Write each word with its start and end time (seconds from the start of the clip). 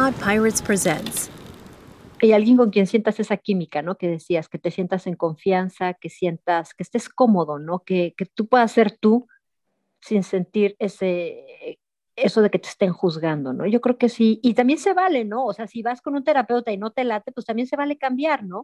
Pod 0.00 0.14
Pirates 0.14 0.62
presents. 0.62 1.30
Hay 2.22 2.32
alguien 2.32 2.56
con 2.56 2.70
quien 2.70 2.86
sientas 2.86 3.20
esa 3.20 3.36
química, 3.36 3.82
¿no? 3.82 3.96
Que 3.96 4.08
decías, 4.08 4.48
que 4.48 4.58
te 4.58 4.70
sientas 4.70 5.06
en 5.06 5.14
confianza, 5.14 5.92
que 5.92 6.08
sientas, 6.08 6.72
que 6.72 6.84
estés 6.84 7.10
cómodo, 7.10 7.58
¿no? 7.58 7.80
Que, 7.80 8.14
que 8.16 8.24
tú 8.24 8.46
puedas 8.46 8.72
ser 8.72 8.92
tú 8.92 9.26
sin 10.00 10.22
sentir 10.22 10.74
ese, 10.78 11.78
eso 12.16 12.40
de 12.40 12.48
que 12.48 12.58
te 12.58 12.70
estén 12.70 12.94
juzgando, 12.94 13.52
¿no? 13.52 13.66
Yo 13.66 13.82
creo 13.82 13.98
que 13.98 14.08
sí. 14.08 14.40
Y 14.42 14.54
también 14.54 14.78
se 14.78 14.94
vale, 14.94 15.26
¿no? 15.26 15.44
O 15.44 15.52
sea, 15.52 15.66
si 15.66 15.82
vas 15.82 16.00
con 16.00 16.14
un 16.14 16.24
terapeuta 16.24 16.72
y 16.72 16.78
no 16.78 16.92
te 16.92 17.04
late, 17.04 17.30
pues 17.30 17.44
también 17.44 17.68
se 17.68 17.76
vale 17.76 17.98
cambiar, 17.98 18.42
¿no? 18.42 18.60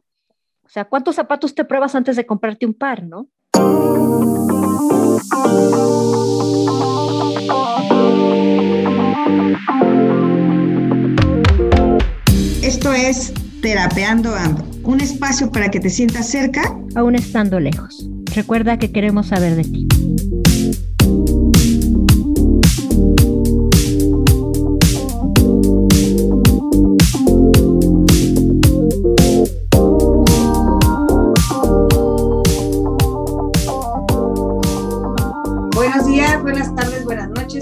O 0.62 0.68
sea, 0.68 0.86
¿cuántos 0.86 1.16
zapatos 1.16 1.54
te 1.54 1.66
pruebas 1.66 1.94
antes 1.94 2.16
de 2.16 2.24
comprarte 2.24 2.64
un 2.64 2.72
par, 2.72 3.02
¿no? 3.02 3.28
Esto 12.62 12.92
es 12.92 13.32
Terapeando 13.60 14.34
Ando, 14.34 14.64
un 14.82 15.00
espacio 15.00 15.50
para 15.50 15.70
que 15.70 15.78
te 15.78 15.90
sientas 15.90 16.28
cerca, 16.28 16.76
aún 16.94 17.14
estando 17.14 17.60
lejos. 17.60 18.08
Recuerda 18.34 18.78
que 18.78 18.90
queremos 18.90 19.28
saber 19.28 19.56
de 19.56 19.64
ti. 19.64 19.86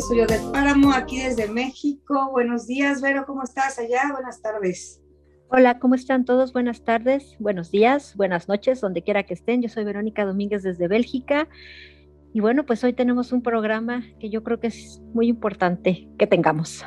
Soy 0.06 0.20
Odette 0.20 0.52
Páramo, 0.52 0.92
aquí 0.92 1.22
desde 1.22 1.48
México. 1.48 2.28
Buenos 2.30 2.66
días, 2.66 3.00
Vero, 3.00 3.24
¿cómo 3.26 3.42
estás 3.42 3.78
allá? 3.78 4.02
Buenas 4.12 4.42
tardes. 4.42 5.00
Hola, 5.48 5.78
¿cómo 5.78 5.94
están 5.94 6.26
todos? 6.26 6.52
Buenas 6.52 6.84
tardes, 6.84 7.36
buenos 7.38 7.70
días, 7.70 8.14
buenas 8.14 8.46
noches, 8.46 8.82
donde 8.82 9.02
quiera 9.02 9.22
que 9.22 9.32
estén. 9.32 9.62
Yo 9.62 9.70
soy 9.70 9.82
Verónica 9.84 10.26
Domínguez 10.26 10.62
desde 10.62 10.88
Bélgica. 10.88 11.48
Y 12.34 12.40
bueno, 12.40 12.66
pues 12.66 12.84
hoy 12.84 12.92
tenemos 12.92 13.32
un 13.32 13.40
programa 13.40 14.04
que 14.20 14.28
yo 14.28 14.42
creo 14.42 14.60
que 14.60 14.66
es 14.66 15.00
muy 15.14 15.26
importante 15.26 16.06
que 16.18 16.26
tengamos. 16.26 16.84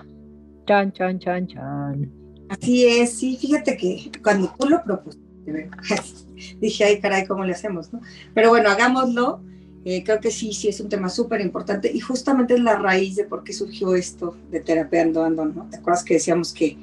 Chan, 0.67 0.91
chan, 0.91 1.17
chan, 1.17 1.47
chan. 1.47 2.11
Así 2.49 2.85
es, 2.85 3.17
sí, 3.17 3.35
fíjate 3.35 3.77
que 3.77 4.11
cuando 4.21 4.53
tú 4.59 4.69
lo 4.69 4.83
propusiste, 4.83 5.71
dije, 6.59 6.83
ay, 6.83 6.99
caray, 6.99 7.25
¿cómo 7.25 7.43
le 7.43 7.53
hacemos? 7.53 7.91
No? 7.91 7.99
Pero 8.35 8.49
bueno, 8.49 8.69
hagámoslo. 8.69 9.41
Eh, 9.89 10.03
creo 10.03 10.19
que 10.19 10.31
sí, 10.31 10.51
sí 10.51 10.67
es 10.67 10.81
un 10.81 10.89
tema 10.89 11.07
súper 11.07 11.39
importante 11.39 11.89
y 11.89 12.01
justamente 12.01 12.55
es 12.55 12.59
la 12.59 12.75
raíz 12.75 13.15
de 13.15 13.23
por 13.23 13.45
qué 13.45 13.53
surgió 13.53 13.95
esto 13.95 14.35
de 14.51 14.59
terapeando 14.59 15.23
ando, 15.23 15.45
¿no? 15.45 15.69
¿Te 15.69 15.77
acuerdas 15.77 16.03
que 16.03 16.15
decíamos 16.15 16.51
que 16.51 16.77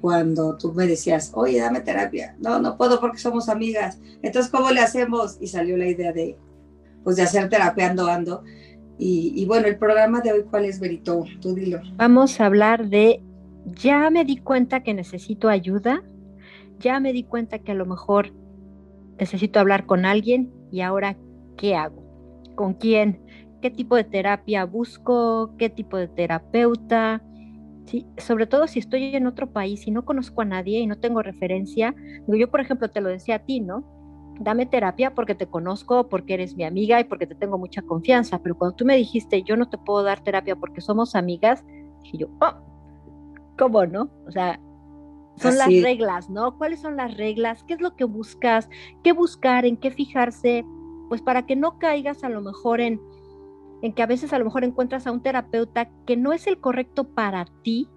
cuando 0.00 0.56
tú 0.56 0.72
me 0.72 0.88
decías, 0.88 1.30
oye, 1.34 1.60
dame 1.60 1.82
terapia? 1.82 2.34
No, 2.40 2.58
no 2.58 2.76
puedo 2.76 2.98
porque 2.98 3.18
somos 3.18 3.48
amigas. 3.48 4.00
Entonces, 4.22 4.50
¿cómo 4.50 4.72
le 4.72 4.80
hacemos? 4.80 5.38
Y 5.40 5.46
salió 5.46 5.76
la 5.76 5.86
idea 5.86 6.12
de, 6.12 6.36
pues, 7.04 7.14
de 7.14 7.22
hacer 7.22 7.48
terapeando 7.48 8.08
ando. 8.08 8.42
Y, 8.98 9.34
y 9.36 9.46
bueno, 9.46 9.68
el 9.68 9.78
programa 9.78 10.20
de 10.20 10.32
hoy, 10.32 10.42
¿cuál 10.50 10.64
es, 10.64 10.80
Berito? 10.80 11.26
Tú 11.40 11.54
dilo. 11.54 11.80
Vamos 11.94 12.40
a 12.40 12.46
hablar 12.46 12.88
de, 12.88 13.22
ya 13.66 14.10
me 14.10 14.24
di 14.24 14.36
cuenta 14.36 14.82
que 14.82 14.94
necesito 14.94 15.48
ayuda, 15.48 16.02
ya 16.80 16.98
me 16.98 17.12
di 17.12 17.22
cuenta 17.22 17.60
que 17.60 17.70
a 17.70 17.76
lo 17.76 17.86
mejor 17.86 18.32
necesito 19.16 19.60
hablar 19.60 19.86
con 19.86 20.04
alguien 20.04 20.50
y 20.72 20.80
ahora, 20.80 21.16
¿qué 21.56 21.76
hago? 21.76 22.07
Con 22.58 22.74
quién, 22.74 23.20
qué 23.62 23.70
tipo 23.70 23.94
de 23.94 24.02
terapia 24.02 24.64
busco, 24.64 25.54
qué 25.58 25.70
tipo 25.70 25.96
de 25.96 26.08
terapeuta. 26.08 27.22
Sí, 27.86 28.04
sobre 28.16 28.48
todo 28.48 28.66
si 28.66 28.80
estoy 28.80 29.14
en 29.14 29.28
otro 29.28 29.52
país 29.52 29.86
y 29.86 29.92
no 29.92 30.04
conozco 30.04 30.42
a 30.42 30.44
nadie 30.44 30.80
y 30.80 30.88
no 30.88 30.98
tengo 30.98 31.22
referencia. 31.22 31.94
yo, 32.26 32.50
por 32.50 32.60
ejemplo, 32.60 32.90
te 32.90 33.00
lo 33.00 33.10
decía 33.10 33.36
a 33.36 33.38
ti, 33.38 33.60
¿no? 33.60 33.84
Dame 34.40 34.66
terapia 34.66 35.14
porque 35.14 35.36
te 35.36 35.46
conozco, 35.46 36.08
porque 36.08 36.34
eres 36.34 36.56
mi 36.56 36.64
amiga 36.64 36.98
y 36.98 37.04
porque 37.04 37.28
te 37.28 37.36
tengo 37.36 37.58
mucha 37.58 37.82
confianza. 37.82 38.40
Pero 38.42 38.58
cuando 38.58 38.74
tú 38.74 38.84
me 38.84 38.96
dijiste, 38.96 39.44
yo 39.44 39.56
no 39.56 39.70
te 39.70 39.78
puedo 39.78 40.02
dar 40.02 40.24
terapia 40.24 40.56
porque 40.56 40.80
somos 40.80 41.14
amigas, 41.14 41.64
dije 42.02 42.18
yo, 42.18 42.26
oh, 42.40 42.54
¿cómo 43.56 43.86
no? 43.86 44.10
O 44.26 44.32
sea, 44.32 44.58
son 45.36 45.60
Así. 45.60 45.76
las 45.76 45.84
reglas, 45.84 46.28
¿no? 46.28 46.58
¿Cuáles 46.58 46.80
son 46.80 46.96
las 46.96 47.16
reglas? 47.16 47.62
¿Qué 47.62 47.74
es 47.74 47.80
lo 47.80 47.94
que 47.94 48.02
buscas? 48.02 48.68
¿Qué 49.04 49.12
buscar? 49.12 49.64
¿En 49.64 49.76
qué 49.76 49.92
fijarse? 49.92 50.64
Pues 51.08 51.22
para 51.22 51.46
que 51.46 51.56
no 51.56 51.78
caigas 51.78 52.24
a 52.24 52.28
lo 52.28 52.40
mejor 52.40 52.80
en, 52.80 53.00
en 53.82 53.92
que 53.92 54.02
a 54.02 54.06
veces 54.06 54.32
a 54.32 54.38
lo 54.38 54.44
mejor 54.44 54.64
encuentras 54.64 55.06
a 55.06 55.12
un 55.12 55.22
terapeuta 55.22 55.90
que 56.06 56.16
no 56.16 56.32
es 56.32 56.46
el 56.46 56.58
correcto 56.58 57.04
para 57.04 57.46
ti, 57.62 57.88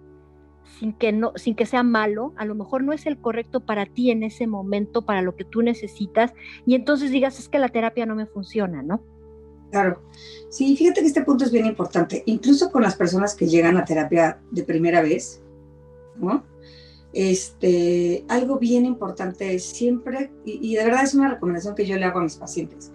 sin 0.79 0.93
que, 0.93 1.11
no, 1.11 1.33
sin 1.35 1.55
que 1.55 1.65
sea 1.65 1.83
malo, 1.83 2.33
a 2.37 2.45
lo 2.45 2.55
mejor 2.55 2.83
no 2.83 2.93
es 2.93 3.05
el 3.05 3.17
correcto 3.19 3.65
para 3.65 3.85
ti 3.85 4.11
en 4.11 4.23
ese 4.23 4.47
momento, 4.47 5.03
para 5.03 5.21
lo 5.21 5.35
que 5.35 5.43
tú 5.43 5.61
necesitas, 5.61 6.33
y 6.65 6.75
entonces 6.75 7.11
digas, 7.11 7.39
es 7.39 7.49
que 7.49 7.59
la 7.59 7.69
terapia 7.69 8.05
no 8.05 8.15
me 8.15 8.25
funciona, 8.25 8.81
¿no? 8.81 9.03
Claro. 9.71 10.01
Sí, 10.49 10.75
fíjate 10.75 11.01
que 11.01 11.07
este 11.07 11.23
punto 11.23 11.45
es 11.45 11.51
bien 11.51 11.65
importante, 11.65 12.23
incluso 12.25 12.71
con 12.71 12.81
las 12.83 12.95
personas 12.95 13.35
que 13.35 13.47
llegan 13.47 13.77
a 13.77 13.85
terapia 13.85 14.39
de 14.51 14.63
primera 14.63 15.01
vez, 15.01 15.41
¿no? 16.17 16.43
Este, 17.13 18.25
algo 18.29 18.57
bien 18.57 18.85
importante 18.85 19.59
siempre, 19.59 20.31
y 20.45 20.75
de 20.75 20.83
verdad 20.83 21.03
es 21.03 21.13
una 21.13 21.29
recomendación 21.29 21.75
que 21.75 21.85
yo 21.85 21.97
le 21.97 22.05
hago 22.05 22.19
a 22.19 22.23
mis 22.23 22.35
pacientes, 22.35 22.91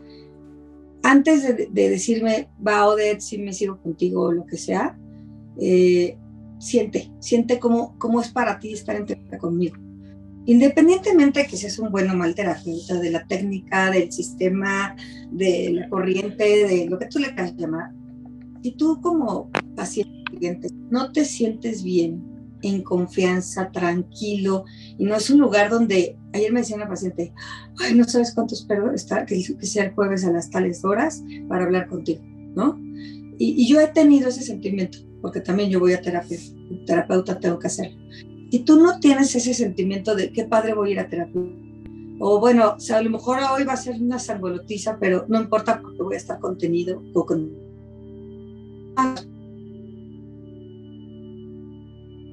antes 1.10 1.42
de, 1.42 1.68
de 1.70 1.90
decirme, 1.90 2.48
va 2.66 2.86
Odette, 2.88 3.20
si 3.20 3.38
me 3.38 3.52
sigo 3.52 3.80
contigo 3.80 4.22
o 4.22 4.32
lo 4.32 4.44
que 4.44 4.56
sea, 4.56 4.98
eh, 5.58 6.18
siente, 6.58 7.12
siente 7.20 7.58
cómo, 7.58 7.96
cómo 7.98 8.20
es 8.20 8.28
para 8.28 8.58
ti 8.58 8.72
estar 8.72 8.96
en 8.96 9.06
terapia 9.06 9.38
conmigo. 9.38 9.76
Independientemente 10.46 11.40
de 11.40 11.46
que 11.46 11.56
seas 11.56 11.78
un 11.78 11.90
buen 11.90 12.10
o 12.10 12.14
mal 12.14 12.34
terapeuta, 12.34 12.98
de 13.00 13.10
la 13.10 13.26
técnica, 13.26 13.90
del 13.90 14.10
sistema, 14.10 14.96
de 15.30 15.70
la 15.72 15.88
corriente, 15.88 16.44
de 16.44 16.86
lo 16.88 16.98
que 16.98 17.06
tú 17.06 17.18
le 17.18 17.28
quieras 17.28 17.54
llamar, 17.56 17.92
si 18.62 18.72
tú 18.72 19.00
como 19.00 19.50
paciente 19.76 20.68
no 20.90 21.12
te 21.12 21.24
sientes 21.24 21.82
bien, 21.84 22.35
en 22.62 22.82
confianza, 22.82 23.70
tranquilo, 23.70 24.64
y 24.98 25.04
no 25.04 25.16
es 25.16 25.30
un 25.30 25.38
lugar 25.40 25.70
donde, 25.70 26.18
ayer 26.32 26.52
me 26.52 26.60
decía 26.60 26.76
una 26.76 26.88
paciente, 26.88 27.32
ay, 27.78 27.94
no 27.94 28.04
sabes 28.04 28.34
cuánto 28.34 28.54
espero 28.54 28.92
estar, 28.92 29.26
que, 29.26 29.42
que 29.42 29.66
sea 29.66 29.84
el 29.84 29.94
jueves 29.94 30.24
a 30.24 30.32
las 30.32 30.50
tales 30.50 30.84
horas 30.84 31.22
para 31.48 31.64
hablar 31.64 31.88
contigo, 31.88 32.20
¿no? 32.54 32.78
Y, 33.38 33.62
y, 33.62 33.68
yo 33.68 33.80
he 33.80 33.88
tenido 33.88 34.28
ese 34.28 34.42
sentimiento, 34.42 34.98
porque 35.20 35.40
también 35.40 35.70
yo 35.70 35.78
voy 35.78 35.92
a 35.92 36.00
terapia, 36.00 36.38
terapeuta 36.86 37.38
tengo 37.38 37.58
que 37.58 37.66
hacerlo. 37.66 37.98
Si 38.50 38.60
tú 38.60 38.76
no 38.76 38.98
tienes 39.00 39.34
ese 39.34 39.52
sentimiento 39.52 40.14
de 40.14 40.32
qué 40.32 40.44
padre 40.44 40.72
voy 40.72 40.90
a 40.90 40.92
ir 40.92 41.00
a 41.00 41.08
terapia, 41.08 41.42
o 42.18 42.40
bueno, 42.40 42.74
o 42.76 42.80
sea, 42.80 42.98
a 42.98 43.02
lo 43.02 43.10
mejor 43.10 43.38
hoy 43.52 43.64
va 43.64 43.74
a 43.74 43.76
ser 43.76 44.00
una 44.00 44.18
sangolotiza, 44.18 44.98
pero 44.98 45.26
no 45.28 45.40
importa 45.40 45.80
porque 45.82 46.02
voy 46.02 46.14
a 46.14 46.18
estar 46.18 46.38
contenido 46.38 47.02
o 47.12 47.26
con 47.26 47.50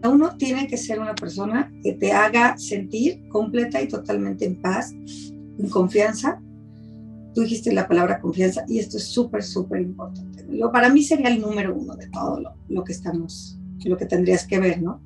uno 0.10 0.36
tiene 0.38 0.68
que 0.68 0.78
ser 0.78 1.00
una 1.00 1.16
persona 1.16 1.72
que 1.82 1.94
te 1.94 2.12
haga 2.12 2.58
sentir 2.58 3.28
completa 3.30 3.82
y 3.82 3.88
totalmente 3.88 4.46
en 4.46 4.62
paz, 4.62 4.94
en 4.94 5.70
confianza. 5.70 6.42
Tú 7.34 7.42
dijiste 7.42 7.74
la 7.74 7.88
palabra 7.88 8.20
confianza 8.20 8.64
y 8.68 8.80
esto 8.80 8.98
es 8.98 9.06
súper, 9.06 9.44
súper 9.44 9.82
importante. 9.82 10.46
Yo, 10.50 10.72
para 10.72 10.90
mí 10.90 11.04
sería 11.04 11.30
el 11.30 11.42
número 11.42 11.76
uno 11.76 11.96
de 11.96 12.08
todo 12.10 12.40
lo, 12.40 12.54
lo, 12.70 12.84
que 12.84 12.92
estamos, 12.92 13.58
lo 13.86 13.98
que 13.98 14.06
tendrías 14.06 14.46
que 14.46 14.60
ver, 14.60 14.82
¿no? 14.82 15.02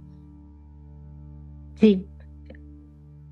Sí. 1.75 2.05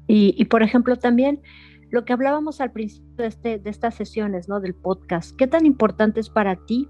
Y, 0.08 0.36
y 0.38 0.46
por 0.46 0.64
ejemplo, 0.64 0.96
también 0.98 1.42
lo 1.90 2.06
que 2.06 2.14
hablábamos 2.14 2.62
al 2.62 2.72
principio 2.72 3.16
de, 3.18 3.28
este, 3.28 3.60
de 3.60 3.70
estas 3.70 3.96
sesiones, 3.96 4.48
¿no? 4.48 4.60
Del 4.60 4.76
podcast, 4.76 5.36
¿qué 5.36 5.48
tan 5.48 5.66
importante 5.66 6.20
es 6.20 6.30
para 6.30 6.56
ti 6.66 6.88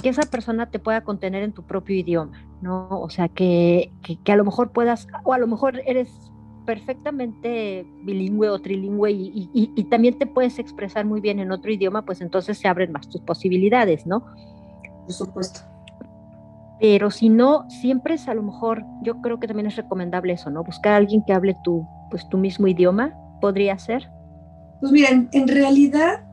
que 0.00 0.08
esa 0.08 0.22
persona 0.22 0.70
te 0.70 0.78
pueda 0.78 1.02
contener 1.02 1.42
en 1.42 1.52
tu 1.52 1.62
propio 1.62 1.96
idioma, 1.96 2.44
¿no? 2.60 2.88
O 2.90 3.10
sea, 3.10 3.28
que, 3.28 3.92
que, 4.02 4.16
que, 4.16 4.32
a 4.32 4.36
lo 4.36 4.44
mejor 4.44 4.72
puedas, 4.72 5.06
o 5.24 5.32
a 5.32 5.38
lo 5.38 5.46
mejor 5.46 5.80
eres 5.86 6.08
perfectamente 6.64 7.86
bilingüe 8.04 8.48
o 8.48 8.60
trilingüe 8.60 9.10
y, 9.10 9.50
y, 9.52 9.72
y, 9.74 9.84
también 9.84 10.18
te 10.18 10.26
puedes 10.26 10.58
expresar 10.58 11.04
muy 11.04 11.20
bien 11.20 11.40
en 11.40 11.50
otro 11.52 11.72
idioma, 11.72 12.04
pues 12.04 12.20
entonces 12.20 12.58
se 12.58 12.68
abren 12.68 12.92
más 12.92 13.08
tus 13.08 13.20
posibilidades, 13.22 14.06
¿no? 14.06 14.24
Por 15.04 15.12
supuesto. 15.12 15.60
Pero 16.80 17.10
si 17.10 17.28
no, 17.28 17.68
siempre 17.68 18.14
es 18.14 18.28
a 18.28 18.34
lo 18.34 18.42
mejor, 18.42 18.84
yo 19.02 19.20
creo 19.20 19.38
que 19.38 19.46
también 19.46 19.66
es 19.66 19.76
recomendable 19.76 20.32
eso, 20.32 20.50
¿no? 20.50 20.64
Buscar 20.64 20.94
a 20.94 20.96
alguien 20.96 21.22
que 21.24 21.32
hable 21.32 21.56
tu, 21.62 21.86
pues, 22.10 22.28
tu 22.28 22.38
mismo 22.38 22.66
idioma, 22.66 23.14
podría 23.40 23.78
ser. 23.78 24.08
Pues 24.80 24.92
mira, 24.92 25.10
en, 25.10 25.28
en 25.32 25.48
realidad 25.48 26.24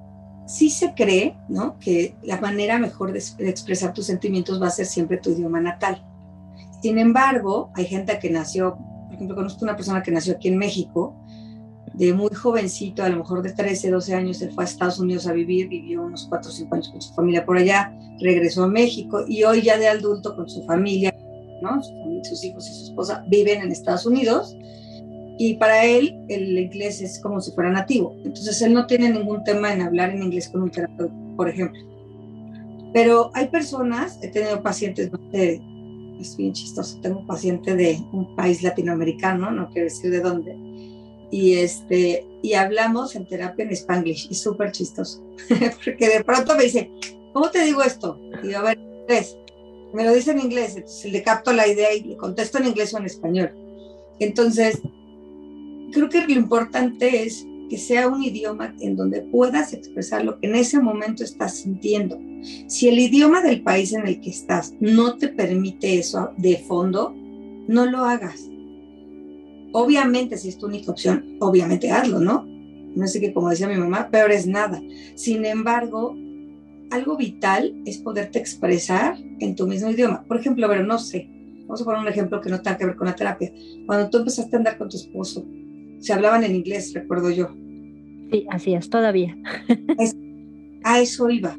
sí 0.50 0.72
se 0.72 0.96
cree, 0.96 1.36
¿no? 1.48 1.78
Que 1.80 2.16
la 2.24 2.42
manera 2.42 2.80
mejor 2.80 3.13
de, 3.13 3.19
expresar 3.48 3.94
tus 3.94 4.07
sentimientos 4.07 4.60
va 4.60 4.68
a 4.68 4.72
ser 4.72 4.88
siempre 4.88 5.18
tu 5.18 5.30
idioma 5.30 5.62
natal. 5.62 6.04
Sin 6.81 6.98
embargo, 6.98 7.69
hay 7.75 7.86
gente 7.86 8.18
que 8.18 8.31
nació, 8.31 8.75
por 9.06 9.13
ejemplo, 9.13 9.36
conozco 9.36 9.63
una 9.63 9.75
persona 9.75 10.01
que 10.01 10.12
nació 10.12 10.34
aquí 10.34 10.48
en 10.48 10.57
México, 10.57 11.16
de 11.94 12.13
muy 12.13 12.34
jovencito, 12.34 13.04
a 13.04 13.10
lo 13.10 13.18
mejor 13.18 13.44
de 13.44 13.54
13, 13.54 13.92
12 13.92 14.16
años, 14.16 14.42
él 14.42 14.51
fue 14.51 14.63
a 14.63 14.68
Estados 14.68 15.00
Unidos 15.00 15.28
a 15.28 15.34
vivir, 15.34 15.68
vivió 15.68 16.01
unos 16.01 16.25
4 16.28 16.50
o 16.50 16.54
5 16.54 16.75
años 16.75 16.90
con 16.90 17.01
su 17.01 17.13
familia 17.13 17.46
por 17.46 17.57
allá, 17.57 17.94
regresó 18.19 18.63
a 18.63 18.68
México 18.68 19.25
y 19.28 19.44
hoy 19.44 19.62
ya 19.62 19.78
de 19.78 19.88
adulto 19.88 20.36
con 20.36 20.50
su 20.50 20.63
familia, 20.63 21.16
¿no? 21.62 21.80
Sus 22.24 22.44
hijos 22.44 22.68
y 22.68 22.74
su 22.74 22.84
esposa 22.86 23.24
viven 23.28 23.62
en 23.62 23.72
Estados 23.72 24.06
Unidos 24.06 24.57
y 25.39 25.53
para 25.53 25.86
él 25.86 26.13
el 26.27 26.59
inglés 26.59 27.01
es 27.01 27.18
como 27.21 27.39
si 27.39 27.53
fuera 27.53 27.71
nativo. 27.71 28.13
Entonces 28.25 28.62
él 28.62 28.74
no 28.74 28.86
tiene 28.86 29.09
ningún 29.09 29.41
tema 29.45 29.71
en 29.71 29.81
hablar 29.81 30.09
en 30.09 30.21
inglés 30.21 30.50
con 30.50 30.63
un 30.63 30.69
terapeuta, 30.69 31.13
por 31.38 31.47
ejemplo. 31.47 31.80
Pero 32.94 33.31
hay 33.33 33.47
personas, 33.47 34.19
he 34.21 34.27
tenido 34.27 34.62
pacientes, 34.62 35.09
es 35.31 36.36
bien 36.36 36.51
chistoso, 36.51 37.00
tengo 37.00 37.21
un 37.21 37.25
paciente 37.25 37.74
de 37.74 38.01
un 38.12 38.36
país 38.36 38.62
latinoamericano, 38.62 39.50
no 39.50 39.69
quiero 39.69 39.86
decir 39.86 40.12
de 40.12 40.19
dónde, 40.19 40.57
y, 41.31 41.53
este, 41.53 42.25
y 42.41 42.53
hablamos 42.53 43.15
en 43.15 43.25
terapia 43.25 43.63
en 43.63 43.71
spanglish, 43.71 44.27
y 44.30 44.36
súper 44.36 44.74
chistoso, 44.74 45.24
porque 45.86 46.09
de 46.09 46.21
pronto 46.25 46.53
me 46.57 46.63
dice, 46.63 46.91
¿cómo 47.31 47.50
te 47.50 47.63
digo 47.63 47.81
esto? 47.81 48.19
Y 48.44 48.47
digo, 48.47 48.59
a 48.59 48.63
ver, 48.63 48.77
inglés. 48.77 49.38
Me 49.94 50.03
lo 50.03 50.13
dice 50.13 50.31
en 50.31 50.39
inglés, 50.39 50.75
entonces 50.75 51.12
le 51.12 51.24
capto 51.24 51.53
la 51.53 51.65
idea 51.65 51.94
y 51.94 52.01
le 52.03 52.18
contesto 52.18 52.57
en 52.57 52.68
inglés 52.68 52.94
o 52.94 52.97
en 52.97 53.06
español. 53.06 53.53
Entonces, 54.19 54.81
creo 55.91 56.09
que 56.09 56.25
lo 56.25 56.33
importante 56.33 57.24
es 57.24 57.45
que 57.69 57.77
sea 57.77 58.07
un 58.07 58.24
idioma 58.24 58.75
en 58.80 58.95
donde 58.95 59.21
puedas 59.21 59.74
expresar 59.74 60.25
lo 60.25 60.39
que 60.39 60.47
en 60.47 60.56
ese 60.56 60.80
momento 60.80 61.24
estás 61.24 61.57
sintiendo. 61.59 62.19
Si 62.68 62.88
el 62.88 63.00
idioma 63.00 63.41
del 63.41 63.62
país 63.62 63.94
en 63.94 64.07
el 64.07 64.19
que 64.19 64.31
estás 64.31 64.74
no 64.80 65.18
te 65.18 65.27
permite 65.27 66.00
eso 66.00 66.31
de 66.38 66.57
fondo, 66.57 67.13
no 67.68 67.86
lo 67.86 68.00
hagas. 68.00 68.50
Obviamente, 69.71 70.38
si 70.38 70.50
es 70.50 70.57
tu 70.57 70.65
única 70.65 70.91
opción, 70.91 71.38
obviamente 71.39 71.91
hazlo, 71.91 72.19
¿no? 72.19 72.44
No 72.95 73.07
sé 73.07 73.19
que 73.21 73.33
como 73.33 73.50
decía 73.50 73.68
mi 73.68 73.77
mamá, 73.77 74.09
peor 74.09 74.31
es 74.31 74.47
nada. 74.47 74.81
Sin 75.15 75.45
embargo, 75.45 76.18
algo 76.89 77.18
vital 77.18 77.80
es 77.86 78.00
poderte 78.00 78.39
expresar 78.39 79.15
en 79.39 79.56
tu 79.56 79.68
mismo 79.68 79.91
idioma. 79.91 80.24
Por 80.24 80.38
ejemplo, 80.38 80.68
pero 80.68 80.83
no 80.83 80.97
sé, 80.97 81.30
vamos 81.62 81.81
a 81.81 81.86
poner 81.86 82.01
un 82.01 82.07
ejemplo 82.07 82.41
que 82.41 82.50
no 82.50 82.62
tenga 82.62 82.77
que 82.77 82.86
ver 82.88 82.95
con 82.95 83.06
la 83.06 83.15
terapia. 83.15 83.53
Cuando 83.86 84.09
tú 84.09 84.18
empezaste 84.18 84.56
a 84.56 84.59
andar 84.59 84.77
con 84.80 84.89
tu 84.89 84.97
esposo, 84.97 85.45
se 86.00 86.13
hablaban 86.13 86.44
en 86.44 86.56
inglés, 86.56 86.94
recuerdo 86.94 87.30
yo. 87.30 87.50
Sí, 88.31 88.46
así 88.50 88.74
es, 88.74 88.90
todavía. 88.90 89.36
a 90.84 91.00
eso 91.00 91.30
iba. 91.30 91.57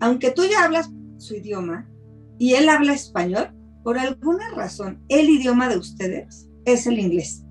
Aunque 0.00 0.30
tú 0.30 0.42
ya 0.50 0.64
hablas 0.64 0.90
su 1.18 1.34
idioma 1.34 1.88
y 2.38 2.54
él 2.54 2.68
habla 2.68 2.94
español, 2.94 3.50
por 3.82 3.98
alguna 3.98 4.50
razón, 4.54 5.00
el 5.08 5.28
idioma 5.28 5.68
de 5.68 5.78
ustedes 5.78 6.48
es 6.64 6.86
el 6.86 6.98
inglés. 6.98 7.44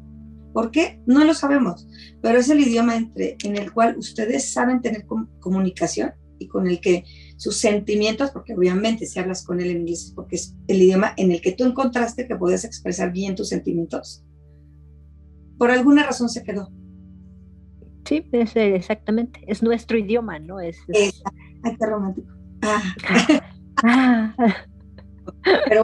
¿Por 0.54 0.72
qué? 0.72 1.00
No 1.06 1.24
lo 1.24 1.34
sabemos, 1.34 1.88
pero 2.22 2.40
es 2.40 2.50
el 2.50 2.60
idioma 2.60 2.96
entre, 2.96 3.38
en 3.44 3.56
el 3.56 3.72
cual 3.72 3.98
ustedes 3.98 4.52
saben 4.52 4.82
tener 4.82 5.06
comunicación 5.40 6.14
y 6.40 6.48
con 6.48 6.68
el 6.68 6.80
que 6.80 7.04
sus 7.38 7.58
sentimientos, 7.58 8.32
porque 8.32 8.56
obviamente 8.56 9.06
si 9.06 9.20
hablas 9.20 9.44
con 9.44 9.60
él 9.60 9.72
en 9.72 9.82
inglés, 9.82 10.12
porque 10.16 10.38
es 10.38 10.56
el 10.68 10.82
idioma 10.82 11.14
en 11.18 11.32
el 11.32 11.42
que 11.42 11.52
tú 11.52 11.66
encontraste 11.66 12.28
que 12.28 12.36
podías 12.36 12.64
expresar 12.64 13.12
bien 13.12 13.36
tus 13.36 13.50
sentimientos, 13.50 14.24
por 15.60 15.70
alguna 15.70 16.04
razón 16.04 16.30
se 16.30 16.44
quedó. 16.44 16.72
Sí, 18.06 18.26
es, 18.32 18.56
exactamente. 18.56 19.44
Es 19.46 19.62
nuestro 19.62 20.00
idioma, 20.00 20.40
¿no? 20.40 20.60
Es, 20.60 20.80
Ay, 20.96 21.12
qué 21.78 21.86
romántico. 21.86 22.34
Ah. 22.64 22.82
Ah. 23.84 24.36
Pero 25.68 25.84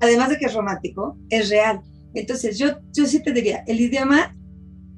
además 0.00 0.28
de 0.28 0.38
que 0.38 0.46
es 0.46 0.54
romántico, 0.54 1.16
es 1.30 1.48
real. 1.48 1.80
Entonces, 2.14 2.58
yo, 2.58 2.78
yo 2.92 3.06
sí 3.06 3.22
te 3.22 3.32
diría, 3.32 3.64
el 3.66 3.80
idioma, 3.80 4.36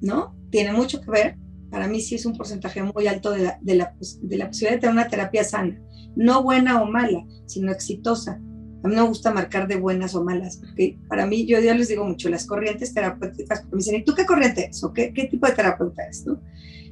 ¿no? 0.01 0.35
Tiene 0.51 0.73
mucho 0.73 1.01
que 1.01 1.11
ver. 1.11 1.37
Para 1.71 1.87
mí 1.87 2.01
sí 2.01 2.15
es 2.15 2.27
un 2.27 2.37
porcentaje 2.37 2.83
muy 2.83 3.07
alto 3.07 3.31
de 3.31 3.43
la, 3.45 3.59
de 3.61 3.75
la, 3.77 3.95
de 4.23 4.37
la 4.37 4.49
posibilidad 4.49 4.77
de 4.77 4.81
tener 4.81 4.95
una 4.95 5.09
terapia 5.09 5.45
sana. 5.45 5.81
No 6.17 6.43
buena 6.43 6.83
o 6.83 6.87
mala, 6.87 7.25
sino 7.47 7.71
exitosa 7.71 8.41
a 8.85 8.89
mí 8.89 8.95
no 8.95 9.03
me 9.03 9.09
gusta 9.09 9.33
marcar 9.33 9.67
de 9.67 9.77
buenas 9.77 10.15
o 10.15 10.23
malas, 10.23 10.59
porque 10.59 10.99
para 11.09 11.25
mí, 11.25 11.47
yo 11.47 11.59
ya 11.59 11.75
les 11.75 11.89
digo 11.89 12.05
mucho, 12.05 12.29
las 12.29 12.47
corrientes 12.47 12.93
terapéuticas, 12.93 13.65
me 13.73 13.79
dicen, 13.79 13.95
¿y 13.95 14.05
tú 14.05 14.15
qué 14.15 14.27
corriente 14.27 14.69
es? 14.71 14.85
¿O 14.85 14.93
qué, 14.93 15.15
qué 15.15 15.25
tipo 15.25 15.47
de 15.47 15.55
terapeuta 15.55 16.03
es? 16.07 16.27
¿no? 16.27 16.39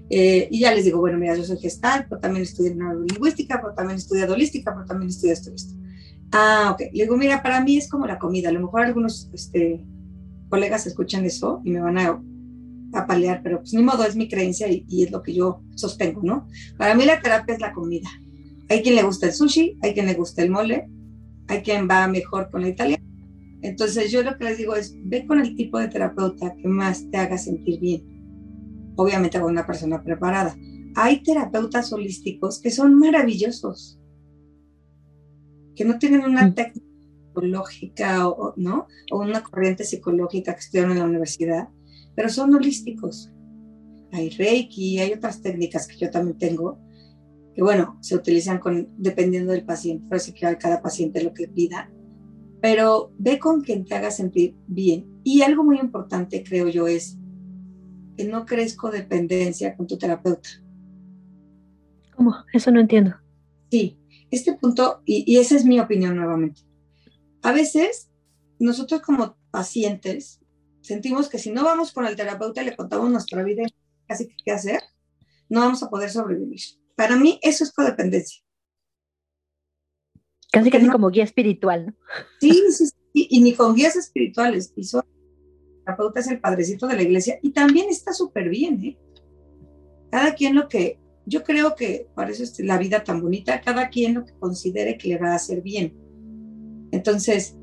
Eh, 0.08 0.48
y 0.50 0.60
ya 0.60 0.74
les 0.74 0.86
digo, 0.86 1.00
bueno, 1.00 1.18
mira, 1.18 1.36
yo 1.36 1.44
soy 1.44 1.58
gestal, 1.58 2.06
pero 2.08 2.18
también 2.18 2.44
estudié 2.44 2.74
neurolingüística, 2.74 3.60
pero 3.60 3.74
también 3.74 3.98
estudié 3.98 4.24
holística, 4.24 4.72
pero 4.72 4.86
también 4.86 5.10
estudié 5.10 5.34
esto 5.34 5.50
y 5.50 5.54
esto. 5.54 5.74
Ah, 6.32 6.70
ok. 6.72 6.80
Le 6.94 7.02
digo, 7.04 7.16
mira, 7.18 7.42
para 7.42 7.62
mí 7.62 7.76
es 7.76 7.88
como 7.90 8.06
la 8.06 8.18
comida. 8.18 8.48
A 8.48 8.52
lo 8.52 8.60
mejor 8.60 8.80
algunos 8.80 9.28
este, 9.34 9.84
colegas 10.48 10.86
escuchan 10.86 11.26
eso 11.26 11.60
y 11.62 11.70
me 11.70 11.80
van 11.80 11.98
a 11.98 12.22
apalear, 12.94 13.42
pero 13.42 13.58
pues 13.58 13.74
ni 13.74 13.82
modo, 13.82 14.04
es 14.04 14.16
mi 14.16 14.28
creencia 14.28 14.66
y, 14.66 14.86
y, 14.88 15.04
es 15.04 15.10
lo 15.10 15.22
que 15.22 15.34
yo 15.34 15.62
sostengo, 15.74 16.20
¿no? 16.22 16.46
Para 16.78 16.94
mí 16.94 17.04
la 17.04 17.20
terapia 17.20 17.54
es 17.54 17.60
la 17.60 17.72
comida. 17.72 18.08
Hay 18.70 18.82
quien 18.82 18.94
le 18.94 19.02
gusta 19.02 19.26
el 19.26 19.34
sushi, 19.34 19.78
hay 19.82 19.92
quien 19.92 20.06
le 20.06 20.14
gusta 20.14 20.42
el 20.42 20.50
mole, 20.50 20.88
hay 21.52 21.62
quien 21.62 21.88
va 21.88 22.08
mejor 22.08 22.50
con 22.50 22.62
la 22.62 22.68
italiana. 22.68 23.04
Entonces 23.60 24.10
yo 24.10 24.22
lo 24.22 24.36
que 24.36 24.44
les 24.44 24.58
digo 24.58 24.74
es, 24.74 24.96
ve 25.04 25.26
con 25.26 25.38
el 25.38 25.54
tipo 25.54 25.78
de 25.78 25.88
terapeuta 25.88 26.54
que 26.56 26.66
más 26.66 27.08
te 27.10 27.18
haga 27.18 27.38
sentir 27.38 27.78
bien. 27.78 28.92
Obviamente 28.96 29.38
con 29.38 29.50
una 29.50 29.66
persona 29.66 30.02
preparada. 30.02 30.56
Hay 30.94 31.22
terapeutas 31.22 31.92
holísticos 31.92 32.60
que 32.60 32.70
son 32.70 32.98
maravillosos, 32.98 33.98
que 35.76 35.84
no 35.84 35.98
tienen 35.98 36.24
una 36.24 36.46
mm. 36.46 36.54
técnica 36.54 36.86
psicológica 37.26 38.28
o, 38.28 38.52
¿no? 38.56 38.86
o 39.10 39.20
una 39.20 39.42
corriente 39.42 39.84
psicológica 39.84 40.54
que 40.54 40.60
estudiaron 40.60 40.92
en 40.92 40.98
la 40.98 41.04
universidad, 41.04 41.68
pero 42.14 42.28
son 42.28 42.54
holísticos. 42.54 43.30
Hay 44.10 44.28
Reiki, 44.30 44.98
hay 44.98 45.12
otras 45.12 45.40
técnicas 45.40 45.86
que 45.86 45.96
yo 45.96 46.10
también 46.10 46.36
tengo, 46.36 46.78
que 47.54 47.62
bueno, 47.62 47.98
se 48.00 48.16
utilizan 48.16 48.58
con, 48.58 48.88
dependiendo 48.96 49.52
del 49.52 49.64
paciente, 49.64 50.06
parece 50.08 50.32
que 50.32 50.56
cada 50.58 50.80
paciente 50.80 51.22
lo 51.22 51.34
que 51.34 51.48
pida, 51.48 51.90
pero 52.60 53.12
ve 53.18 53.38
con 53.38 53.60
quien 53.60 53.84
te 53.84 53.94
haga 53.94 54.10
sentir 54.10 54.56
bien. 54.66 55.20
Y 55.24 55.42
algo 55.42 55.64
muy 55.64 55.78
importante, 55.78 56.42
creo 56.42 56.68
yo, 56.68 56.86
es 56.86 57.18
que 58.16 58.24
no 58.24 58.46
crees 58.46 58.76
codependencia 58.76 59.76
con 59.76 59.86
tu 59.86 59.98
terapeuta. 59.98 60.48
¿Cómo? 62.16 62.34
Eso 62.52 62.70
no 62.70 62.80
entiendo. 62.80 63.14
Sí, 63.70 63.98
este 64.30 64.54
punto, 64.54 65.02
y, 65.04 65.24
y 65.26 65.38
esa 65.38 65.56
es 65.56 65.64
mi 65.64 65.80
opinión 65.80 66.16
nuevamente. 66.16 66.62
A 67.42 67.52
veces, 67.52 68.10
nosotros 68.58 69.02
como 69.02 69.36
pacientes, 69.50 70.40
sentimos 70.80 71.28
que 71.28 71.38
si 71.38 71.50
no 71.50 71.64
vamos 71.64 71.92
con 71.92 72.06
el 72.06 72.16
terapeuta 72.16 72.62
y 72.62 72.66
le 72.66 72.76
contamos 72.76 73.10
nuestra 73.10 73.42
vida, 73.42 73.64
casi 74.06 74.28
que 74.28 74.36
qué 74.44 74.52
hacer, 74.52 74.80
no 75.48 75.60
vamos 75.60 75.82
a 75.82 75.90
poder 75.90 76.10
sobrevivir. 76.10 76.60
Para 76.94 77.16
mí 77.16 77.38
eso 77.42 77.64
es 77.64 77.72
codependencia. 77.72 78.42
Casi 80.52 80.70
casi 80.70 80.88
como 80.88 81.10
guía 81.10 81.24
espiritual, 81.24 81.86
¿no? 81.86 81.94
Sí, 82.40 82.52
sí, 82.72 82.86
sí, 82.86 82.94
y 83.14 83.40
ni 83.40 83.54
con 83.54 83.74
guías 83.74 83.96
espirituales. 83.96 84.72
Y 84.76 84.82
el 84.82 85.02
terapeuta 85.84 86.20
es 86.20 86.28
el 86.28 86.40
padrecito 86.40 86.86
de 86.86 86.96
la 86.96 87.02
iglesia 87.02 87.38
y 87.42 87.52
también 87.52 87.88
está 87.88 88.12
súper 88.12 88.50
bien, 88.50 88.84
¿eh? 88.84 88.98
Cada 90.10 90.34
quien 90.34 90.54
lo 90.54 90.68
que, 90.68 90.98
yo 91.24 91.42
creo 91.42 91.74
que 91.74 92.06
para 92.14 92.30
eso 92.30 92.42
es 92.42 92.60
la 92.60 92.76
vida 92.76 93.02
tan 93.02 93.22
bonita, 93.22 93.62
cada 93.62 93.88
quien 93.88 94.14
lo 94.14 94.26
que 94.26 94.34
considere 94.34 94.98
que 94.98 95.08
le 95.08 95.18
va 95.18 95.32
a 95.32 95.36
hacer 95.36 95.62
bien. 95.62 95.96
Entonces, 96.90 97.56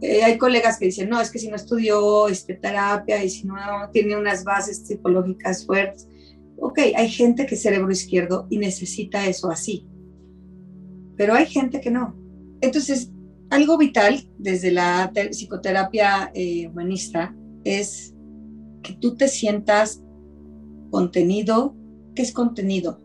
eh, 0.00 0.24
hay 0.24 0.36
colegas 0.36 0.78
que 0.78 0.86
dicen, 0.86 1.08
no, 1.08 1.20
es 1.20 1.30
que 1.30 1.38
si 1.38 1.48
no 1.48 1.54
estudió 1.54 2.26
este, 2.28 2.54
terapia 2.54 3.22
y 3.22 3.30
si 3.30 3.46
no 3.46 3.54
tiene 3.92 4.16
unas 4.16 4.42
bases 4.42 4.78
psicológicas 4.84 5.64
fuertes, 5.64 6.08
ok, 6.58 6.78
hay 6.96 7.08
gente 7.08 7.46
que 7.46 7.54
es 7.54 7.62
cerebro 7.62 7.90
izquierdo 7.90 8.46
y 8.50 8.58
necesita 8.58 9.26
eso 9.26 9.50
así, 9.50 9.86
pero 11.16 11.34
hay 11.34 11.46
gente 11.46 11.80
que 11.80 11.90
no. 11.90 12.16
Entonces, 12.60 13.10
algo 13.50 13.78
vital 13.78 14.28
desde 14.38 14.72
la 14.72 15.12
psicoterapia 15.30 16.30
eh, 16.34 16.68
humanista 16.68 17.34
es 17.64 18.14
que 18.82 18.94
tú 18.94 19.16
te 19.16 19.28
sientas 19.28 20.02
contenido, 20.90 21.74
¿qué 22.14 22.22
es 22.22 22.32
contenido? 22.32 23.00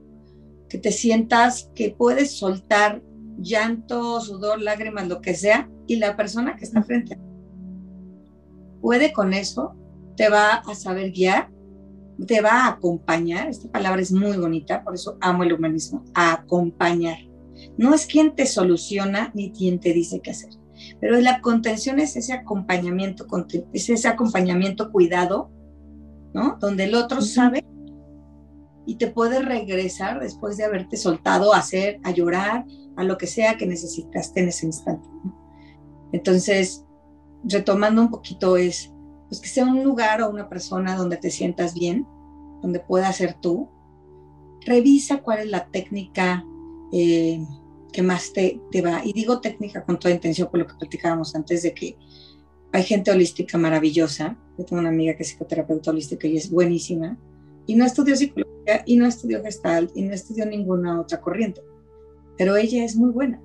Que 0.69 0.77
te 0.77 0.91
sientas 0.91 1.71
que 1.75 1.89
puedes 1.89 2.31
soltar 2.31 3.03
llanto, 3.39 4.19
sudor, 4.21 4.61
lágrimas, 4.61 5.07
lo 5.07 5.21
que 5.21 5.33
sea, 5.33 5.69
y 5.87 5.95
la 5.95 6.15
persona 6.15 6.55
que 6.55 6.65
está 6.65 6.83
frente 6.83 7.15
a 7.15 7.17
ti 7.17 7.29
puede 8.81 9.11
con 9.13 9.33
eso, 9.33 9.75
te 10.15 10.29
va 10.29 10.55
a 10.55 10.75
saber 10.75 11.11
guiar 11.11 11.51
te 12.25 12.41
va 12.41 12.65
a 12.65 12.69
acompañar, 12.69 13.49
esta 13.49 13.71
palabra 13.71 14.01
es 14.01 14.11
muy 14.11 14.37
bonita, 14.37 14.83
por 14.83 14.95
eso 14.95 15.17
amo 15.21 15.43
el 15.43 15.53
humanismo, 15.53 16.03
a 16.13 16.33
acompañar. 16.33 17.17
No 17.77 17.93
es 17.93 18.05
quien 18.05 18.35
te 18.35 18.45
soluciona 18.45 19.31
ni 19.33 19.51
quien 19.51 19.79
te 19.79 19.93
dice 19.93 20.21
qué 20.21 20.31
hacer, 20.31 20.51
pero 20.99 21.19
la 21.19 21.41
contención 21.41 21.99
es 21.99 22.15
ese 22.15 22.33
acompañamiento, 22.33 23.25
es 23.73 23.89
ese 23.89 24.07
acompañamiento 24.07 24.91
cuidado, 24.91 25.49
¿no? 26.33 26.57
Donde 26.59 26.85
el 26.85 26.95
otro 26.95 27.21
sabe 27.21 27.65
y 28.85 28.95
te 28.95 29.07
puede 29.07 29.41
regresar 29.41 30.19
después 30.19 30.57
de 30.57 30.65
haberte 30.65 30.97
soltado 30.97 31.53
a 31.53 31.59
hacer, 31.59 31.99
a 32.03 32.11
llorar, 32.11 32.65
a 32.95 33.03
lo 33.03 33.17
que 33.17 33.27
sea 33.27 33.55
que 33.55 33.67
necesitaste 33.67 34.39
en 34.39 34.49
ese 34.49 34.65
instante. 34.65 35.07
Entonces, 36.11 36.83
retomando 37.43 38.01
un 38.01 38.09
poquito 38.09 38.57
es, 38.57 38.91
pues 39.29 39.39
que 39.39 39.47
sea 39.47 39.65
un 39.65 39.83
lugar 39.83 40.21
o 40.21 40.29
una 40.29 40.49
persona 40.49 40.95
donde 40.95 41.17
te 41.17 41.29
sientas 41.29 41.73
bien, 41.73 42.05
donde 42.61 42.79
puedas 42.79 43.15
ser 43.15 43.35
tú. 43.35 43.69
Revisa 44.65 45.21
cuál 45.21 45.39
es 45.39 45.47
la 45.47 45.67
técnica 45.67 46.43
eh, 46.91 47.45
que 47.93 48.01
más 48.01 48.33
te, 48.33 48.59
te, 48.71 48.81
va. 48.81 49.01
Y 49.05 49.13
digo 49.13 49.39
técnica 49.39 49.85
con 49.85 49.99
toda 49.99 50.13
intención 50.13 50.49
por 50.49 50.59
lo 50.59 50.67
que 50.67 50.73
platicábamos 50.73 51.35
antes 51.35 51.61
de 51.61 51.73
que 51.73 51.95
hay 52.71 52.83
gente 52.83 53.11
holística 53.11 53.57
maravillosa. 53.57 54.37
Yo 54.57 54.65
tengo 54.65 54.79
una 54.79 54.89
amiga 54.89 55.15
que 55.15 55.23
es 55.23 55.29
psicoterapeuta 55.29 55.91
holística 55.91 56.27
y 56.27 56.37
es 56.37 56.49
buenísima. 56.49 57.17
Y 57.65 57.75
no 57.75 57.85
estudió 57.85 58.15
psicología, 58.15 58.83
y 58.85 58.97
no 58.97 59.05
estudió 59.05 59.43
gestalt, 59.43 59.91
y 59.95 60.01
no 60.01 60.13
estudió 60.13 60.45
ninguna 60.45 60.99
otra 60.99 61.21
corriente. 61.21 61.61
Pero 62.35 62.55
ella 62.55 62.83
es 62.83 62.95
muy 62.95 63.11
buena. 63.11 63.39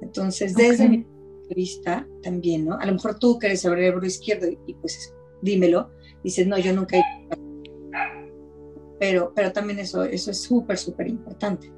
Entonces, 0.00 0.54
desde 0.54 0.88
mi 0.88 0.98
punto 0.98 1.09
de 1.09 1.09
vista 1.54 2.06
también, 2.22 2.66
¿no? 2.66 2.74
A 2.78 2.86
lo 2.86 2.92
mejor 2.92 3.18
tú 3.18 3.38
que 3.38 3.48
eres 3.48 3.62
cerebro 3.62 4.04
izquierdo 4.04 4.48
y, 4.66 4.74
pues 4.74 5.14
dímelo, 5.42 5.90
dices, 6.22 6.46
no, 6.46 6.58
yo 6.58 6.72
nunca 6.72 6.98
he... 6.98 7.02
Pero, 8.98 9.32
pero 9.34 9.52
también 9.52 9.78
eso, 9.78 10.04
eso 10.04 10.30
es 10.30 10.42
súper, 10.42 10.76
súper 10.76 11.08
importante. 11.08 11.72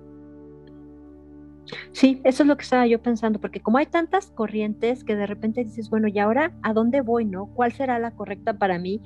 Sí, 1.92 2.20
eso 2.24 2.42
es 2.42 2.46
lo 2.46 2.56
que 2.56 2.64
estaba 2.64 2.86
yo 2.86 3.00
pensando, 3.00 3.40
porque 3.40 3.60
como 3.60 3.78
hay 3.78 3.86
tantas 3.86 4.30
corrientes 4.30 5.04
que 5.04 5.16
de 5.16 5.26
repente 5.26 5.64
dices, 5.64 5.88
bueno, 5.88 6.08
¿y 6.08 6.18
ahora 6.18 6.52
a 6.62 6.72
dónde 6.72 7.00
voy, 7.00 7.24
no? 7.24 7.46
¿Cuál 7.54 7.72
será 7.72 7.98
la 7.98 8.10
correcta 8.12 8.58
para 8.58 8.78
mí? 8.78 9.00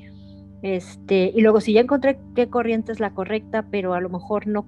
Este, 0.63 1.33
y 1.35 1.43
luego 1.43 1.61
si 1.61 1.75
ya 1.75 1.83
encontré 1.83 2.19
qué 2.35 2.49
corriente 2.49 2.93
es 2.93 3.01
la 3.01 3.13
correcta, 3.15 3.67
pero 3.71 3.95
a 3.95 4.01
lo 4.01 4.09
mejor 4.09 4.47
no 4.47 4.65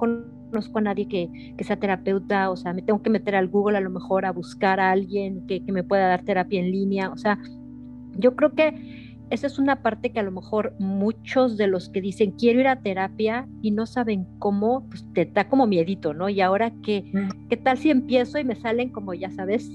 conozco 0.49 0.79
a 0.79 0.83
nadie 0.83 1.09
que, 1.09 1.55
que 1.57 1.65
sea 1.65 1.77
terapeuta, 1.77 2.51
o 2.51 2.57
sea, 2.57 2.73
me 2.73 2.83
tengo 2.83 3.03
que 3.03 3.11
meter 3.11 3.37
al 3.37 3.49
Google 3.49 3.79
a 3.79 3.81
lo 3.81 3.91
mejor 3.91 4.25
a 4.25 4.33
buscar 4.33 4.81
a 4.81 4.91
alguien 4.91 5.47
que, 5.47 5.65
que 5.65 5.73
me 5.73 5.85
pueda 5.85 6.09
dar 6.09 6.25
terapia 6.25 6.61
en 6.61 6.71
línea, 6.71 7.11
o 7.11 7.17
sea, 7.17 7.39
yo 8.17 8.35
creo 8.35 8.55
que 8.55 9.09
esa 9.31 9.47
es 9.47 9.59
una 9.59 9.83
parte 9.83 10.11
que 10.11 10.21
a 10.21 10.23
lo 10.23 10.33
mejor 10.33 10.75
muchos 10.79 11.57
de 11.57 11.67
los 11.67 11.91
que 11.91 12.01
dicen 12.01 12.33
quiero 12.33 12.61
ir 12.61 12.69
a 12.69 12.81
terapia 12.81 13.47
y 13.63 13.71
no 13.71 13.87
saben 13.87 14.27
cómo, 14.39 14.89
pues 14.89 15.05
te 15.13 15.27
da 15.27 15.49
como 15.49 15.67
miedito, 15.67 16.15
¿no? 16.15 16.29
Y 16.29 16.41
ahora 16.41 16.73
qué, 16.83 17.05
¿qué 17.51 17.57
tal 17.57 17.77
si 17.79 17.91
empiezo 17.91 18.39
y 18.39 18.45
me 18.45 18.57
salen 18.57 18.89
como 18.89 19.13
ya 19.15 19.31
sabes 19.31 19.69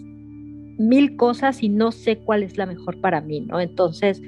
mil 0.77 1.15
cosas 1.18 1.62
y 1.62 1.70
no 1.70 1.92
sé 1.92 2.18
cuál 2.18 2.42
es 2.44 2.58
la 2.58 2.65
mejor 2.65 3.00
para 3.00 3.22
mí, 3.22 3.42
¿no? 3.42 3.60
Entonces, 3.60 4.22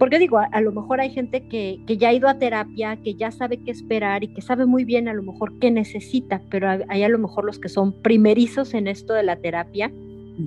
porque 0.00 0.18
digo, 0.18 0.38
a, 0.38 0.60
lo 0.62 0.72
mejor 0.72 1.02
hay 1.02 1.10
gente 1.10 1.42
que, 1.42 1.78
que, 1.86 1.98
ya 1.98 2.08
ha 2.08 2.14
ido 2.14 2.26
a 2.26 2.38
terapia, 2.38 2.96
que 2.96 3.16
ya 3.16 3.30
sabe 3.30 3.58
qué 3.58 3.70
esperar 3.70 4.24
y 4.24 4.28
que 4.28 4.40
sabe 4.40 4.64
muy 4.64 4.86
bien 4.86 5.08
a 5.08 5.12
lo 5.12 5.22
mejor 5.22 5.58
qué 5.58 5.70
necesita, 5.70 6.40
pero 6.48 6.70
hay 6.88 7.02
a 7.02 7.08
lo 7.10 7.18
mejor 7.18 7.44
los 7.44 7.58
que 7.58 7.68
son 7.68 7.92
primerizos 7.92 8.72
en 8.72 8.88
esto 8.88 9.12
de 9.12 9.24
la 9.24 9.36
terapia 9.36 9.92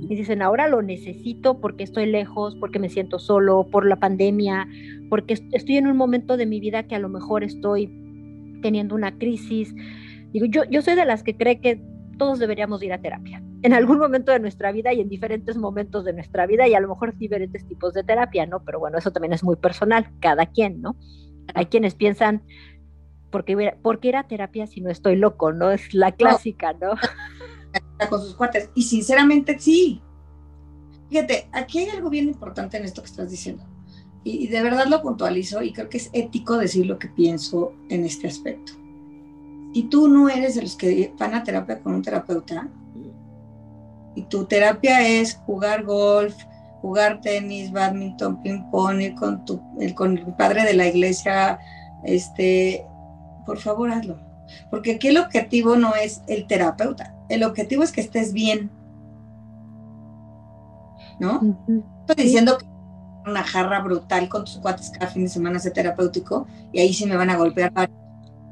y 0.09 0.15
dicen, 0.15 0.41
ahora 0.41 0.67
lo 0.67 0.81
necesito 0.81 1.59
porque 1.59 1.83
estoy 1.83 2.07
lejos, 2.07 2.55
porque 2.55 2.79
me 2.79 2.89
siento 2.89 3.19
solo, 3.19 3.67
por 3.69 3.85
la 3.85 3.97
pandemia, 3.97 4.67
porque 5.07 5.35
estoy 5.51 5.77
en 5.77 5.85
un 5.85 5.97
momento 5.97 6.35
de 6.35 6.47
mi 6.47 6.59
vida 6.59 6.87
que 6.87 6.95
a 6.95 6.99
lo 6.99 7.09
mejor 7.09 7.43
estoy 7.43 7.91
teniendo 8.63 8.95
una 8.95 9.19
crisis. 9.19 9.75
Digo, 10.31 10.47
yo, 10.47 10.63
yo 10.71 10.81
soy 10.81 10.95
de 10.95 11.05
las 11.05 11.21
que 11.21 11.37
cree 11.37 11.59
que 11.59 11.79
todos 12.17 12.39
deberíamos 12.39 12.81
ir 12.83 12.93
a 12.93 13.01
terapia 13.01 13.41
en 13.63 13.73
algún 13.73 13.97
momento 13.97 14.31
de 14.33 14.39
nuestra 14.39 14.71
vida 14.73 14.91
y 14.93 14.99
en 14.99 15.07
diferentes 15.07 15.55
momentos 15.57 16.03
de 16.03 16.13
nuestra 16.13 16.45
vida 16.45 16.67
y 16.67 16.75
a 16.75 16.81
lo 16.81 16.89
mejor 16.89 17.17
diferentes 17.17 17.65
tipos 17.65 17.93
de 17.93 18.03
terapia, 18.03 18.45
¿no? 18.45 18.61
Pero 18.63 18.79
bueno, 18.79 18.97
eso 18.97 19.11
también 19.11 19.31
es 19.31 19.43
muy 19.43 19.55
personal, 19.55 20.11
cada 20.19 20.45
quien, 20.47 20.81
¿no? 20.81 20.97
Hay 21.55 21.67
quienes 21.67 21.95
piensan, 21.95 22.43
¿por 23.31 23.45
qué, 23.45 23.77
¿por 23.81 24.01
qué 24.01 24.09
ir 24.09 24.17
a 24.17 24.27
terapia 24.27 24.67
si 24.67 24.81
no 24.81 24.89
estoy 24.89 25.15
loco, 25.15 25.53
no? 25.53 25.71
Es 25.71 25.93
la 25.93 26.11
clásica, 26.11 26.73
¿no? 26.73 26.95
con 28.09 28.21
sus 28.21 28.35
cuates. 28.35 28.69
Y 28.75 28.83
sinceramente 28.83 29.57
sí. 29.57 30.01
Fíjate, 31.09 31.47
aquí 31.53 31.79
hay 31.79 31.89
algo 31.89 32.09
bien 32.09 32.27
importante 32.27 32.77
en 32.77 32.83
esto 32.83 33.01
que 33.01 33.09
estás 33.09 33.31
diciendo. 33.31 33.63
Y, 34.25 34.47
de 34.47 34.61
verdad 34.61 34.87
lo 34.87 35.01
puntualizo 35.01 35.63
y 35.63 35.73
creo 35.73 35.89
que 35.89 35.97
es 35.97 36.09
ético 36.13 36.57
decir 36.57 36.85
lo 36.85 36.99
que 36.99 37.07
pienso 37.07 37.73
en 37.89 38.03
este 38.03 38.27
aspecto. 38.27 38.73
Si 39.73 39.83
tú 39.83 40.07
no 40.07 40.29
eres 40.29 40.55
de 40.55 40.61
los 40.61 40.75
que 40.75 41.13
van 41.17 41.33
a 41.33 41.43
terapia 41.43 41.79
con 41.79 41.95
un 41.95 42.01
terapeuta 42.03 42.69
y 44.15 44.21
tu 44.23 44.45
terapia 44.45 45.07
es 45.07 45.35
jugar 45.45 45.83
golf, 45.83 46.35
jugar 46.81 47.21
tenis, 47.21 47.71
badminton, 47.71 48.41
ping 48.43 48.69
pong, 48.69 49.01
ir 49.01 49.15
con, 49.15 49.43
tu, 49.45 49.59
el, 49.79 49.95
con 49.95 50.17
el 50.17 50.33
padre 50.35 50.63
de 50.63 50.73
la 50.73 50.85
iglesia, 50.85 51.57
este, 52.03 52.85
por 53.45 53.57
favor 53.57 53.89
hazlo. 53.89 54.19
Porque 54.69 54.95
aquí 54.95 55.07
el 55.07 55.17
objetivo 55.17 55.75
no 55.75 55.95
es 55.95 56.21
el 56.27 56.45
terapeuta, 56.45 57.15
el 57.29 57.43
objetivo 57.43 57.81
es 57.83 57.91
que 57.91 58.01
estés 58.01 58.33
bien. 58.33 58.69
¿No? 61.19 61.41
Estoy 62.07 62.25
diciendo 62.25 62.57
que 62.57 62.65
una 63.25 63.43
jarra 63.43 63.81
brutal 63.81 64.29
con 64.29 64.43
tus 64.43 64.57
cuates 64.57 64.91
cada 64.91 65.09
fin 65.09 65.23
de 65.23 65.29
semana 65.29 65.57
sea 65.57 65.71
terapéutico 65.71 66.45
y 66.71 66.79
ahí 66.79 66.93
sí 66.93 67.05
me 67.05 67.15
van 67.15 67.29
a 67.29 67.37
golpear 67.37 67.71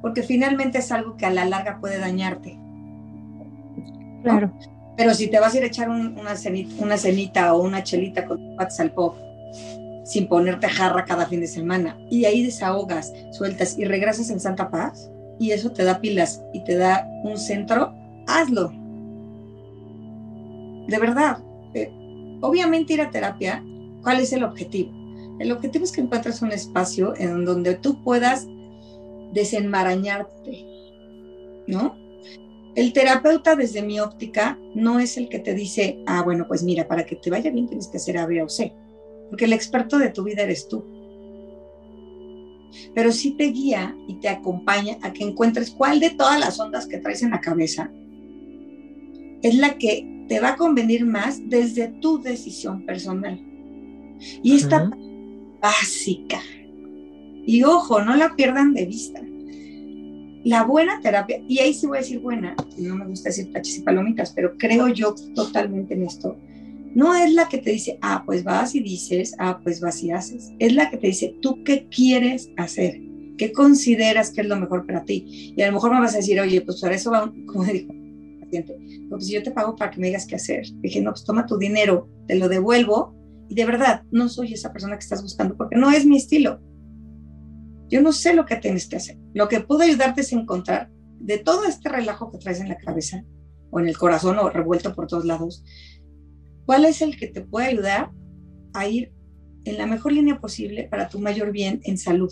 porque 0.02 0.24
finalmente 0.24 0.80
es 0.80 0.92
algo 0.92 1.16
que 1.18 1.26
a 1.26 1.32
la 1.32 1.46
larga 1.46 1.80
puede 1.80 2.00
dañarte. 2.00 2.58
Claro. 4.24 4.52
Pero 4.98 5.14
si 5.14 5.28
te 5.28 5.40
vas 5.40 5.54
a 5.54 5.58
ir 5.58 5.64
a 5.64 5.68
echar 5.68 5.90
una, 5.90 6.36
cenita, 6.36 6.84
una 6.84 6.98
cenita 6.98 7.54
o 7.54 7.64
una 7.64 7.84
chelita 7.84 8.26
con 8.26 8.56
cuates 8.56 8.80
al 8.80 8.92
pop 8.92 9.18
sin 10.04 10.28
ponerte 10.28 10.68
jarra 10.68 11.06
cada 11.06 11.26
fin 11.26 11.40
de 11.42 11.48
semana 11.48 11.98
y 12.10 12.26
ahí 12.26 12.44
desahogas, 12.44 13.14
sueltas 13.32 13.78
y 13.78 13.86
regresas 13.86 14.30
en 14.30 14.40
santa 14.40 14.70
paz 14.70 15.10
y 15.40 15.52
eso 15.52 15.72
te 15.72 15.84
da 15.84 16.02
pilas 16.02 16.44
y 16.54 16.64
te 16.64 16.76
da 16.76 17.08
un 17.24 17.38
centro, 17.38 17.94
hazlo. 18.28 18.72
De 20.88 21.00
verdad. 21.00 21.40
Eh, 21.74 21.92
obviamente 22.42 22.94
ir 22.94 23.02
a 23.02 23.10
terapia, 23.10 23.64
¿cuál 24.04 24.20
es 24.20 24.34
el 24.34 24.44
objetivo? 24.44 24.92
El 25.40 25.52
objetivo 25.52 25.86
es 25.86 25.92
que 25.92 26.02
encuentres 26.02 26.42
un 26.42 26.52
espacio 26.52 27.16
en 27.18 27.46
donde 27.46 27.76
tú 27.76 28.04
puedas 28.04 28.48
desenmarañarte, 29.34 30.66
¿no? 31.68 31.96
El 32.76 32.94
terapeuta, 32.94 33.56
desde 33.56 33.82
mi 33.82 34.00
óptica, 34.00 34.58
no 34.76 35.00
es 35.00 35.18
el 35.18 35.28
que 35.28 35.40
te 35.40 35.54
dice, 35.54 36.02
ah, 36.06 36.24
bueno, 36.24 36.48
pues 36.48 36.64
mira, 36.64 36.88
para 36.88 37.06
que 37.06 37.18
te 37.18 37.30
vaya 37.30 37.52
bien 37.52 37.68
tienes 37.68 37.88
que 37.88 37.98
hacer 37.98 38.18
A, 38.18 38.26
B 38.26 38.42
o 38.42 38.50
C, 38.50 38.74
porque 39.30 39.46
el 39.46 39.54
experto 39.54 39.98
de 39.98 40.10
tu 40.10 40.24
vida 40.24 40.44
eres 40.44 40.68
tú. 40.70 40.86
Pero 42.96 43.12
sí 43.12 43.32
te 43.32 43.46
guía 43.46 43.96
y 44.08 44.16
te 44.16 44.30
acompaña 44.30 44.98
a 45.02 45.12
que 45.12 45.26
encuentres 45.26 45.72
cuál 45.72 46.00
de 46.00 46.12
todas 46.12 46.40
las 46.40 46.60
ondas 46.60 46.88
que 46.88 47.00
traes 47.00 47.22
en 47.22 47.32
la 47.32 47.42
cabeza 47.42 47.92
es 49.42 49.56
la 49.56 49.78
que 49.78 50.26
te 50.30 50.40
va 50.40 50.50
a 50.50 50.56
convenir 50.56 51.06
más 51.06 51.42
desde 51.50 51.90
tu 51.90 52.22
decisión 52.22 52.86
personal. 52.86 53.38
Y 54.44 54.56
esta 54.56 54.90
básica. 55.62 56.40
Y 57.52 57.64
ojo, 57.64 58.02
no 58.02 58.16
la 58.16 58.34
pierdan 58.38 58.74
de 58.74 58.86
vista. 58.86 59.22
La 60.46 60.64
buena 60.64 61.02
terapia, 61.02 61.44
y 61.50 61.60
ahí 61.60 61.74
sí 61.74 61.86
voy 61.86 61.98
a 61.98 62.00
decir 62.00 62.22
buena, 62.22 62.56
no 62.78 62.96
me 62.96 63.06
gusta 63.06 63.28
decir 63.28 63.52
tachis 63.52 63.80
y 63.80 63.82
palomitas, 63.82 64.32
pero 64.32 64.58
creo 64.58 64.88
yo 64.88 65.14
totalmente 65.36 65.94
en 65.94 66.04
esto, 66.04 66.38
no 66.96 67.14
es 67.14 67.34
la 67.34 67.50
que 67.50 67.58
te 67.58 67.72
dice, 67.72 68.00
ah, 68.02 68.24
pues 68.26 68.46
vas 68.46 68.74
y 68.74 68.80
dices, 68.80 69.36
ah, 69.38 69.60
pues 69.62 69.82
vas 69.82 70.02
y 70.02 70.12
haces. 70.12 70.54
Es 70.60 70.74
la 70.74 70.90
que 70.90 70.96
te 70.96 71.08
dice, 71.08 71.36
tú 71.42 71.62
qué 71.66 71.90
quieres 71.90 72.50
hacer, 72.56 73.02
qué 73.38 73.52
consideras 73.52 74.32
que 74.32 74.40
es 74.40 74.48
lo 74.48 74.56
mejor 74.56 74.86
para 74.86 75.04
ti. 75.04 75.54
Y 75.58 75.62
a 75.62 75.68
lo 75.68 75.74
mejor 75.74 75.92
me 75.92 76.00
vas 76.00 76.14
a 76.14 76.20
decir, 76.20 76.40
oye, 76.40 76.62
pues 76.62 76.80
para 76.80 76.96
eso 76.96 77.12
va, 77.12 77.34
como 77.48 77.66
dijo 77.66 77.94
pues 79.10 79.28
yo 79.28 79.44
te 79.44 79.52
pago 79.52 79.76
para 79.76 79.92
que 79.92 80.00
me 80.00 80.08
digas 80.08 80.26
qué 80.26 80.36
hacer. 80.36 80.66
Dije, 80.82 81.02
no, 81.02 81.12
pues 81.12 81.26
toma 81.26 81.46
tu 81.46 81.58
dinero, 81.58 82.08
te 82.28 82.36
lo 82.36 82.48
devuelvo. 82.48 83.14
Y 83.50 83.56
de 83.56 83.66
verdad, 83.66 84.04
no 84.12 84.30
soy 84.30 84.54
esa 84.54 84.72
persona 84.72 84.96
que 84.96 85.04
estás 85.04 85.22
buscando 85.22 85.58
porque 85.58 85.76
no 85.76 85.92
es 85.92 86.06
mi 86.06 86.16
estilo. 86.16 86.60
Yo 87.92 88.02
no 88.02 88.14
sé 88.14 88.34
lo 88.34 88.46
que 88.46 88.56
tienes 88.56 88.88
que 88.88 88.96
hacer. 88.96 89.18
Lo 89.34 89.50
que 89.50 89.60
puedo 89.60 89.82
ayudarte 89.82 90.22
es 90.22 90.32
encontrar 90.32 90.90
de 91.20 91.38
todo 91.38 91.66
este 91.66 91.90
relajo 91.90 92.32
que 92.32 92.38
traes 92.38 92.62
en 92.62 92.70
la 92.70 92.78
cabeza 92.78 93.24
o 93.70 93.80
en 93.82 93.90
el 93.90 93.98
corazón 93.98 94.40
o 94.40 94.50
revuelto 94.50 94.96
por 94.96 95.08
todos 95.08 95.26
lados, 95.26 95.64
cuál 96.66 96.86
es 96.86 97.02
el 97.02 97.18
que 97.18 97.28
te 97.28 97.42
puede 97.42 97.68
ayudar 97.68 98.12
a 98.74 98.88
ir 98.88 99.14
en 99.66 99.78
la 99.78 99.86
mejor 99.86 100.14
línea 100.14 100.40
posible 100.40 100.88
para 100.90 101.10
tu 101.10 101.20
mayor 101.20 101.52
bien 101.52 101.82
en 101.84 101.98
salud, 101.98 102.32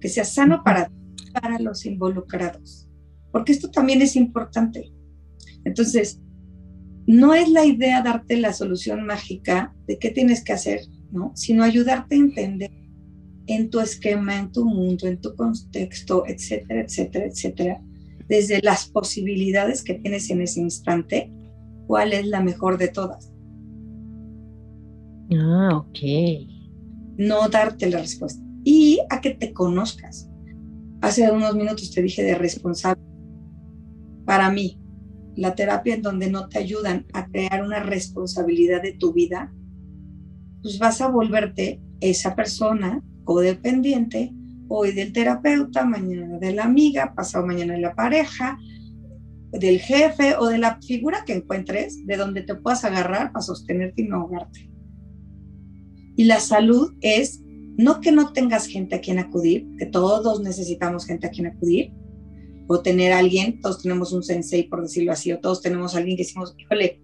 que 0.00 0.08
sea 0.08 0.24
sano 0.24 0.62
para, 0.62 0.92
para 1.32 1.58
los 1.58 1.86
involucrados, 1.86 2.88
porque 3.32 3.52
esto 3.52 3.70
también 3.70 4.02
es 4.02 4.16
importante. 4.16 4.92
Entonces, 5.64 6.20
no 7.06 7.34
es 7.34 7.48
la 7.48 7.64
idea 7.64 8.02
darte 8.02 8.36
la 8.36 8.52
solución 8.52 9.04
mágica 9.04 9.74
de 9.86 9.98
qué 9.98 10.10
tienes 10.10 10.44
que 10.44 10.52
hacer, 10.52 10.80
¿no? 11.10 11.32
Sino 11.34 11.64
ayudarte 11.64 12.14
a 12.14 12.18
entender 12.18 12.83
en 13.46 13.70
tu 13.70 13.80
esquema, 13.80 14.38
en 14.38 14.52
tu 14.52 14.64
mundo, 14.64 15.06
en 15.06 15.20
tu 15.20 15.34
contexto, 15.34 16.24
etcétera, 16.26 16.82
etcétera, 16.82 17.26
etcétera, 17.26 17.82
desde 18.28 18.60
las 18.62 18.88
posibilidades 18.88 19.82
que 19.82 19.94
tienes 19.94 20.30
en 20.30 20.40
ese 20.40 20.60
instante, 20.60 21.30
cuál 21.86 22.12
es 22.12 22.26
la 22.26 22.40
mejor 22.40 22.78
de 22.78 22.88
todas. 22.88 23.32
Ah, 25.32 25.70
ok. 25.76 25.98
No 27.16 27.48
darte 27.48 27.90
la 27.90 27.98
respuesta. 27.98 28.42
Y 28.64 29.00
a 29.10 29.20
que 29.20 29.30
te 29.30 29.52
conozcas. 29.52 30.30
Hace 31.02 31.30
unos 31.30 31.54
minutos 31.54 31.90
te 31.90 32.02
dije 32.02 32.22
de 32.22 32.34
responsable. 32.34 33.02
Para 34.24 34.50
mí, 34.50 34.80
la 35.36 35.54
terapia 35.54 35.94
en 35.94 36.02
donde 36.02 36.30
no 36.30 36.48
te 36.48 36.58
ayudan 36.58 37.06
a 37.12 37.26
crear 37.26 37.62
una 37.62 37.80
responsabilidad 37.80 38.80
de 38.82 38.92
tu 38.92 39.12
vida, 39.12 39.52
pues 40.62 40.78
vas 40.78 41.02
a 41.02 41.08
volverte 41.08 41.82
esa 42.00 42.34
persona 42.34 43.02
codependiente, 43.24 44.32
hoy 44.68 44.92
del 44.92 45.12
terapeuta, 45.12 45.84
mañana 45.84 46.38
de 46.38 46.52
la 46.52 46.64
amiga, 46.64 47.14
pasado 47.14 47.46
mañana 47.46 47.74
de 47.74 47.80
la 47.80 47.94
pareja, 47.94 48.58
del 49.52 49.78
jefe 49.78 50.36
o 50.36 50.46
de 50.46 50.58
la 50.58 50.80
figura 50.80 51.24
que 51.24 51.34
encuentres 51.34 52.06
de 52.06 52.16
donde 52.16 52.42
te 52.42 52.54
puedas 52.54 52.84
agarrar 52.84 53.32
para 53.32 53.42
sostenerte 53.42 54.02
y 54.02 54.08
no 54.08 54.16
ahogarte. 54.16 54.70
Y 56.16 56.24
la 56.24 56.40
salud 56.40 56.92
es 57.00 57.40
no 57.76 58.00
que 58.00 58.12
no 58.12 58.32
tengas 58.32 58.66
gente 58.66 58.94
a 58.94 59.00
quien 59.00 59.18
acudir, 59.18 59.66
que 59.78 59.86
todos 59.86 60.40
necesitamos 60.40 61.06
gente 61.06 61.26
a 61.26 61.30
quien 61.30 61.46
acudir, 61.46 61.92
o 62.66 62.80
tener 62.80 63.12
alguien, 63.12 63.60
todos 63.60 63.82
tenemos 63.82 64.12
un 64.12 64.22
sensei, 64.22 64.64
por 64.64 64.82
decirlo 64.82 65.12
así, 65.12 65.32
o 65.32 65.38
todos 65.38 65.60
tenemos 65.60 65.94
alguien 65.94 66.16
que 66.16 66.22
decimos, 66.22 66.54
híjole, 66.58 67.02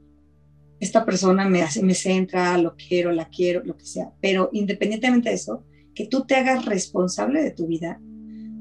esta 0.78 1.04
persona 1.04 1.46
me, 1.48 1.62
hace, 1.62 1.82
me 1.82 1.94
centra, 1.94 2.56
lo 2.56 2.74
quiero, 2.76 3.12
la 3.12 3.28
quiero, 3.28 3.62
lo 3.64 3.76
que 3.76 3.84
sea. 3.84 4.12
Pero 4.22 4.48
independientemente 4.52 5.28
de 5.28 5.34
eso, 5.34 5.64
que 5.94 6.06
tú 6.06 6.24
te 6.26 6.36
hagas 6.36 6.64
responsable 6.66 7.42
de 7.42 7.50
tu 7.50 7.66
vida, 7.66 8.00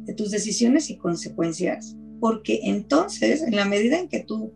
de 0.06 0.14
tus 0.14 0.32
decisiones 0.32 0.90
y 0.90 0.98
consecuencias, 0.98 1.96
porque 2.20 2.62
entonces, 2.64 3.42
en 3.42 3.56
la 3.56 3.66
medida 3.66 4.00
en 4.00 4.10
que 4.10 4.20
tú 4.20 4.54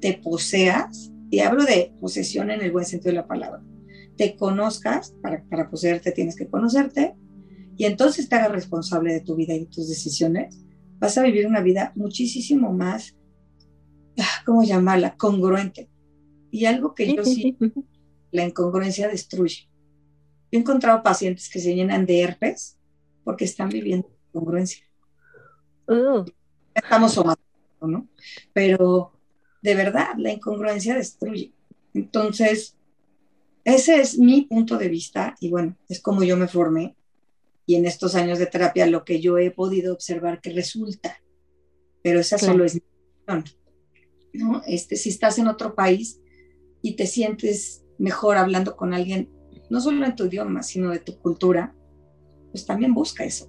te 0.00 0.14
poseas, 0.14 1.12
y 1.30 1.40
hablo 1.40 1.64
de 1.64 1.92
posesión 2.00 2.50
en 2.50 2.60
el 2.60 2.72
buen 2.72 2.84
sentido 2.84 3.10
de 3.10 3.20
la 3.20 3.26
palabra, 3.26 3.62
te 4.16 4.36
conozcas, 4.36 5.14
para, 5.22 5.44
para 5.44 5.70
poseerte 5.70 6.12
tienes 6.12 6.36
que 6.36 6.48
conocerte, 6.48 7.14
y 7.76 7.86
entonces 7.86 8.28
te 8.28 8.36
hagas 8.36 8.52
responsable 8.52 9.12
de 9.12 9.20
tu 9.20 9.36
vida 9.36 9.54
y 9.54 9.60
de 9.60 9.66
tus 9.66 9.88
decisiones, 9.88 10.60
vas 10.98 11.16
a 11.16 11.22
vivir 11.22 11.46
una 11.46 11.62
vida 11.62 11.92
muchísimo 11.96 12.72
más, 12.72 13.16
ah, 14.18 14.42
¿cómo 14.44 14.62
llamarla? 14.62 15.16
Congruente. 15.16 15.88
Y 16.50 16.66
algo 16.66 16.94
que 16.94 17.14
yo 17.14 17.24
sí, 17.24 17.56
la 18.32 18.44
incongruencia 18.44 19.08
destruye. 19.08 19.69
Yo 20.50 20.58
he 20.58 20.62
encontrado 20.62 21.02
pacientes 21.02 21.48
que 21.48 21.60
se 21.60 21.74
llenan 21.74 22.06
de 22.06 22.20
herpes 22.20 22.78
porque 23.24 23.44
están 23.44 23.68
viviendo 23.68 24.10
incongruencia. 24.28 24.84
Uh. 25.86 26.24
Estamos 26.74 27.12
somatizando, 27.12 27.86
¿no? 27.86 28.08
Pero 28.52 29.12
de 29.62 29.74
verdad, 29.74 30.14
la 30.16 30.32
incongruencia 30.32 30.94
destruye. 30.94 31.52
Entonces, 31.94 32.76
ese 33.64 34.00
es 34.00 34.18
mi 34.18 34.42
punto 34.42 34.78
de 34.78 34.88
vista 34.88 35.36
y 35.40 35.50
bueno, 35.50 35.76
es 35.88 36.00
como 36.00 36.22
yo 36.22 36.36
me 36.36 36.48
formé 36.48 36.96
y 37.66 37.76
en 37.76 37.86
estos 37.86 38.14
años 38.14 38.38
de 38.38 38.46
terapia 38.46 38.86
lo 38.86 39.04
que 39.04 39.20
yo 39.20 39.38
he 39.38 39.50
podido 39.50 39.92
observar 39.92 40.40
que 40.40 40.52
resulta. 40.52 41.20
Pero 42.02 42.20
esa 42.20 42.38
solo 42.38 42.64
es 42.64 42.74
mi 42.74 42.82
opinión. 43.22 43.44
¿no? 44.32 44.62
Este, 44.66 44.96
si 44.96 45.10
estás 45.10 45.38
en 45.38 45.48
otro 45.48 45.74
país 45.74 46.20
y 46.82 46.96
te 46.96 47.06
sientes 47.06 47.84
mejor 47.98 48.38
hablando 48.38 48.76
con 48.76 48.94
alguien, 48.94 49.28
no 49.70 49.80
solo 49.80 50.04
en 50.04 50.16
tu 50.16 50.26
idioma, 50.26 50.62
sino 50.62 50.90
de 50.90 50.98
tu 50.98 51.18
cultura, 51.18 51.74
pues 52.50 52.66
también 52.66 52.92
busca 52.92 53.24
eso. 53.24 53.48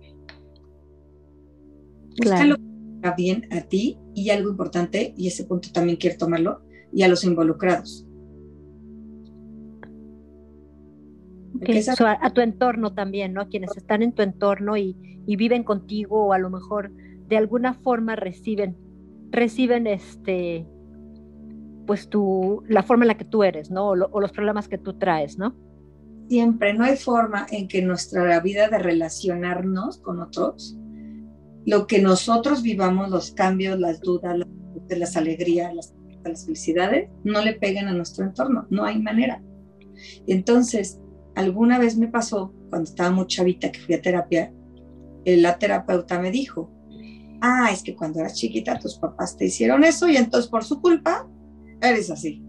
Busca 2.18 2.46
lo 2.46 2.56
que 2.56 3.12
bien 3.18 3.48
a 3.52 3.62
ti 3.62 4.00
y 4.14 4.30
algo 4.30 4.52
importante, 4.52 5.14
y 5.18 5.28
ese 5.28 5.46
punto 5.46 5.70
también 5.72 5.98
quiero 5.98 6.18
tomarlo, 6.18 6.62
y 6.94 7.04
a 7.04 7.08
los 7.08 7.24
involucrados. 7.24 8.06
a, 12.00 12.30
tu 12.32 12.42
entorno 12.42 12.94
también, 12.94 13.34
¿no? 13.34 13.50
Quienes 13.50 13.76
están 13.78 14.02
en 14.02 14.14
tu 14.14 14.22
entorno 14.22 14.78
y, 14.78 14.96
viven 15.26 15.64
contigo 15.64 16.26
o 16.26 16.34
a 16.34 16.40
lo 16.40 16.50
mejor 16.50 16.92
de 17.30 17.38
alguna 17.38 17.74
forma 17.74 18.18
reciben, 18.18 18.76
reciben 19.30 19.88
este, 19.88 20.66
pues 21.88 22.10
tu, 22.10 22.64
la 22.68 22.84
forma 22.84 23.06
en 23.06 23.10
la 23.10 23.18
que 23.18 23.24
tú 23.24 23.44
eres, 23.44 23.72
¿no? 23.72 23.90
O, 23.90 23.96
los 23.96 24.32
problemas 24.32 24.68
que 24.68 24.78
tú 24.78 24.98
traes, 24.98 25.38
¿no? 25.38 25.56
Siempre, 26.32 26.74
no 26.74 26.86
hay 26.86 26.96
forma 26.96 27.46
en 27.52 27.68
que 27.68 27.82
nuestra 27.82 28.40
vida 28.40 28.70
de 28.70 28.78
relacionarnos 28.78 29.98
con 29.98 30.22
otros, 30.22 30.78
lo 31.66 31.88
que 31.88 32.02
nosotros 32.02 32.62
vivamos, 32.62 33.10
los 33.10 33.32
cambios, 33.32 33.78
las 33.78 34.00
dudas, 34.00 34.38
las, 34.88 35.18
alegrías, 35.18 35.76
las, 35.76 35.94
las 36.24 36.46
felicidades, 36.46 37.10
no 37.26 37.42
le 37.42 37.56
peguen 37.56 37.90
a 37.90 37.94
nuestro 37.94 38.24
entorno, 38.24 38.66
no 38.70 38.86
hay 38.86 38.98
manera. 39.02 39.44
Entonces, 40.26 41.02
alguna 41.36 41.78
vez 41.78 41.98
me 41.98 42.08
pasó, 42.08 42.54
cuando 42.70 42.90
estaba 42.90 43.12
muy 43.12 43.28
chavita 43.28 43.70
que 43.70 43.82
fui 43.82 43.96
a 43.96 44.02
terapia, 44.02 44.54
eh, 45.26 45.36
la 45.36 45.60
terapeuta 45.60 46.18
me 46.18 46.32
dijo, 46.32 46.72
ah, 47.42 47.72
es 47.74 47.84
que 47.84 47.94
cuando 47.94 48.22
eras 48.22 48.36
chiquita 48.36 48.80
tus 48.80 48.98
papás 48.98 49.36
te 49.36 49.48
hicieron 49.48 49.84
eso 49.84 50.08
y 50.08 50.16
entonces 50.16 50.50
por 50.50 50.64
su 50.64 50.80
culpa 50.80 51.30
eres 51.82 52.10
así. 52.10 52.42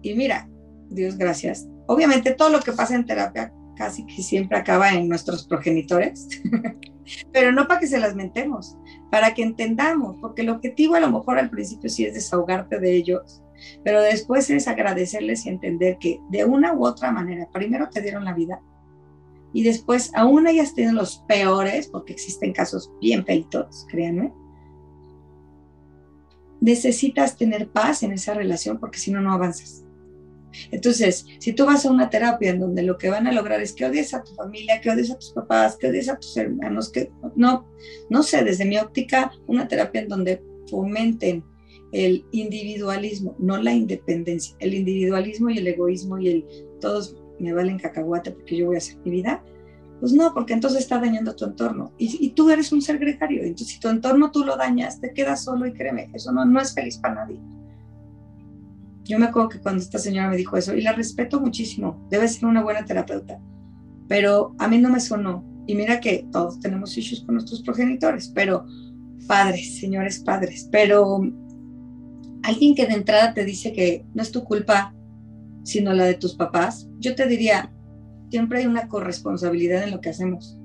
Y 0.00 0.14
mira, 0.14 0.48
Dios 0.88 1.18
gracias. 1.18 1.68
Obviamente 1.86 2.32
todo 2.32 2.50
lo 2.50 2.60
que 2.60 2.72
pasa 2.72 2.94
en 2.94 3.06
terapia 3.06 3.52
casi 3.76 4.06
que 4.06 4.22
siempre 4.22 4.56
acaba 4.58 4.92
en 4.92 5.08
nuestros 5.08 5.46
progenitores, 5.46 6.28
pero 7.32 7.52
no 7.52 7.66
para 7.66 7.80
que 7.80 7.86
se 7.86 7.98
las 7.98 8.14
mentemos, 8.14 8.76
para 9.10 9.34
que 9.34 9.42
entendamos, 9.42 10.16
porque 10.20 10.42
el 10.42 10.50
objetivo 10.50 10.94
a 10.94 11.00
lo 11.00 11.10
mejor 11.10 11.38
al 11.38 11.50
principio 11.50 11.90
sí 11.90 12.04
es 12.04 12.14
desahogarte 12.14 12.78
de 12.78 12.94
ellos, 12.94 13.42
pero 13.82 14.00
después 14.02 14.48
es 14.50 14.68
agradecerles 14.68 15.46
y 15.46 15.48
entender 15.50 15.98
que 15.98 16.20
de 16.30 16.44
una 16.44 16.72
u 16.72 16.86
otra 16.86 17.10
manera, 17.10 17.48
primero 17.52 17.88
te 17.90 18.00
dieron 18.00 18.24
la 18.24 18.34
vida 18.34 18.60
y 19.52 19.62
después 19.62 20.10
aún 20.14 20.46
hayas 20.46 20.74
tenido 20.74 20.94
los 20.94 21.18
peores, 21.28 21.86
porque 21.88 22.12
existen 22.12 22.52
casos 22.52 22.90
bien 23.00 23.24
feitos, 23.24 23.86
créanme, 23.88 24.32
necesitas 26.60 27.36
tener 27.36 27.70
paz 27.70 28.02
en 28.02 28.12
esa 28.12 28.34
relación 28.34 28.78
porque 28.78 28.98
si 28.98 29.12
no, 29.12 29.20
no 29.20 29.32
avanzas. 29.32 29.84
Entonces, 30.70 31.26
si 31.38 31.52
tú 31.52 31.66
vas 31.66 31.84
a 31.84 31.90
una 31.90 32.10
terapia 32.10 32.50
en 32.50 32.60
donde 32.60 32.82
lo 32.82 32.98
que 32.98 33.10
van 33.10 33.26
a 33.26 33.32
lograr 33.32 33.60
es 33.60 33.72
que 33.72 33.84
odies 33.84 34.14
a 34.14 34.22
tu 34.22 34.34
familia, 34.34 34.80
que 34.80 34.90
odies 34.90 35.10
a 35.10 35.18
tus 35.18 35.32
papás, 35.32 35.76
que 35.76 35.88
odies 35.88 36.08
a 36.08 36.16
tus 36.16 36.36
hermanos, 36.36 36.90
que 36.90 37.10
no, 37.36 37.66
no 38.10 38.22
sé, 38.22 38.44
desde 38.44 38.64
mi 38.64 38.78
óptica, 38.78 39.32
una 39.46 39.68
terapia 39.68 40.02
en 40.02 40.08
donde 40.08 40.42
fomenten 40.68 41.44
el 41.92 42.24
individualismo, 42.32 43.36
no 43.38 43.56
la 43.56 43.72
independencia, 43.72 44.56
el 44.58 44.74
individualismo 44.74 45.50
y 45.50 45.58
el 45.58 45.66
egoísmo 45.68 46.18
y 46.18 46.28
el 46.28 46.46
todos 46.80 47.16
me 47.38 47.52
valen 47.52 47.78
cacahuate 47.78 48.32
porque 48.32 48.56
yo 48.56 48.66
voy 48.66 48.76
a 48.76 48.78
hacer 48.78 48.98
mi 49.04 49.10
vida, 49.10 49.42
pues 50.00 50.12
no, 50.12 50.34
porque 50.34 50.52
entonces 50.52 50.80
está 50.80 50.98
dañando 50.98 51.34
tu 51.34 51.44
entorno. 51.44 51.92
Y, 51.98 52.30
tú 52.30 52.50
eres 52.50 52.72
un 52.72 52.82
ser 52.82 52.98
gregario, 52.98 53.42
entonces 53.42 53.68
si 53.68 53.80
tu 53.80 53.88
entorno 53.88 54.30
tú 54.30 54.44
lo 54.44 54.56
dañas, 54.56 55.00
te 55.00 55.12
quedas 55.12 55.44
solo 55.44 55.66
y 55.66 55.72
créeme, 55.72 56.10
eso 56.12 56.32
no, 56.32 56.44
no 56.44 56.60
es 56.60 56.74
feliz 56.74 56.98
para 56.98 57.14
nadie. 57.14 57.40
Yo 59.04 59.18
me 59.18 59.26
acuerdo 59.26 59.50
que 59.50 59.60
cuando 59.60 59.82
esta 59.82 59.98
señora 59.98 60.30
me 60.30 60.36
dijo 60.36 60.56
eso, 60.56 60.74
y 60.74 60.80
la 60.80 60.92
respeto 60.92 61.40
muchísimo, 61.40 62.06
debe 62.10 62.26
ser 62.26 62.46
una 62.46 62.62
buena 62.62 62.84
terapeuta, 62.84 63.38
pero 64.08 64.54
a 64.58 64.66
mí 64.66 64.78
no 64.78 64.90
me 64.90 65.00
sonó. 65.00 65.44
Y 65.66 65.74
mira 65.74 66.00
que 66.00 66.26
todos 66.32 66.60
tenemos 66.60 66.96
issues 66.96 67.22
con 67.22 67.34
nuestros 67.34 67.62
progenitores, 67.62 68.28
pero 68.34 68.66
padres, 69.26 69.78
señores 69.78 70.20
padres, 70.20 70.68
pero 70.70 71.20
alguien 72.42 72.74
que 72.74 72.86
de 72.86 72.94
entrada 72.94 73.32
te 73.32 73.44
dice 73.44 73.72
que 73.72 74.04
no 74.14 74.22
es 74.22 74.30
tu 74.30 74.44
culpa, 74.44 74.94
sino 75.62 75.92
la 75.94 76.04
de 76.04 76.14
tus 76.14 76.34
papás, 76.34 76.88
yo 76.98 77.14
te 77.14 77.26
diría, 77.26 77.72
siempre 78.30 78.60
hay 78.60 78.66
una 78.66 78.88
corresponsabilidad 78.88 79.84
en 79.84 79.90
lo 79.90 80.00
que 80.00 80.10
hacemos. 80.10 80.58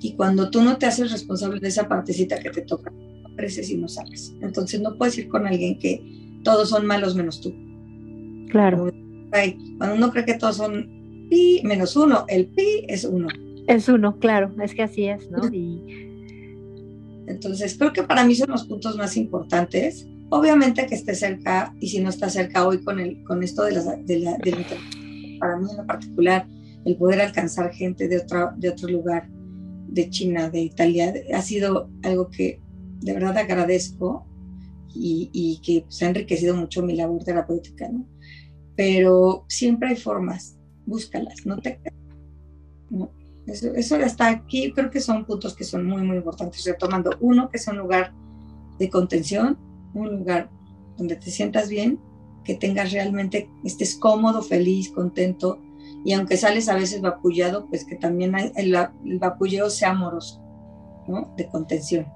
Y 0.00 0.14
cuando 0.14 0.50
tú 0.50 0.62
no 0.62 0.76
te 0.76 0.86
haces 0.86 1.10
responsable 1.10 1.58
de 1.58 1.68
esa 1.68 1.88
partecita 1.88 2.38
que 2.38 2.50
te 2.50 2.62
toca, 2.62 2.92
creces 3.36 3.70
y 3.70 3.76
no 3.76 3.88
sabes. 3.88 4.34
Entonces 4.40 4.80
no 4.80 4.96
puedes 4.96 5.18
ir 5.18 5.28
con 5.28 5.46
alguien 5.46 5.78
que 5.78 6.40
todos 6.42 6.70
son 6.70 6.86
malos 6.86 7.14
menos 7.14 7.40
tú. 7.40 7.54
Claro. 8.50 8.90
Cuando 9.78 9.96
uno 9.96 10.10
cree 10.10 10.24
que 10.24 10.34
todos 10.34 10.56
son 10.56 11.28
pi 11.28 11.60
menos 11.64 11.96
uno, 11.96 12.24
el 12.28 12.46
pi 12.46 12.84
es 12.88 13.04
uno. 13.04 13.28
Es 13.68 13.88
uno, 13.88 14.18
claro, 14.18 14.54
es 14.62 14.74
que 14.74 14.82
así 14.82 15.06
es, 15.06 15.28
¿no? 15.30 15.48
Y 15.52 16.06
entonces, 17.26 17.76
creo 17.76 17.92
que 17.92 18.02
para 18.02 18.24
mí 18.24 18.34
son 18.34 18.50
los 18.50 18.64
puntos 18.64 18.96
más 18.96 19.16
importantes. 19.16 20.06
Obviamente 20.28 20.86
que 20.86 20.94
esté 20.94 21.14
cerca, 21.14 21.74
y 21.80 21.88
si 21.88 22.00
no 22.00 22.08
está 22.08 22.28
cerca 22.30 22.66
hoy 22.66 22.82
con, 22.82 22.98
el, 22.98 23.22
con 23.24 23.42
esto 23.42 23.64
de 23.64 23.72
la, 23.72 23.96
de 23.96 24.18
la, 24.18 24.38
para 25.38 25.56
mí 25.56 25.66
en 25.70 25.76
lo 25.76 25.86
particular, 25.86 26.46
el 26.84 26.96
poder 26.96 27.20
alcanzar 27.20 27.72
gente 27.72 28.08
de 28.08 28.18
otro, 28.18 28.50
de 28.56 28.70
otro 28.70 28.88
lugar, 28.88 29.28
de 29.88 30.10
China, 30.10 30.50
de 30.50 30.60
Italia, 30.60 31.12
ha 31.32 31.42
sido 31.42 31.90
algo 32.02 32.28
que 32.28 32.60
de 33.00 33.12
verdad 33.12 33.36
agradezco 33.38 34.26
y, 34.94 35.30
y 35.32 35.60
que 35.60 35.84
se 35.88 36.04
ha 36.04 36.08
enriquecido 36.08 36.56
mucho 36.56 36.82
mi 36.82 36.94
labor 36.94 37.22
terapéutica, 37.24 37.88
¿no? 37.88 38.06
Pero 38.74 39.44
siempre 39.48 39.90
hay 39.90 39.96
formas, 39.96 40.58
búscalas, 40.84 41.46
no 41.46 41.58
te... 41.58 41.80
¿no? 42.90 43.10
Eso, 43.46 43.72
eso 43.74 43.96
hasta 43.96 44.28
aquí 44.28 44.72
creo 44.72 44.90
que 44.90 45.00
son 45.00 45.24
puntos 45.24 45.54
que 45.54 45.64
son 45.64 45.86
muy, 45.86 46.02
muy 46.02 46.16
importantes. 46.16 46.64
Retomando, 46.64 47.10
uno, 47.20 47.48
que 47.48 47.58
es 47.58 47.68
un 47.68 47.78
lugar 47.78 48.12
de 48.78 48.90
contención, 48.90 49.58
un 49.94 50.18
lugar 50.18 50.50
donde 50.96 51.16
te 51.16 51.30
sientas 51.30 51.68
bien, 51.68 52.00
que 52.44 52.54
tengas 52.54 52.92
realmente, 52.92 53.50
estés 53.64 53.96
cómodo, 53.96 54.42
feliz, 54.42 54.90
contento, 54.90 55.60
y 56.04 56.12
aunque 56.12 56.36
sales 56.36 56.68
a 56.68 56.74
veces 56.74 57.00
vapullado, 57.00 57.66
pues 57.66 57.84
que 57.84 57.96
también 57.96 58.34
el, 58.56 58.74
el 59.04 59.18
vapulleo 59.18 59.70
sea 59.70 59.90
amoroso, 59.90 60.40
¿no? 61.08 61.34
De 61.36 61.48
contención. 61.48 62.06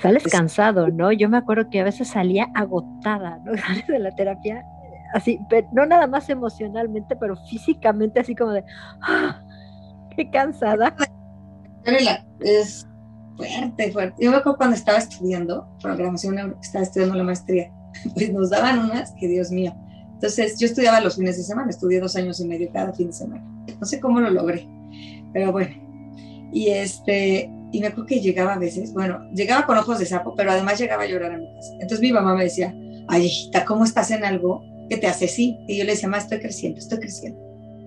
Sales 0.00 0.24
cansado, 0.24 0.88
¿no? 0.88 1.12
Yo 1.12 1.28
me 1.28 1.38
acuerdo 1.38 1.70
que 1.70 1.80
a 1.80 1.84
veces 1.84 2.08
salía 2.08 2.48
agotada, 2.54 3.40
¿no? 3.44 3.56
Sales 3.66 3.86
de 3.86 3.98
la 3.98 4.14
terapia, 4.14 4.64
así, 5.14 5.38
no 5.72 5.86
nada 5.86 6.06
más 6.06 6.28
emocionalmente, 6.28 7.16
pero 7.16 7.36
físicamente, 7.48 8.20
así 8.20 8.34
como 8.34 8.52
de, 8.52 8.64
¡ah! 9.02 9.40
Qué 10.16 10.30
cansada. 10.30 10.94
Es 12.40 12.86
fuerte, 13.36 13.92
fuerte. 13.92 14.24
Yo 14.24 14.30
me 14.30 14.36
acuerdo 14.38 14.58
cuando 14.58 14.76
estaba 14.76 14.98
estudiando 14.98 15.68
programación, 15.80 16.56
estaba 16.60 16.84
estudiando 16.84 17.16
la 17.16 17.24
maestría, 17.24 17.70
pues 18.14 18.32
nos 18.32 18.50
daban 18.50 18.78
unas 18.78 19.12
que 19.12 19.28
Dios 19.28 19.50
mío. 19.50 19.74
Entonces, 20.14 20.58
yo 20.58 20.66
estudiaba 20.66 21.00
los 21.00 21.16
fines 21.16 21.36
de 21.36 21.42
semana, 21.42 21.70
estudié 21.70 22.00
dos 22.00 22.16
años 22.16 22.40
y 22.40 22.46
medio 22.46 22.70
cada 22.72 22.92
fin 22.92 23.08
de 23.08 23.12
semana. 23.12 23.44
No 23.78 23.86
sé 23.86 24.00
cómo 24.00 24.20
lo 24.20 24.30
logré, 24.30 24.68
pero 25.32 25.52
bueno. 25.52 25.74
Y 26.52 26.68
este, 26.68 27.50
y 27.74 27.80
me 27.80 27.88
acuerdo 27.88 28.06
que 28.06 28.20
llegaba 28.20 28.52
a 28.54 28.58
veces, 28.58 28.92
bueno, 28.92 29.28
llegaba 29.32 29.66
con 29.66 29.76
ojos 29.76 29.98
de 29.98 30.06
sapo, 30.06 30.36
pero 30.36 30.52
además 30.52 30.78
llegaba 30.78 31.02
a 31.02 31.06
llorar 31.06 31.32
a 31.32 31.38
mi 31.38 31.52
casa. 31.56 31.72
Entonces 31.72 32.02
mi 32.02 32.12
mamá 32.12 32.36
me 32.36 32.44
decía, 32.44 32.72
ay, 33.08 33.24
hijita, 33.24 33.64
¿cómo 33.64 33.82
estás 33.82 34.12
en 34.12 34.24
algo 34.24 34.62
que 34.88 34.96
te 34.96 35.08
hace 35.08 35.24
así? 35.24 35.58
Y 35.66 35.78
yo 35.78 35.84
le 35.84 35.90
decía, 35.90 36.08
mamá, 36.08 36.22
estoy 36.22 36.38
creciendo, 36.38 36.78
estoy 36.78 37.00
creciendo. 37.00 37.36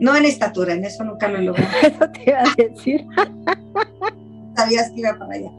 No 0.02 0.13
en 0.13 0.26
estatura, 0.26 0.73
en 0.73 0.84
eso 0.84 1.06
nunca 1.06 1.30
lo 1.30 1.39
logrado. 1.39 1.69
Eso 1.82 2.12
te 2.12 2.23
iba 2.30 2.39
a 2.41 2.56
decir. 2.58 3.06
Sabías 4.58 4.91
que 4.91 5.00
iba 5.00 5.17
para 5.17 5.34
allá. 5.36 5.52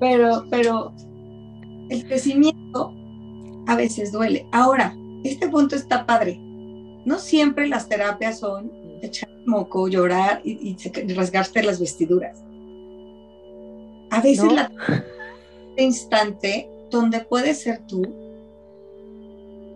Pero, 0.00 0.46
pero 0.50 0.94
el 1.90 2.06
crecimiento 2.06 2.94
a 3.66 3.76
veces 3.76 4.12
duele. 4.12 4.46
Ahora, 4.50 4.96
este 5.24 5.46
punto 5.48 5.76
está 5.76 6.06
padre. 6.06 6.38
No 7.04 7.18
siempre 7.18 7.68
las 7.68 7.86
terapias 7.86 8.38
son 8.38 8.72
echar 9.02 9.28
moco, 9.44 9.88
llorar 9.88 10.40
y, 10.42 10.74
y 10.74 11.12
rasgarte 11.12 11.62
las 11.62 11.78
vestiduras. 11.78 12.42
A 14.14 14.20
veces 14.20 14.52
la 14.52 14.70
instante 15.76 16.68
donde 16.90 17.20
puedes 17.20 17.62
ser 17.62 17.80
tú 17.86 18.02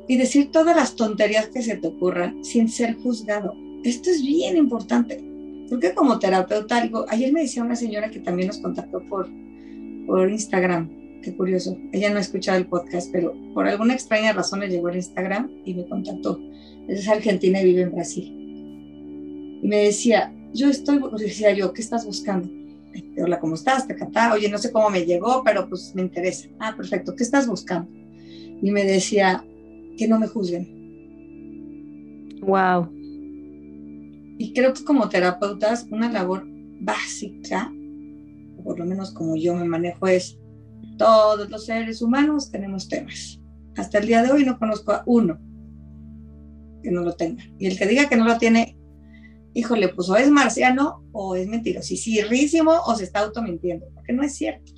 y 0.07 0.16
decir 0.16 0.51
todas 0.53 0.74
las 0.74 0.96
tonterías 0.96 1.48
que 1.48 1.62
se 1.62 1.77
te 1.77 1.88
ocurran 1.88 2.44
sin 2.44 2.68
ser 2.68 2.96
juzgado. 2.96 3.55
Esto 3.85 4.11
es 4.11 4.22
bien 4.22 4.57
importante, 4.57 5.22
porque 5.68 5.92
como 5.92 6.18
terapeuta, 6.18 6.79
algo, 6.79 7.05
ayer 7.09 7.33
me 7.33 7.42
decía 7.42 7.62
una 7.62 7.77
señora 7.77 8.11
que 8.11 8.20
también 8.20 8.48
nos 8.48 8.59
contactó 8.59 9.01
por, 9.09 9.29
por 10.07 10.31
Instagram, 10.31 11.20
qué 11.22 11.37
curioso, 11.37 11.77
ella 11.92 12.11
no 12.11 12.18
ha 12.18 12.20
escuchado 12.20 12.59
el 12.59 12.66
podcast, 12.66 13.11
pero 13.12 13.35
por 13.53 13.66
alguna 13.66 13.94
extraña 13.94 14.33
razón 14.33 14.61
le 14.61 14.68
llegó 14.68 14.88
el 14.88 14.96
Instagram 14.96 15.51
y 15.64 15.74
me 15.74 15.87
contactó. 15.87 16.40
Es 16.88 17.07
argentina 17.07 17.61
y 17.61 17.64
vive 17.64 17.83
en 17.83 17.92
Brasil. 17.92 18.24
Y 19.62 19.68
me 19.68 19.85
decía, 19.85 20.33
yo 20.55 20.68
estoy, 20.68 21.01
decía 21.18 21.53
yo, 21.53 21.72
¿qué 21.72 21.83
estás 21.83 22.07
buscando? 22.07 22.48
Este, 22.92 23.22
hola, 23.22 23.38
¿cómo 23.38 23.55
estás? 23.55 23.87
Te 23.87 23.96
Oye, 24.33 24.48
no 24.48 24.59
sé 24.59 24.72
cómo 24.72 24.90
me 24.90 25.05
llegó, 25.05 25.42
pero 25.44 25.68
pues 25.68 25.94
me 25.94 26.03
interesa. 26.03 26.48
Ah, 26.59 26.74
perfecto, 26.77 27.14
¿qué 27.14 27.22
estás 27.22 27.46
buscando? 27.46 27.90
Y 28.61 28.70
me 28.70 28.85
decía, 28.85 29.44
que 29.98 30.09
no 30.09 30.18
me 30.18 30.29
juzguen. 30.29 30.79
Wow. 32.40 32.88
Y 34.38 34.53
creo 34.55 34.72
que 34.72 34.85
como 34.85 35.09
terapeutas, 35.09 35.87
una 35.90 36.11
labor 36.11 36.46
básica, 36.81 37.70
por 38.62 38.79
lo 38.79 38.87
menos 38.87 39.11
como 39.11 39.37
yo 39.37 39.55
me 39.55 39.64
manejo, 39.64 40.07
es 40.07 40.38
todos 40.96 41.51
los 41.51 41.66
seres 41.66 42.01
humanos 42.01 42.51
tenemos 42.51 42.88
temas. 42.88 43.40
Hasta 43.77 43.98
el 43.98 44.07
día 44.07 44.22
de 44.22 44.31
hoy 44.31 44.44
no 44.44 44.59
conozco 44.59 44.92
a 44.92 45.03
uno 45.07 45.38
que 46.83 46.90
no 46.90 47.03
lo 47.03 47.14
tenga. 47.14 47.42
Y 47.59 47.66
el 47.66 47.77
que 47.77 47.87
diga 47.87 48.09
que 48.09 48.16
no 48.16 48.24
lo 48.24 48.38
tiene, 48.38 48.77
híjole, 49.59 49.88
pues 49.88 50.09
o 50.09 50.16
es 50.16 50.31
marciano 50.31 51.05
o 51.11 51.35
es 51.35 51.49
mentirosísimo 51.49 52.73
o 52.87 52.94
se 52.94 53.03
está 53.03 53.21
automintiendo, 53.21 53.87
porque 53.92 54.12
no 54.12 54.23
es 54.23 54.37
cierto. 54.37 54.73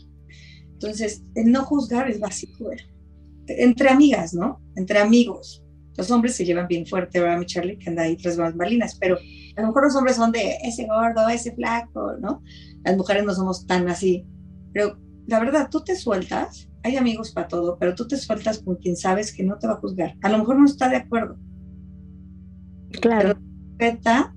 Entonces, 0.72 1.22
el 1.34 1.52
no 1.52 1.64
juzgar 1.64 2.08
es 2.08 2.18
básico. 2.18 2.70
Entre 3.46 3.90
amigas, 3.90 4.32
¿no? 4.32 4.58
Entre 4.76 4.98
amigos. 4.98 5.62
Los 5.98 6.10
hombres 6.10 6.34
se 6.34 6.46
llevan 6.46 6.66
bien 6.66 6.86
fuerte, 6.86 7.20
¿verdad, 7.20 7.38
mi 7.38 7.44
Charlie? 7.44 7.76
Que 7.76 7.90
anda 7.90 8.04
ahí 8.04 8.16
tras 8.16 8.38
bambalinas, 8.38 8.96
pero 8.98 9.16
a 9.16 9.60
lo 9.60 9.66
mejor 9.66 9.84
los 9.84 9.96
hombres 9.96 10.16
son 10.16 10.32
de 10.32 10.56
ese 10.64 10.86
gordo, 10.86 11.28
ese 11.28 11.52
flaco, 11.52 12.14
¿no? 12.18 12.42
Las 12.82 12.96
mujeres 12.96 13.24
no 13.24 13.34
somos 13.34 13.66
tan 13.66 13.86
así. 13.90 14.24
Pero 14.72 14.98
la 15.26 15.40
verdad, 15.40 15.68
tú 15.70 15.84
te 15.84 15.94
sueltas, 15.94 16.70
hay 16.82 16.96
amigos 16.96 17.32
para 17.32 17.48
todo, 17.48 17.76
pero 17.78 17.94
tú 17.94 18.08
te 18.08 18.16
sueltas 18.16 18.60
con 18.60 18.76
quien 18.76 18.96
sabes 18.96 19.30
que 19.30 19.44
no 19.44 19.58
te 19.58 19.66
va 19.66 19.74
a 19.74 19.80
juzgar. 19.80 20.16
A 20.22 20.30
lo 20.30 20.38
mejor 20.38 20.58
no 20.58 20.64
está 20.64 20.88
de 20.88 20.96
acuerdo. 20.96 21.36
Claro. 23.02 23.34
Pero 23.34 23.40
respeta 23.78 24.34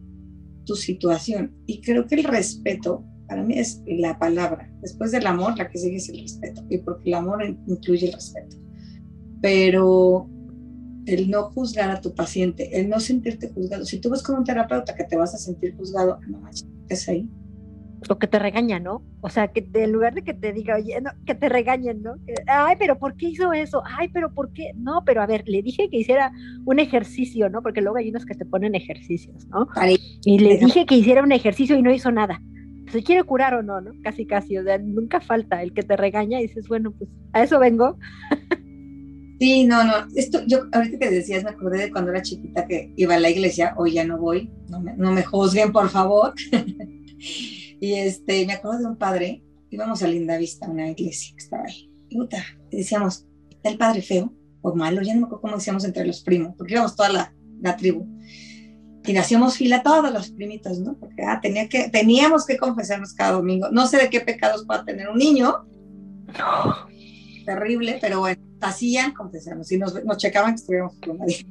tu 0.65 0.75
situación. 0.75 1.55
Y 1.65 1.81
creo 1.81 2.07
que 2.07 2.15
el 2.15 2.23
respeto, 2.23 3.05
para 3.27 3.43
mí 3.43 3.57
es 3.57 3.81
la 3.85 4.17
palabra. 4.19 4.71
Después 4.81 5.11
del 5.11 5.27
amor, 5.27 5.57
la 5.57 5.69
que 5.69 5.77
sigue 5.77 5.97
es 5.97 6.09
el 6.09 6.21
respeto. 6.21 6.63
Y 6.69 6.79
porque 6.79 7.09
el 7.09 7.15
amor 7.15 7.43
incluye 7.67 8.07
el 8.07 8.13
respeto. 8.13 8.57
Pero 9.41 10.29
el 11.05 11.29
no 11.29 11.51
juzgar 11.51 11.91
a 11.91 12.01
tu 12.01 12.13
paciente, 12.15 12.79
el 12.79 12.89
no 12.89 12.99
sentirte 12.99 13.49
juzgado. 13.49 13.85
Si 13.85 13.99
tú 13.99 14.09
vas 14.09 14.23
con 14.23 14.37
un 14.37 14.43
terapeuta 14.43 14.95
que 14.95 15.03
te 15.03 15.17
vas 15.17 15.33
a 15.33 15.37
sentir 15.37 15.75
juzgado, 15.75 16.19
no 16.27 16.41
es 16.89 17.09
ahí. 17.09 17.29
O 18.09 18.19
que 18.19 18.27
te 18.27 18.39
regaña, 18.39 18.79
¿no? 18.79 19.01
O 19.21 19.29
sea, 19.29 19.47
que 19.49 19.67
en 19.73 19.91
lugar 19.91 20.13
de 20.13 20.23
que 20.23 20.33
te 20.33 20.53
diga, 20.53 20.75
oye, 20.75 20.99
no, 21.01 21.11
que 21.25 21.35
te 21.35 21.49
regañen, 21.49 22.01
¿no? 22.01 22.15
Ay, 22.47 22.75
pero 22.77 22.99
¿por 22.99 23.15
qué 23.15 23.29
hizo 23.29 23.53
eso? 23.53 23.81
Ay, 23.85 24.09
pero 24.09 24.33
¿por 24.33 24.51
qué? 24.53 24.71
No, 24.75 25.03
pero 25.05 25.21
a 25.21 25.25
ver, 25.25 25.43
le 25.47 25.61
dije 25.61 25.89
que 25.89 25.97
hiciera 25.97 26.31
un 26.65 26.79
ejercicio, 26.79 27.49
¿no? 27.49 27.61
Porque 27.61 27.81
luego 27.81 27.97
hay 27.97 28.09
unos 28.09 28.25
que 28.25 28.35
te 28.35 28.45
ponen 28.45 28.75
ejercicios, 28.75 29.47
¿no? 29.47 29.67
Y 30.25 30.39
le 30.39 30.57
dije 30.57 30.85
que 30.85 30.95
hiciera 30.95 31.23
un 31.23 31.31
ejercicio 31.31 31.77
y 31.77 31.81
no 31.81 31.91
hizo 31.91 32.11
nada. 32.11 32.41
¿Se 32.91 33.01
quiere 33.01 33.23
curar 33.23 33.55
o 33.55 33.63
no, 33.63 33.81
no? 33.81 33.91
Casi, 34.03 34.25
casi. 34.25 34.57
O 34.57 34.63
sea, 34.63 34.77
nunca 34.77 35.19
falta 35.19 35.63
el 35.63 35.73
que 35.73 35.83
te 35.83 35.97
regaña 35.97 36.39
y 36.39 36.43
dices, 36.47 36.67
bueno, 36.67 36.91
pues 36.91 37.09
a 37.31 37.43
eso 37.43 37.59
vengo. 37.59 37.97
Sí, 39.39 39.65
no, 39.65 39.83
no. 39.83 39.93
Esto, 40.15 40.41
yo 40.47 40.67
ahorita 40.71 40.99
que 40.99 41.09
decías, 41.09 41.43
me 41.43 41.49
acordé 41.49 41.79
de 41.79 41.91
cuando 41.91 42.11
era 42.11 42.21
chiquita 42.21 42.65
que 42.67 42.93
iba 42.95 43.15
a 43.15 43.19
la 43.19 43.29
iglesia, 43.29 43.73
hoy 43.77 43.93
ya 43.93 44.05
no 44.05 44.17
voy, 44.17 44.49
no 44.69 44.79
me, 44.79 44.95
no 44.95 45.11
me 45.11 45.23
juzguen, 45.23 45.71
por 45.71 45.89
favor. 45.89 46.33
y 47.83 47.95
este, 47.95 48.45
me 48.45 48.53
acuerdo 48.53 48.79
de 48.79 48.85
un 48.85 48.95
padre, 48.95 49.43
íbamos 49.69 50.01
a 50.01 50.07
Linda 50.07 50.37
Vista, 50.37 50.69
una 50.69 50.89
iglesia 50.89 51.35
que 51.35 51.43
estaba 51.43 51.63
ahí. 51.65 51.91
Y, 52.07 52.15
puta, 52.15 52.41
y 52.71 52.77
decíamos, 52.77 53.27
¿está 53.49 53.67
el 53.67 53.77
padre 53.77 54.01
feo 54.01 54.33
o 54.61 54.73
malo? 54.73 55.01
Ya 55.01 55.13
no 55.13 55.19
me 55.19 55.25
acuerdo 55.25 55.41
cómo 55.41 55.55
decíamos 55.57 55.83
entre 55.83 56.05
los 56.05 56.21
primos, 56.21 56.55
porque 56.57 56.75
íbamos 56.75 56.95
toda 56.95 57.09
la, 57.09 57.35
la 57.59 57.75
tribu. 57.75 58.07
Y 59.03 59.17
hacíamos 59.17 59.57
fila 59.57 59.83
todos 59.83 60.13
los 60.13 60.31
primitos, 60.31 60.79
¿no? 60.79 60.97
Porque 60.97 61.23
ah, 61.23 61.41
tenía 61.41 61.67
que, 61.67 61.89
teníamos 61.89 62.45
que 62.45 62.55
confesarnos 62.55 63.11
cada 63.15 63.33
domingo. 63.33 63.67
No 63.69 63.85
sé 63.85 63.97
de 63.97 64.09
qué 64.09 64.21
pecados 64.21 64.65
pueda 64.65 64.85
tener 64.85 65.09
un 65.09 65.17
niño. 65.17 65.65
No. 66.39 66.75
Terrible, 67.45 67.97
pero 67.99 68.21
bueno 68.21 68.41
hacían 68.61 69.13
confesarnos 69.13 69.69
y 69.73 69.77
nos, 69.77 70.05
nos 70.05 70.15
checaban 70.15 70.51
que 70.51 70.61
estuviéramos 70.61 70.95
con 70.99 71.17
nadie. 71.17 71.45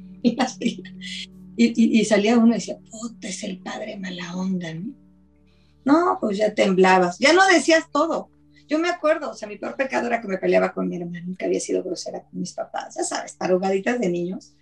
Y, 1.55 1.99
y, 1.99 2.03
salía 2.05 2.39
uno 2.39 2.47
y 2.47 2.53
decía, 2.53 2.79
puta, 2.89 3.27
es 3.27 3.43
el 3.43 3.59
padre 3.59 3.99
mala 3.99 4.35
onda, 4.35 4.73
¿no? 4.73 5.02
No, 5.85 6.17
pues 6.19 6.37
ya 6.37 6.53
temblabas, 6.53 7.19
ya 7.19 7.33
no 7.33 7.45
decías 7.47 7.85
todo. 7.91 8.29
Yo 8.67 8.79
me 8.79 8.89
acuerdo, 8.89 9.31
o 9.31 9.33
sea, 9.33 9.47
mi 9.47 9.57
peor 9.57 9.75
pecado 9.75 10.07
era 10.07 10.21
que 10.21 10.27
me 10.27 10.37
peleaba 10.37 10.73
con 10.73 10.87
mi 10.87 10.95
hermano, 10.95 11.35
que 11.37 11.45
había 11.45 11.59
sido 11.59 11.83
grosera 11.83 12.23
con 12.23 12.39
mis 12.39 12.53
papás, 12.53 12.95
ya 12.95 13.03
sabes, 13.03 13.37
tarugaditas 13.37 13.99
de 13.99 14.09
niños. 14.09 14.55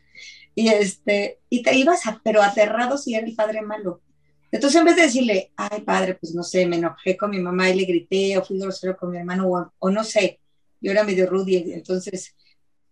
Y, 0.56 0.68
este, 0.70 1.40
y 1.50 1.62
te 1.62 1.76
ibas, 1.76 2.02
pero 2.24 2.42
aterrado 2.42 2.98
si 2.98 3.16
era 3.16 3.26
el 3.26 3.36
padre 3.36 3.62
malo. 3.62 4.02
Entonces, 4.52 4.80
en 4.80 4.86
vez 4.86 4.96
de 4.98 5.04
decirle, 5.04 5.52
ay, 5.56 5.82
padre, 5.82 6.16
pues 6.16 6.34
no 6.34 6.44
sé, 6.44 6.66
me 6.66 6.76
enojé 6.76 7.16
con 7.16 7.30
mi 7.30 7.40
mamá 7.40 7.70
y 7.70 7.76
le 7.76 7.86
grité, 7.86 8.38
o 8.38 8.44
fui 8.44 8.60
grosero 8.60 8.98
con 8.98 9.12
mi 9.12 9.18
hermano, 9.18 9.48
o, 9.48 9.74
o 9.80 9.90
no 9.90 10.04
sé, 10.04 10.42
yo 10.82 10.92
era 10.92 11.04
medio 11.04 11.28
rudy, 11.30 11.72
entonces 11.72 12.36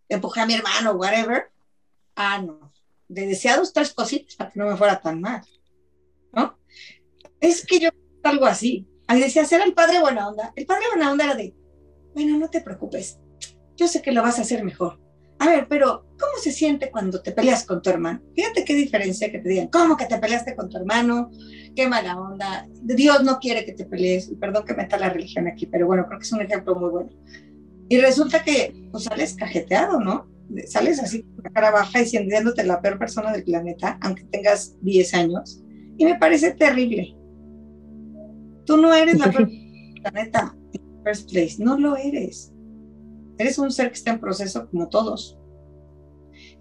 empujé 0.07 0.41
a 0.41 0.45
mi 0.45 0.53
hermano, 0.53 0.93
whatever. 0.93 1.47
Ah, 2.15 2.41
no. 2.41 2.71
Le 3.09 3.27
decía 3.27 3.57
dos, 3.57 3.73
tres 3.73 3.93
cositas 3.93 4.35
para 4.35 4.51
que 4.51 4.59
no 4.59 4.67
me 4.67 4.77
fuera 4.77 5.01
tan 5.01 5.19
mal. 5.19 5.41
¿No? 6.31 6.57
Es 7.41 7.65
que 7.65 7.79
yo 7.79 7.89
algo 8.29 8.45
así. 8.45 8.87
Ahí 9.07 9.19
decía, 9.19 9.43
ser 9.45 9.61
el 9.61 9.73
padre 9.73 9.99
buena 9.99 10.29
onda. 10.29 10.53
El 10.55 10.65
padre 10.65 10.83
buena 10.93 11.11
onda 11.11 11.25
era 11.25 11.35
de, 11.35 11.55
bueno, 12.13 12.37
no 12.37 12.49
te 12.49 12.61
preocupes. 12.61 13.19
Yo 13.75 13.87
sé 13.87 14.01
que 14.01 14.11
lo 14.11 14.21
vas 14.21 14.39
a 14.39 14.43
hacer 14.43 14.63
mejor. 14.63 14.99
A 15.39 15.47
ver, 15.47 15.67
pero 15.69 16.05
¿cómo 16.19 16.33
se 16.41 16.51
siente 16.51 16.91
cuando 16.91 17.21
te 17.21 17.31
peleas 17.31 17.63
con 17.65 17.81
tu 17.81 17.89
hermano? 17.89 18.21
Fíjate 18.35 18.65
qué 18.65 18.75
diferencia 18.75 19.31
que 19.31 19.39
te 19.39 19.47
digan, 19.47 19.67
¿cómo 19.67 19.95
que 19.95 20.05
te 20.05 20.17
peleaste 20.17 20.53
con 20.53 20.69
tu 20.69 20.77
hermano? 20.77 21.31
Qué 21.75 21.87
mala 21.87 22.19
onda. 22.19 22.67
Dios 22.83 23.23
no 23.23 23.39
quiere 23.39 23.63
que 23.63 23.71
te 23.71 23.85
pelees. 23.85 24.29
Perdón 24.39 24.65
que 24.65 24.73
meta 24.73 24.97
la 24.97 25.09
religión 25.09 25.47
aquí, 25.47 25.65
pero 25.65 25.87
bueno, 25.87 26.05
creo 26.07 26.19
que 26.19 26.25
es 26.25 26.31
un 26.33 26.41
ejemplo 26.41 26.75
muy 26.75 26.89
bueno. 26.89 27.09
Y 27.87 27.97
resulta 27.99 28.43
que 28.43 28.89
pues, 28.91 29.05
sales 29.05 29.33
cajeteado, 29.33 30.01
¿no? 30.01 30.29
Sales 30.67 30.99
así 30.99 31.23
con 31.23 31.43
la 31.45 31.51
cara 31.51 31.71
baja 31.71 32.01
y 32.01 32.05
sintiéndote 32.05 32.65
la 32.65 32.81
peor 32.81 32.99
persona 32.99 33.31
del 33.31 33.45
planeta, 33.45 33.97
aunque 34.01 34.25
tengas 34.25 34.75
10 34.81 35.13
años. 35.13 35.63
Y 35.97 36.03
me 36.03 36.15
parece 36.15 36.51
terrible. 36.51 37.15
Tú 38.69 38.77
no 38.77 38.93
eres 38.93 39.17
la 39.17 39.31
planeta, 39.31 40.55
en 40.73 41.03
first 41.03 41.27
place. 41.31 41.55
No 41.57 41.79
lo 41.79 41.97
eres. 41.97 42.53
Eres 43.39 43.57
un 43.57 43.71
ser 43.71 43.87
que 43.87 43.95
está 43.95 44.11
en 44.11 44.19
proceso 44.19 44.69
como 44.69 44.89
todos. 44.89 45.39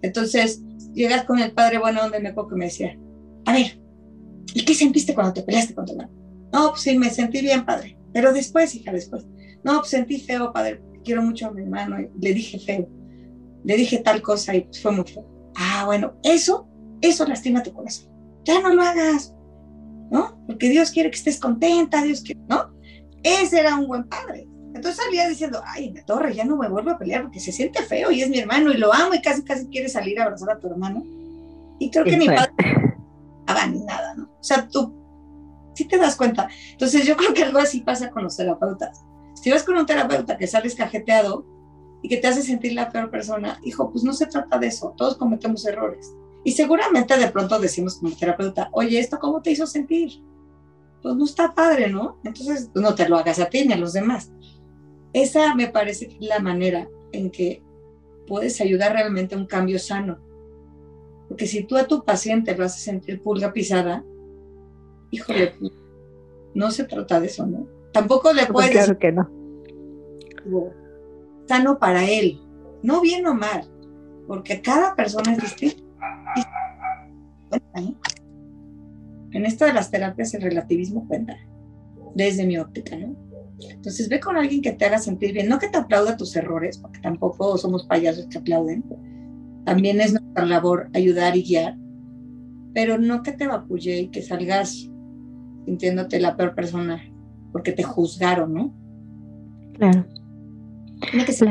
Entonces, 0.01 0.59
llegas 0.95 1.25
con 1.25 1.37
el 1.37 1.51
padre 1.51 1.77
bueno 1.77 2.01
donde 2.01 2.19
me 2.19 2.29
acuerdo 2.29 2.49
que 2.49 2.55
me 2.55 2.65
decía, 2.65 2.97
a 3.45 3.53
ver, 3.53 3.79
¿y 4.55 4.65
qué 4.65 4.73
sentiste 4.73 5.13
cuando 5.13 5.33
te 5.33 5.43
peleaste 5.43 5.75
con 5.75 5.85
tu 5.85 5.91
hermano? 5.91 6.11
No, 6.51 6.69
pues 6.71 6.81
sí, 6.81 6.97
me 6.97 7.11
sentí 7.11 7.41
bien, 7.41 7.63
padre. 7.63 7.95
Pero 8.11 8.33
después, 8.33 8.73
hija, 8.73 8.91
después. 8.91 9.27
No, 9.63 9.77
pues 9.77 9.91
sentí 9.91 10.19
feo, 10.19 10.51
padre 10.51 10.81
quiero 11.03 11.21
mucho 11.21 11.45
a 11.45 11.51
mi 11.51 11.61
hermano, 11.61 11.97
le 12.19 12.33
dije 12.33 12.57
feo, 12.57 12.89
le 13.63 13.77
dije 13.77 13.99
tal 13.99 14.23
cosa 14.23 14.55
y 14.55 14.67
fue 14.81 14.93
muy 14.93 15.05
feo. 15.05 15.27
Ah, 15.55 15.83
bueno, 15.85 16.15
eso, 16.23 16.67
eso 17.01 17.23
lastima 17.27 17.61
tu 17.61 17.71
corazón. 17.71 18.09
Ya 18.45 18.61
no 18.61 18.73
lo 18.73 18.81
hagas, 18.81 19.35
¿no? 20.09 20.39
Porque 20.47 20.69
Dios 20.69 20.91
quiere 20.91 21.11
que 21.11 21.17
estés 21.17 21.39
contenta, 21.39 22.01
Dios 22.01 22.21
quiere, 22.21 22.41
¿no? 22.47 22.71
Ese 23.23 23.59
era 23.59 23.75
un 23.75 23.87
buen 23.87 24.07
padre. 24.07 24.47
Entonces 24.73 25.03
salía 25.03 25.27
diciendo, 25.27 25.61
ay, 25.65 25.91
la 25.93 26.05
torre, 26.05 26.33
ya 26.33 26.45
no 26.45 26.55
me 26.55 26.69
vuelvo 26.69 26.91
a 26.91 26.97
pelear 26.97 27.23
porque 27.23 27.39
se 27.39 27.51
siente 27.51 27.83
feo 27.83 28.11
y 28.11 28.21
es 28.21 28.29
mi 28.29 28.39
hermano 28.39 28.71
y 28.71 28.77
lo 28.77 28.93
amo 28.93 29.13
y 29.13 29.21
casi, 29.21 29.43
casi 29.43 29.67
quiere 29.67 29.89
salir 29.89 30.19
a 30.19 30.25
abrazar 30.25 30.51
a 30.51 30.59
tu 30.59 30.67
hermano. 30.67 31.03
Y 31.79 31.89
creo 31.89 32.05
que 32.05 32.17
ni 32.17 32.27
padre 32.27 32.97
hagan 33.47 33.85
nada, 33.85 34.13
¿no? 34.15 34.25
O 34.25 34.43
sea, 34.43 34.67
tú 34.67 34.93
sí 35.73 35.85
te 35.85 35.97
das 35.97 36.15
cuenta. 36.15 36.49
Entonces 36.71 37.05
yo 37.05 37.15
creo 37.15 37.33
que 37.33 37.43
algo 37.43 37.59
así 37.59 37.81
pasa 37.81 38.09
con 38.09 38.23
los 38.23 38.35
terapeutas. 38.35 39.01
Si 39.33 39.49
vas 39.49 39.63
con 39.63 39.77
un 39.77 39.85
terapeuta 39.85 40.37
que 40.37 40.45
sales 40.45 40.75
cajeteado 40.75 41.45
y 42.01 42.09
que 42.09 42.17
te 42.17 42.27
hace 42.27 42.41
sentir 42.41 42.73
la 42.73 42.91
peor 42.91 43.09
persona, 43.09 43.59
hijo, 43.63 43.89
pues 43.91 44.03
no 44.03 44.13
se 44.13 44.27
trata 44.27 44.59
de 44.59 44.67
eso, 44.67 44.93
todos 44.97 45.17
cometemos 45.17 45.65
errores. 45.65 46.13
Y 46.49 46.51
seguramente 46.53 47.15
de 47.15 47.27
pronto 47.27 47.59
decimos 47.59 47.99
como 47.99 48.17
terapeuta, 48.17 48.69
oye, 48.71 48.97
¿esto 48.97 49.19
cómo 49.19 49.39
te 49.39 49.51
hizo 49.51 49.67
sentir? 49.67 50.13
Pues 50.99 51.15
no 51.15 51.25
está 51.25 51.53
padre, 51.53 51.91
¿no? 51.91 52.17
Entonces 52.23 52.71
pues 52.73 52.83
no 52.83 52.95
te 52.95 53.07
lo 53.07 53.17
hagas 53.17 53.37
a 53.37 53.51
ti 53.51 53.67
ni 53.67 53.73
a 53.73 53.77
los 53.77 53.93
demás. 53.93 54.31
Esa 55.13 55.53
me 55.53 55.67
parece 55.67 56.09
la 56.19 56.39
manera 56.39 56.89
en 57.11 57.29
que 57.29 57.61
puedes 58.25 58.59
ayudar 58.61 58.93
realmente 58.93 59.35
a 59.35 59.37
un 59.37 59.45
cambio 59.45 59.77
sano. 59.77 60.17
Porque 61.27 61.45
si 61.45 61.65
tú 61.65 61.77
a 61.77 61.85
tu 61.85 62.03
paciente 62.03 62.57
lo 62.57 62.65
haces 62.65 62.81
sentir 62.81 63.21
pulga 63.21 63.53
pisada, 63.53 64.03
híjole, 65.11 65.53
no 66.55 66.71
se 66.71 66.83
trata 66.85 67.19
de 67.19 67.27
eso, 67.27 67.45
¿no? 67.45 67.67
Tampoco 67.93 68.33
le 68.33 68.47
puedes... 68.47 68.71
Claro 68.71 68.97
que 68.97 69.11
no. 69.11 69.29
Sano 71.47 71.77
para 71.77 72.09
él, 72.09 72.41
no 72.81 73.01
bien 73.01 73.27
o 73.27 73.35
mal, 73.35 73.69
porque 74.25 74.63
cada 74.63 74.95
persona 74.95 75.33
es 75.33 75.41
distinta. 75.43 75.88
¿Eh? 77.75 77.93
En 79.31 79.45
esto 79.45 79.65
de 79.65 79.73
las 79.73 79.91
terapias 79.91 80.33
el 80.33 80.41
relativismo 80.41 81.07
cuenta, 81.07 81.37
desde 82.15 82.45
mi 82.45 82.57
óptica, 82.57 82.97
¿no? 82.97 83.15
Entonces 83.69 84.09
ve 84.09 84.19
con 84.19 84.37
alguien 84.37 84.61
que 84.61 84.71
te 84.71 84.85
haga 84.85 84.99
sentir 84.99 85.33
bien, 85.33 85.49
no 85.49 85.59
que 85.59 85.67
te 85.67 85.77
aplauda 85.77 86.17
tus 86.17 86.35
errores, 86.35 86.77
porque 86.77 86.99
tampoco 86.99 87.57
somos 87.57 87.85
payasos 87.85 88.27
que 88.27 88.37
aplauden. 88.37 88.83
También 89.65 89.99
es 90.01 90.13
nuestra 90.13 90.45
labor 90.45 90.89
ayudar 90.93 91.35
y 91.35 91.43
guiar, 91.43 91.77
pero 92.73 92.97
no 92.97 93.21
que 93.21 93.33
te 93.33 93.47
vapulle 93.47 93.99
y 93.99 94.07
que 94.09 94.21
salgas 94.21 94.89
sintiéndote 95.65 96.19
la 96.19 96.37
peor 96.37 96.55
persona 96.55 97.01
porque 97.51 97.71
te 97.71 97.83
juzgaron, 97.83 98.53
¿no? 98.53 98.73
Claro. 99.73 100.05
Tiene 101.11 101.25
que 101.25 101.33
ser. 101.33 101.49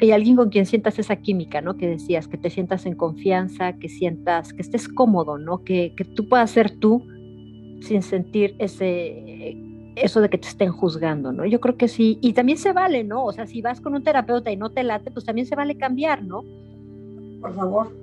Y 0.00 0.12
alguien 0.12 0.36
con 0.36 0.50
quien 0.50 0.66
sientas 0.66 0.98
esa 0.98 1.16
química, 1.16 1.60
¿no? 1.60 1.76
Que 1.76 1.88
decías, 1.88 2.28
que 2.28 2.38
te 2.38 2.50
sientas 2.50 2.86
en 2.86 2.94
confianza, 2.94 3.72
que 3.74 3.88
sientas, 3.88 4.52
que 4.52 4.62
estés 4.62 4.88
cómodo, 4.88 5.38
¿no? 5.38 5.64
Que, 5.64 5.92
que 5.96 6.04
tú 6.04 6.28
puedas 6.28 6.50
ser 6.50 6.70
tú 6.70 7.04
sin 7.80 8.02
sentir 8.02 8.54
ese 8.58 9.56
eso 10.02 10.20
de 10.20 10.28
que 10.28 10.38
te 10.38 10.48
estén 10.48 10.70
juzgando, 10.70 11.32
¿no? 11.32 11.44
Yo 11.44 11.60
creo 11.60 11.76
que 11.76 11.88
sí, 11.88 12.18
y 12.20 12.32
también 12.32 12.58
se 12.58 12.72
vale, 12.72 13.04
¿no? 13.04 13.24
O 13.24 13.32
sea, 13.32 13.46
si 13.46 13.62
vas 13.62 13.80
con 13.80 13.94
un 13.94 14.02
terapeuta 14.02 14.50
y 14.50 14.56
no 14.56 14.70
te 14.70 14.82
late, 14.82 15.10
pues 15.10 15.24
también 15.24 15.46
se 15.46 15.56
vale 15.56 15.76
cambiar, 15.76 16.22
¿no? 16.22 16.44
Por 17.40 17.54
favor. 17.54 17.96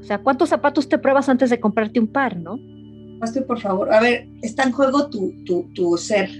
O 0.00 0.02
sea, 0.02 0.18
¿cuántos 0.18 0.48
zapatos 0.48 0.88
te 0.88 0.98
pruebas 0.98 1.28
antes 1.28 1.50
de 1.50 1.60
comprarte 1.60 2.00
un 2.00 2.08
par, 2.08 2.36
no? 2.36 2.58
Estoy, 3.22 3.42
por 3.42 3.60
favor. 3.60 3.92
A 3.92 4.00
ver, 4.00 4.28
está 4.42 4.64
en 4.64 4.72
juego 4.72 5.08
tu, 5.10 5.32
tu, 5.44 5.70
tu 5.74 5.96
ser, 5.96 6.30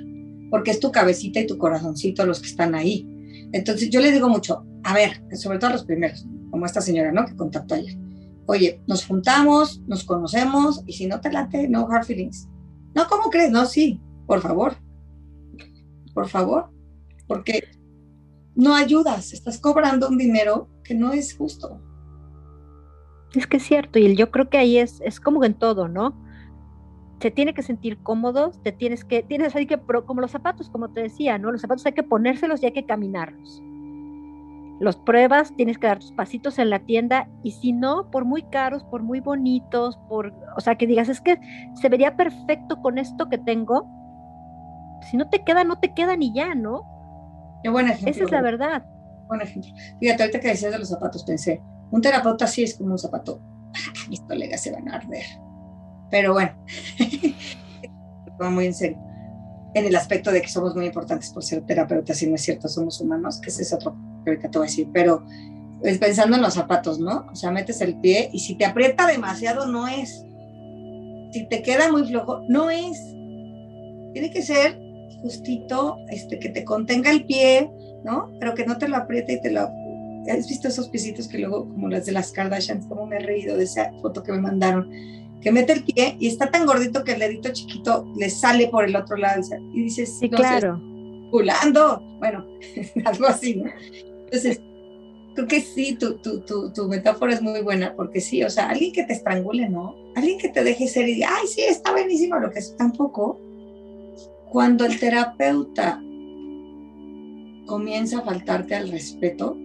porque 0.51 0.71
es 0.71 0.81
tu 0.81 0.91
cabecita 0.91 1.41
y 1.41 1.47
tu 1.47 1.59
corazoncito 1.59 2.25
los 2.25 2.41
que 2.41 2.49
están 2.49 2.75
ahí. 2.75 3.07
Entonces, 3.53 3.91
yo 3.91 4.01
le 4.01 4.13
digo 4.13 4.29
mucho, 4.29 4.65
a 4.83 4.95
ver, 4.95 5.23
sobre 5.37 5.59
todo 5.59 5.71
los 5.71 5.85
primeros, 5.85 6.27
como 6.51 6.67
esta 6.67 6.81
señora, 6.81 7.13
¿no? 7.13 7.27
Que 7.27 7.37
contactó 7.37 7.75
ayer. 7.75 7.97
Oye, 8.47 8.83
nos 8.87 9.07
juntamos, 9.07 9.81
nos 9.87 10.05
conocemos, 10.05 10.83
y 10.87 10.95
si 10.95 11.07
no 11.07 11.21
te 11.21 11.31
late, 11.31 11.69
no 11.69 11.87
hard 11.89 12.05
feelings. 12.05 12.49
No, 12.95 13.07
¿cómo 13.09 13.31
crees? 13.31 13.51
No, 13.51 13.67
sí, 13.67 14.01
por 14.27 14.41
favor. 14.41 14.77
Por 16.15 16.29
favor. 16.29 16.71
Porque 17.29 17.69
no 18.55 18.75
ayudas, 18.75 19.33
estás 19.33 19.59
cobrando 19.59 20.09
un 20.09 20.19
dinero 20.19 20.69
que 20.83 20.95
no 20.95 21.13
es 21.13 21.37
justo. 21.37 21.81
Es 23.35 23.47
que 23.47 23.59
es 23.59 23.63
cierto, 23.63 23.99
y 23.99 24.17
yo 24.17 24.31
creo 24.33 24.49
que 24.51 24.59
ahí 24.59 24.79
es, 24.79 25.01
es 25.03 25.21
como 25.21 25.45
en 25.45 25.55
todo, 25.55 25.87
¿no? 25.87 26.21
Se 27.21 27.31
tiene 27.31 27.55
que 27.55 27.63
sentir 27.63 27.99
cómodos, 28.03 28.61
te 28.63 28.73
tienes 28.73 29.05
que, 29.05 29.23
tienes 29.23 29.53
que, 29.53 29.79
como 30.05 30.23
los 30.23 30.33
zapatos, 30.33 30.69
como 30.71 30.91
te 30.91 31.03
decía, 31.03 31.39
¿no? 31.39 31.53
Los 31.53 31.61
zapatos 31.61 31.87
hay 31.87 31.93
que 31.93 32.03
ponérselos 32.03 32.63
y 32.63 32.67
hay 32.67 32.73
que 32.73 32.87
caminarlos 32.87 33.63
los 34.81 34.97
pruebas, 34.97 35.55
tienes 35.57 35.79
que 35.79 35.87
dar 35.87 35.99
tus 35.99 36.13
pasitos 36.13 36.59
en 36.59 36.71
la 36.71 36.79
tienda 36.79 37.29
y 37.43 37.53
si 37.53 37.73
no, 37.73 38.11
por 38.11 38.25
muy 38.25 38.43
caros, 38.45 38.83
por 38.85 39.03
muy 39.03 39.21
bonitos, 39.21 39.99
por, 40.09 40.33
o 40.57 40.61
sea, 40.61 40.77
que 40.77 40.87
digas, 40.87 41.11
es 41.11 41.21
que 41.21 41.39
se 41.75 41.89
vería 41.91 42.17
perfecto 42.17 42.81
con 42.81 42.97
esto 42.97 43.29
que 43.29 43.37
tengo, 43.37 43.87
si 45.11 45.19
no 45.19 45.29
te 45.29 45.45
queda, 45.45 45.65
no 45.65 45.79
te 45.79 45.93
queda 45.93 46.17
ni 46.17 46.33
ya, 46.33 46.55
¿no? 46.55 46.83
Qué 47.63 47.69
buen 47.69 47.89
ejemplo. 47.89 48.11
Esa 48.11 48.25
es 48.25 48.31
la 48.31 48.41
verdad. 48.41 48.85
Buen 49.29 49.43
ejemplo. 49.43 49.71
Fíjate, 50.01 50.23
ahorita 50.23 50.41
que 50.41 50.49
decías 50.49 50.73
de 50.73 50.79
los 50.79 50.89
zapatos, 50.89 51.25
pensé, 51.25 51.63
un 51.91 52.01
terapeuta 52.01 52.47
sí 52.47 52.63
es 52.63 52.75
como 52.77 52.93
un 52.93 52.99
zapato, 52.99 53.39
mis 54.09 54.23
colegas 54.23 54.63
se 54.63 54.73
van 54.73 54.89
a 54.89 54.97
arder. 54.97 55.25
Pero 56.11 56.33
bueno, 56.33 56.53
muy 58.51 58.67
en 58.67 58.75
serio. 58.75 58.99
En 59.75 59.85
el 59.85 59.95
aspecto 59.95 60.33
de 60.33 60.41
que 60.41 60.49
somos 60.49 60.75
muy 60.75 60.87
importantes 60.87 61.31
por 61.31 61.45
ser 61.45 61.67
terapeutas, 61.67 62.23
y 62.23 62.29
no 62.29 62.35
es 62.35 62.41
cierto, 62.41 62.67
somos 62.67 62.99
humanos, 63.01 63.41
que 63.43 63.51
ese 63.51 63.63
es 63.63 63.73
otro 63.75 63.95
que 64.25 64.31
ahorita 64.31 64.51
te 64.51 64.59
voy 64.59 64.67
a 64.67 64.71
decir, 64.71 64.89
pero 64.93 65.25
es 65.83 65.99
pensando 65.99 66.37
en 66.37 66.43
los 66.43 66.55
zapatos, 66.55 66.99
¿no? 66.99 67.27
O 67.33 67.35
sea, 67.35 67.51
metes 67.51 67.81
el 67.81 67.99
pie 68.01 68.31
y 68.33 68.41
si 68.41 68.55
te 68.55 68.65
aprieta 68.65 69.07
demasiado, 69.07 69.67
no 69.67 69.89
es. 69.89 70.25
Si 71.33 71.49
te 71.49 71.63
queda 71.63 71.91
muy 71.91 72.07
flojo, 72.07 72.43
no 72.49 72.71
es. 72.71 72.99
Tiene 74.13 74.31
que 74.31 74.43
ser 74.43 74.79
justito, 75.23 75.99
este, 76.09 76.39
que 76.39 76.49
te 76.49 76.65
contenga 76.65 77.11
el 77.11 77.25
pie, 77.25 77.71
¿no? 78.05 78.31
Pero 78.41 78.55
que 78.55 78.67
no 78.67 78.79
te 78.79 78.89
lo 78.89 78.97
apriete 78.97 79.35
y 79.35 79.41
te 79.41 79.51
lo... 79.51 79.69
¿Has 80.31 80.49
visto 80.49 80.69
esos 80.69 80.89
piecitos 80.89 81.29
que 81.29 81.39
luego, 81.39 81.69
como 81.69 81.89
las 81.89 82.07
de 82.07 82.13
las 82.13 82.31
Kardashians, 82.33 82.87
como 82.87 83.07
me 83.07 83.17
he 83.17 83.21
reído 83.21 83.57
de 83.57 83.65
esa 83.65 83.91
foto 84.03 84.23
que 84.23 84.33
me 84.33 84.41
mandaron? 84.41 84.91
Que 85.41 85.51
mete 85.51 85.73
el 85.73 85.85
pie 85.85 86.17
y 86.21 86.29
está 86.29 86.51
tan 86.51 86.67
gordito 86.67 87.05
que 87.05 87.13
el 87.13 87.21
dedito 87.21 87.51
chiquito 87.53 88.07
le 88.19 88.29
sale 88.29 88.69
por 88.69 88.85
el 88.85 88.95
otro 88.95 89.17
lado 89.17 89.41
y 89.73 89.85
dices, 89.85 90.19
sí, 90.19 90.29
claro. 90.29 90.81
Pulando, 91.31 92.03
bueno, 92.19 92.45
algo 93.05 93.27
así, 93.27 93.57
¿no? 93.57 93.71
Entonces, 94.31 94.61
creo 95.35 95.49
que 95.49 95.61
sí, 95.61 95.97
tu, 95.99 96.19
tu, 96.19 96.41
tu, 96.41 96.73
tu, 96.73 96.87
metáfora 96.87 97.35
es 97.35 97.43
muy 97.43 97.63
buena, 97.63 97.95
porque 97.97 98.21
sí, 98.21 98.45
o 98.45 98.51
sea, 98.51 98.69
alguien 98.69 98.93
que 98.93 99.03
te 99.05 99.13
estrangule, 99.13 99.69
¿no? 99.69 99.97
Alguien 100.15 100.39
que 100.39 100.49
te 100.49 100.63
deje 100.63 100.87
ser 100.87 101.09
y 101.09 101.15
diga, 101.15 101.31
ay, 101.33 101.49
sí, 101.49 101.63
está 101.63 101.93
buenísimo 101.93 102.39
lo 102.39 102.51
que 102.51 102.61
es, 102.61 102.77
tampoco. 102.77 103.41
Cuando 104.51 104.85
el 104.85 104.99
terapeuta 105.01 106.01
comienza 107.67 108.19
a 108.19 108.23
faltarte 108.23 108.75
al 108.75 108.89
respeto, 108.89 109.57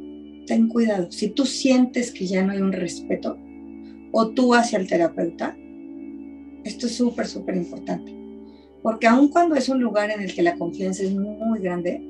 ten 0.48 0.68
cuidado. 0.68 1.12
Si 1.12 1.30
tú 1.30 1.46
sientes 1.46 2.12
que 2.12 2.26
ya 2.26 2.44
no 2.44 2.52
hay 2.52 2.60
un 2.60 2.72
respeto, 2.72 3.38
o 4.12 4.30
tú 4.30 4.54
hacia 4.54 4.80
el 4.80 4.88
terapeuta, 4.88 5.56
esto 6.64 6.88
es 6.88 6.96
súper, 6.96 7.28
súper 7.28 7.56
importante. 7.56 8.16
Porque 8.82 9.08
aun 9.08 9.30
cuando 9.30 9.56
es 9.56 9.70
un 9.70 9.82
lugar 9.82 10.12
en 10.12 10.22
el 10.22 10.34
que 10.34 10.42
la 10.42 10.56
confianza 10.56 11.04
es 11.04 11.12
muy 11.12 11.60
grande, 11.60 12.02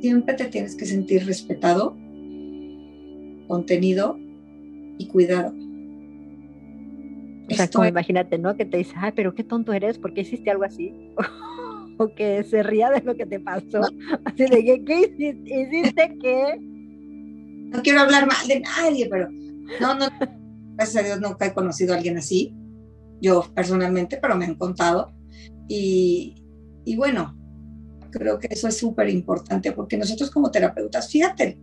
siempre 0.00 0.34
te 0.34 0.46
tienes 0.46 0.76
que 0.76 0.86
sentir 0.86 1.26
respetado, 1.26 1.96
contenido 3.46 4.18
y 4.98 5.06
cuidado. 5.08 5.54
O 7.50 7.54
sea, 7.54 7.68
como 7.68 7.86
imagínate, 7.86 8.38
¿no? 8.38 8.56
Que 8.56 8.66
te 8.66 8.76
dice, 8.76 8.92
ay, 8.96 9.12
pero 9.16 9.34
qué 9.34 9.42
tonto 9.42 9.72
eres, 9.72 9.98
¿por 9.98 10.12
qué 10.12 10.20
hiciste 10.20 10.50
algo 10.50 10.64
así? 10.64 10.94
o 11.98 12.14
que 12.14 12.44
se 12.44 12.62
ría 12.62 12.90
de 12.90 13.02
lo 13.02 13.16
que 13.16 13.26
te 13.26 13.40
pasó. 13.40 13.80
Así 14.24 14.44
de 14.44 14.64
que, 14.64 14.84
¿qué 14.84 15.00
hiciste? 15.00 15.62
¿Hiciste 15.62 16.18
qué? 16.20 16.58
No 16.60 17.82
quiero 17.82 18.00
hablar 18.00 18.26
mal 18.26 18.46
de 18.46 18.60
nadie, 18.60 19.08
pero 19.10 19.28
no, 19.80 19.94
no, 19.94 20.06
gracias 20.74 21.04
a 21.04 21.06
Dios 21.06 21.20
nunca 21.20 21.46
he 21.46 21.54
conocido 21.54 21.92
a 21.92 21.96
alguien 21.96 22.16
así, 22.16 22.54
yo 23.20 23.44
personalmente, 23.54 24.18
pero 24.20 24.36
me 24.36 24.46
han 24.46 24.54
contado. 24.54 25.12
Y, 25.68 26.34
y 26.84 26.96
bueno, 26.96 27.37
Creo 28.10 28.38
que 28.38 28.48
eso 28.50 28.68
es 28.68 28.76
súper 28.76 29.08
importante 29.08 29.72
porque 29.72 29.96
nosotros 29.96 30.30
como 30.30 30.50
terapeutas, 30.50 31.10
fíjate, 31.10 31.58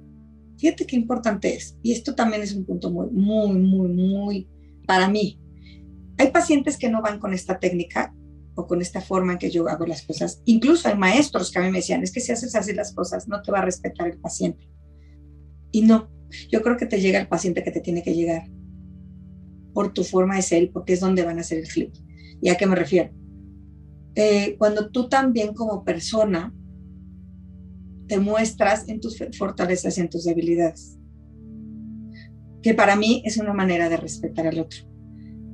fíjate 0.57 0.85
qué 0.85 0.95
importante 0.95 1.55
es. 1.55 1.77
Y 1.81 1.91
esto 1.91 2.15
también 2.15 2.43
es 2.43 2.53
un 2.53 2.65
punto 2.65 2.91
muy, 2.91 3.09
muy, 3.11 3.57
muy, 3.57 3.89
muy 3.89 4.49
para 4.85 5.09
mí. 5.09 5.39
Hay 6.17 6.31
pacientes 6.31 6.77
que 6.77 6.89
no 6.89 7.01
van 7.01 7.19
con 7.19 7.33
esta 7.33 7.59
técnica 7.59 8.13
o 8.55 8.67
con 8.67 8.81
esta 8.81 9.01
forma 9.01 9.33
en 9.33 9.37
que 9.37 9.51
yo 9.51 9.67
hago 9.67 9.85
las 9.85 10.03
cosas. 10.03 10.41
Incluso 10.45 10.87
hay 10.87 10.97
maestros 10.97 11.51
que 11.51 11.59
a 11.59 11.61
mí 11.61 11.69
me 11.69 11.79
decían, 11.79 12.03
es 12.03 12.11
que 12.11 12.21
si 12.21 12.31
haces 12.31 12.55
así 12.55 12.73
las 12.73 12.93
cosas, 12.93 13.27
no 13.27 13.41
te 13.41 13.51
va 13.51 13.59
a 13.59 13.65
respetar 13.65 14.07
el 14.07 14.17
paciente. 14.17 14.69
Y 15.71 15.81
no, 15.81 16.09
yo 16.49 16.61
creo 16.61 16.77
que 16.77 16.85
te 16.85 17.01
llega 17.01 17.19
el 17.19 17.27
paciente 17.27 17.63
que 17.63 17.71
te 17.71 17.81
tiene 17.81 18.01
que 18.01 18.13
llegar 18.13 18.49
por 19.73 19.93
tu 19.93 20.05
forma 20.05 20.37
de 20.37 20.41
ser, 20.41 20.71
porque 20.71 20.93
es 20.93 21.01
donde 21.01 21.23
van 21.23 21.37
a 21.37 21.41
hacer 21.41 21.57
el 21.57 21.67
clic. 21.67 21.93
¿Y 22.41 22.49
a 22.49 22.55
qué 22.55 22.65
me 22.65 22.75
refiero? 22.75 23.11
Eh, 24.15 24.55
cuando 24.57 24.89
tú 24.89 25.09
también 25.09 25.53
como 25.53 25.83
persona 25.83 26.53
te 28.07 28.19
muestras 28.19 28.87
en 28.87 29.01
tus 29.01 29.17
fortalezas 29.37 29.97
y 29.97 30.01
en 30.01 30.09
tus 30.09 30.23
debilidades, 30.23 30.97
que 32.61 32.73
para 32.73 32.95
mí 32.95 33.21
es 33.25 33.37
una 33.37 33.53
manera 33.53 33.89
de 33.89 33.97
respetar 33.97 34.47
al 34.47 34.59
otro. 34.59 34.79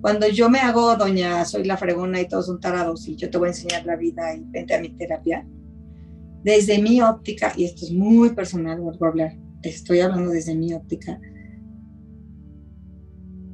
Cuando 0.02 0.28
yo 0.28 0.50
me 0.50 0.60
hago 0.60 0.95
doña, 0.95 1.43
soy 1.45 1.63
la 1.63 1.78
fregona 1.78 2.21
y 2.21 2.28
todos 2.28 2.47
son 2.47 2.60
tarados 2.60 3.08
y 3.08 3.15
yo 3.15 3.30
te 3.30 3.38
voy 3.38 3.47
a 3.47 3.52
enseñar 3.52 3.86
la 3.86 3.95
vida 3.95 4.36
y 4.36 4.43
vente 4.45 4.76
a 4.76 4.82
mi 4.82 4.89
terapia, 4.89 5.47
desde 6.43 6.82
mi 6.82 7.02
óptica, 7.02 7.54
y 7.56 7.65
esto 7.65 7.86
es 7.86 7.91
muy 7.91 8.32
personal, 8.32 8.82
vuelvo 8.82 9.06
a 9.06 9.10
hablar, 9.10 9.38
estoy 9.62 10.00
hablando 10.00 10.32
desde 10.32 10.56
mi 10.56 10.74
óptica, 10.74 11.19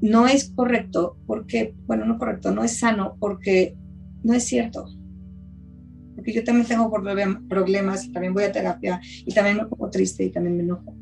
no 0.02 0.28
es 0.28 0.52
correcto 0.52 1.18
porque, 1.26 1.76
bueno, 1.86 2.06
no 2.06 2.18
correcto, 2.18 2.52
no 2.52 2.64
es 2.64 2.80
sano 2.80 3.18
porque 3.20 3.76
no 4.28 4.34
es 4.34 4.44
cierto. 4.44 4.86
Porque 6.16 6.34
yo 6.34 6.44
también 6.44 6.68
tengo 6.68 6.92
problemas 6.92 8.06
y 8.06 8.12
también 8.12 8.34
voy 8.34 8.44
a 8.44 8.52
terapia 8.52 9.00
y 9.26 9.34
también 9.34 9.56
me 9.56 9.66
pongo 9.66 9.90
triste 9.90 10.26
y 10.26 10.30
también 10.30 10.58
me 10.58 10.64
enojo. 10.64 10.94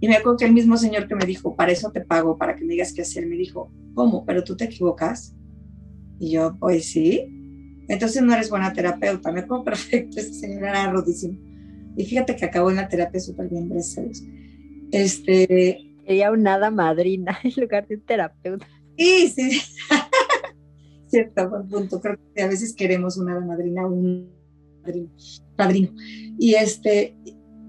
Y 0.00 0.08
me 0.08 0.16
acuerdo 0.16 0.38
que 0.38 0.44
el 0.46 0.52
mismo 0.52 0.76
señor 0.76 1.06
que 1.06 1.14
me 1.14 1.24
dijo, 1.24 1.54
para 1.54 1.70
eso 1.70 1.92
te 1.92 2.00
pago, 2.00 2.36
para 2.36 2.56
que 2.56 2.64
me 2.64 2.72
digas 2.72 2.92
qué 2.92 3.02
hacer, 3.02 3.26
me 3.26 3.36
dijo, 3.36 3.72
¿cómo? 3.94 4.24
¿Pero 4.24 4.42
tú 4.42 4.56
te 4.56 4.64
equivocas? 4.64 5.36
Y 6.18 6.32
yo, 6.32 6.56
pues 6.58 6.90
sí. 6.90 7.26
Entonces 7.88 8.22
no 8.22 8.34
eres 8.34 8.50
buena 8.50 8.72
terapeuta. 8.72 9.30
Me 9.30 9.40
acuerdo 9.40 9.64
perfecto, 9.72 10.18
ese 10.18 10.34
señor 10.34 10.64
era 10.64 10.90
rudísimo. 10.90 11.38
Y 11.96 12.04
fíjate 12.06 12.34
que 12.34 12.44
acabó 12.44 12.70
en 12.70 12.76
la 12.76 12.88
terapia 12.88 13.20
súper 13.20 13.48
bien, 13.48 13.68
gracias 13.68 14.24
Este, 14.90 15.78
Sería 16.04 16.32
un 16.32 16.42
nada 16.42 16.70
madrina 16.72 17.38
en 17.44 17.52
lugar 17.56 17.86
de 17.86 17.96
un 17.96 18.00
terapeuta. 18.00 18.66
Sí, 18.96 19.28
sí. 19.28 19.60
Cierto, 21.08 21.48
buen 21.48 21.68
punto. 21.68 22.00
Creo 22.00 22.18
que 22.34 22.42
a 22.42 22.48
veces 22.48 22.74
queremos 22.74 23.16
una 23.16 23.40
madrina 23.40 23.86
un 23.86 24.30
padrino. 25.56 25.94
Y 26.38 26.54
este, 26.54 27.16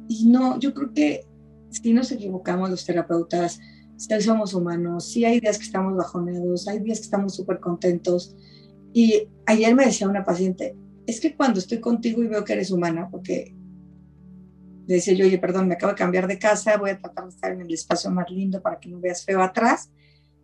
y 0.08 0.28
no, 0.28 0.60
yo 0.60 0.74
creo 0.74 0.94
que 0.94 1.26
si 1.70 1.94
nos 1.94 2.12
equivocamos 2.12 2.70
los 2.70 2.86
terapeutas, 2.86 3.60
si 3.98 4.22
somos 4.22 4.54
humanos, 4.54 5.12
si 5.12 5.26
hay 5.26 5.40
días 5.40 5.58
que 5.58 5.66
estamos 5.66 5.96
bajoneados, 5.96 6.68
hay 6.68 6.80
días 6.80 7.00
que 7.00 7.06
estamos 7.06 7.36
súper 7.36 7.60
contentos. 7.60 8.36
Y 8.94 9.28
ayer 9.46 9.76
me 9.76 9.86
decía 9.86 10.08
una 10.08 10.24
paciente, 10.24 10.76
es 11.06 11.20
que 11.20 11.36
cuando 11.36 11.60
estoy 11.60 11.80
contigo 11.80 12.24
y 12.24 12.28
veo 12.28 12.44
que 12.44 12.54
eres 12.54 12.72
humana, 12.72 13.10
porque 13.12 13.56
le 14.88 14.96
decía 14.96 15.14
yo, 15.14 15.26
oye, 15.26 15.38
perdón, 15.38 15.68
me 15.68 15.76
acabo 15.76 15.92
de 15.92 15.98
cambiar 15.98 16.28
de 16.28 16.40
casa, 16.40 16.78
voy 16.78 16.92
a 16.92 16.98
tratar 16.98 17.26
de 17.26 17.30
estar 17.30 17.52
en 17.52 17.62
el 17.62 17.74
espacio 17.74 18.10
más 18.10 18.30
lindo 18.32 18.62
para 18.62 18.80
que 18.80 18.90
no 18.90 19.00
veas 19.00 19.24
feo 19.24 19.42
atrás, 19.42 19.92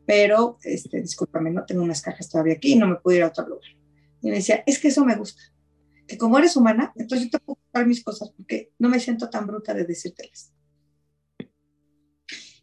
pero, 0.06 0.58
este, 0.64 1.02
discúlpame, 1.02 1.52
no 1.52 1.66
tengo 1.66 1.82
unas 1.82 2.02
cajas 2.02 2.30
todavía 2.30 2.56
aquí 2.56 2.74
y 2.74 2.76
no 2.76 2.88
me 2.88 2.96
puedo 2.98 3.18
ir 3.18 3.24
a 3.24 3.28
otro 3.28 3.48
lugar. 3.48 3.70
Y 4.22 4.30
me 4.30 4.38
decía, 4.38 4.64
es 4.66 4.80
que 4.80 4.90
eso 4.90 5.06
me 5.06 5.16
gusta, 5.16 5.42
que 6.08 6.18
como 6.18 6.38
eres 6.38 6.56
humana, 6.56 6.94
entonces 6.96 7.28
yo 7.28 7.32
te 7.32 7.40
puedo 7.40 7.58
contar 7.58 7.88
mis 7.88 8.04
cosas 8.04 8.32
porque 8.36 8.72
no 8.80 8.90
me 8.90 9.00
siento 9.00 9.30
tan 9.30 9.48
bruta 9.48 9.74
de 9.74 9.86
decírtelas. 9.86 10.52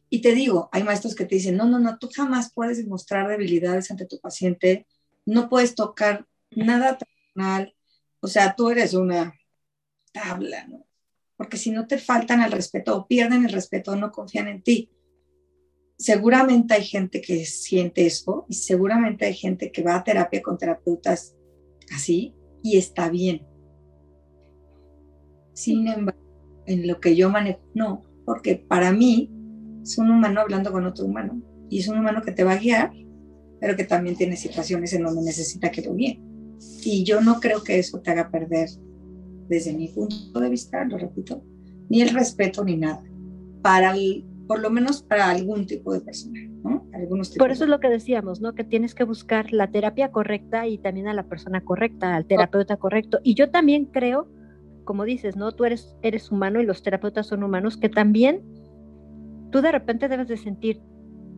Y 0.09 0.21
te 0.21 0.35
digo, 0.35 0.69
hay 0.73 0.83
maestros 0.83 1.15
que 1.15 1.25
te 1.25 1.37
dicen, 1.37 1.57
no, 1.57 1.67
no, 1.67 1.79
no, 1.79 1.99
tú 1.99 2.09
jamás 2.15 2.53
puedes 2.53 2.79
demostrar 2.79 3.29
debilidades 3.29 3.91
ante 3.91 4.07
tu 4.07 4.21
paciente, 4.21 4.87
no 5.25 5.49
puedes 5.49 5.75
tocar 5.75 6.27
nada 6.51 6.99
personal, 6.99 7.75
o 8.21 8.29
sea, 8.29 8.55
tú 8.55 8.71
eres 8.71 8.93
una 8.95 9.35
tabla, 10.13 10.67
¿no? 10.67 10.87
porque 11.43 11.57
si 11.57 11.73
no 11.73 11.89
te 11.89 11.99
faltan 11.99 12.41
el 12.41 12.53
respeto 12.53 12.97
o 12.97 13.09
pierden 13.09 13.45
el 13.45 13.53
respeto 13.53 13.91
o 13.91 13.97
no 13.97 14.13
confían 14.13 14.47
en 14.47 14.63
ti. 14.63 14.92
Seguramente 15.99 16.75
hay 16.75 16.85
gente 16.85 17.21
que 17.21 17.45
siente 17.45 18.07
eso 18.07 18.47
y 18.49 18.55
seguramente 18.55 19.27
hay 19.27 19.35
gente 19.35 19.71
que 19.71 19.83
va 19.83 19.97
a 19.97 20.05
terapia 20.05 20.43
con 20.43 20.59
terapeutas 20.59 21.37
así 21.95 22.35
y 22.63 22.77
está 22.77 23.09
bien. 23.09 23.47
Sin 25.53 25.87
embargo, 25.87 26.21
en 26.67 26.87
lo 26.87 27.01
que 27.01 27.15
yo 27.15 27.31
manejo, 27.31 27.61
no, 27.75 28.05
porque 28.25 28.57
para 28.57 28.93
mí 28.93 29.31
es 29.83 29.99
un 29.99 30.11
humano 30.11 30.41
hablando 30.41 30.73
con 30.73 30.87
otro 30.87 31.05
humano 31.05 31.41
y 31.69 31.81
es 31.81 31.89
un 31.89 31.99
humano 31.99 32.23
que 32.23 32.33
te 32.33 32.45
va 32.45 32.53
a 32.53 32.59
guiar, 32.59 32.93
pero 33.61 33.77
que 33.77 33.85
también 33.85 34.17
tiene 34.17 34.37
situaciones 34.37 34.93
en 34.93 35.05
donde 35.05 35.23
necesita 35.23 35.71
que 35.71 35.83
lo 35.83 35.95
guíe. 35.95 36.21
Y 36.85 37.05
yo 37.05 37.21
no 37.21 37.41
creo 37.41 37.63
que 37.63 37.79
eso 37.79 38.01
te 38.01 38.11
haga 38.11 38.31
perder 38.31 38.69
desde 39.49 39.73
mi 39.73 39.89
punto 39.89 40.41
de 40.41 40.49
vista, 40.49 40.85
lo 40.85 40.99
repito, 40.99 41.43
ni 41.89 42.03
el 42.03 42.11
respeto 42.11 42.65
ni 42.65 42.77
nada, 42.77 43.03
para 43.63 43.93
por 44.53 44.61
lo 44.61 44.69
menos 44.69 45.03
para 45.03 45.31
algún 45.31 45.67
tipo 45.67 45.95
de 45.95 46.03
persona, 46.03 46.39
¿no? 46.63 46.87
Algunos 46.93 47.31
por 47.39 47.51
eso 47.51 47.65
es 47.65 47.71
lo 47.71 47.81
que 47.81 47.89
decíamos, 47.89 48.43
¿no? 48.43 48.55
Que 48.55 48.65
tienes 48.65 48.95
que 48.95 49.03
buscar 49.03 49.51
la 49.51 49.71
terapia 49.71 50.13
correcta 50.13 50.67
y 50.67 50.77
también 50.77 51.09
a 51.09 51.15
la 51.15 51.23
persona 51.23 51.63
correcta, 51.63 52.15
al 52.15 52.27
terapeuta 52.27 52.77
correcto. 52.77 53.19
Y 53.23 53.33
yo 53.33 53.51
también 53.51 53.87
creo, 53.87 54.29
como 54.85 55.05
dices, 55.05 55.37
¿no? 55.37 55.53
Tú 55.53 55.65
eres, 55.65 55.97
eres 56.03 56.31
humano 56.31 56.61
y 56.61 56.67
los 56.67 56.83
terapeutas 56.83 57.29
son 57.29 57.43
humanos, 57.45 57.79
que 57.79 57.89
también 57.89 58.43
tú 59.51 59.63
de 59.63 59.73
repente 59.73 60.07
debes 60.09 60.29
de 60.29 60.37
sentir, 60.37 60.83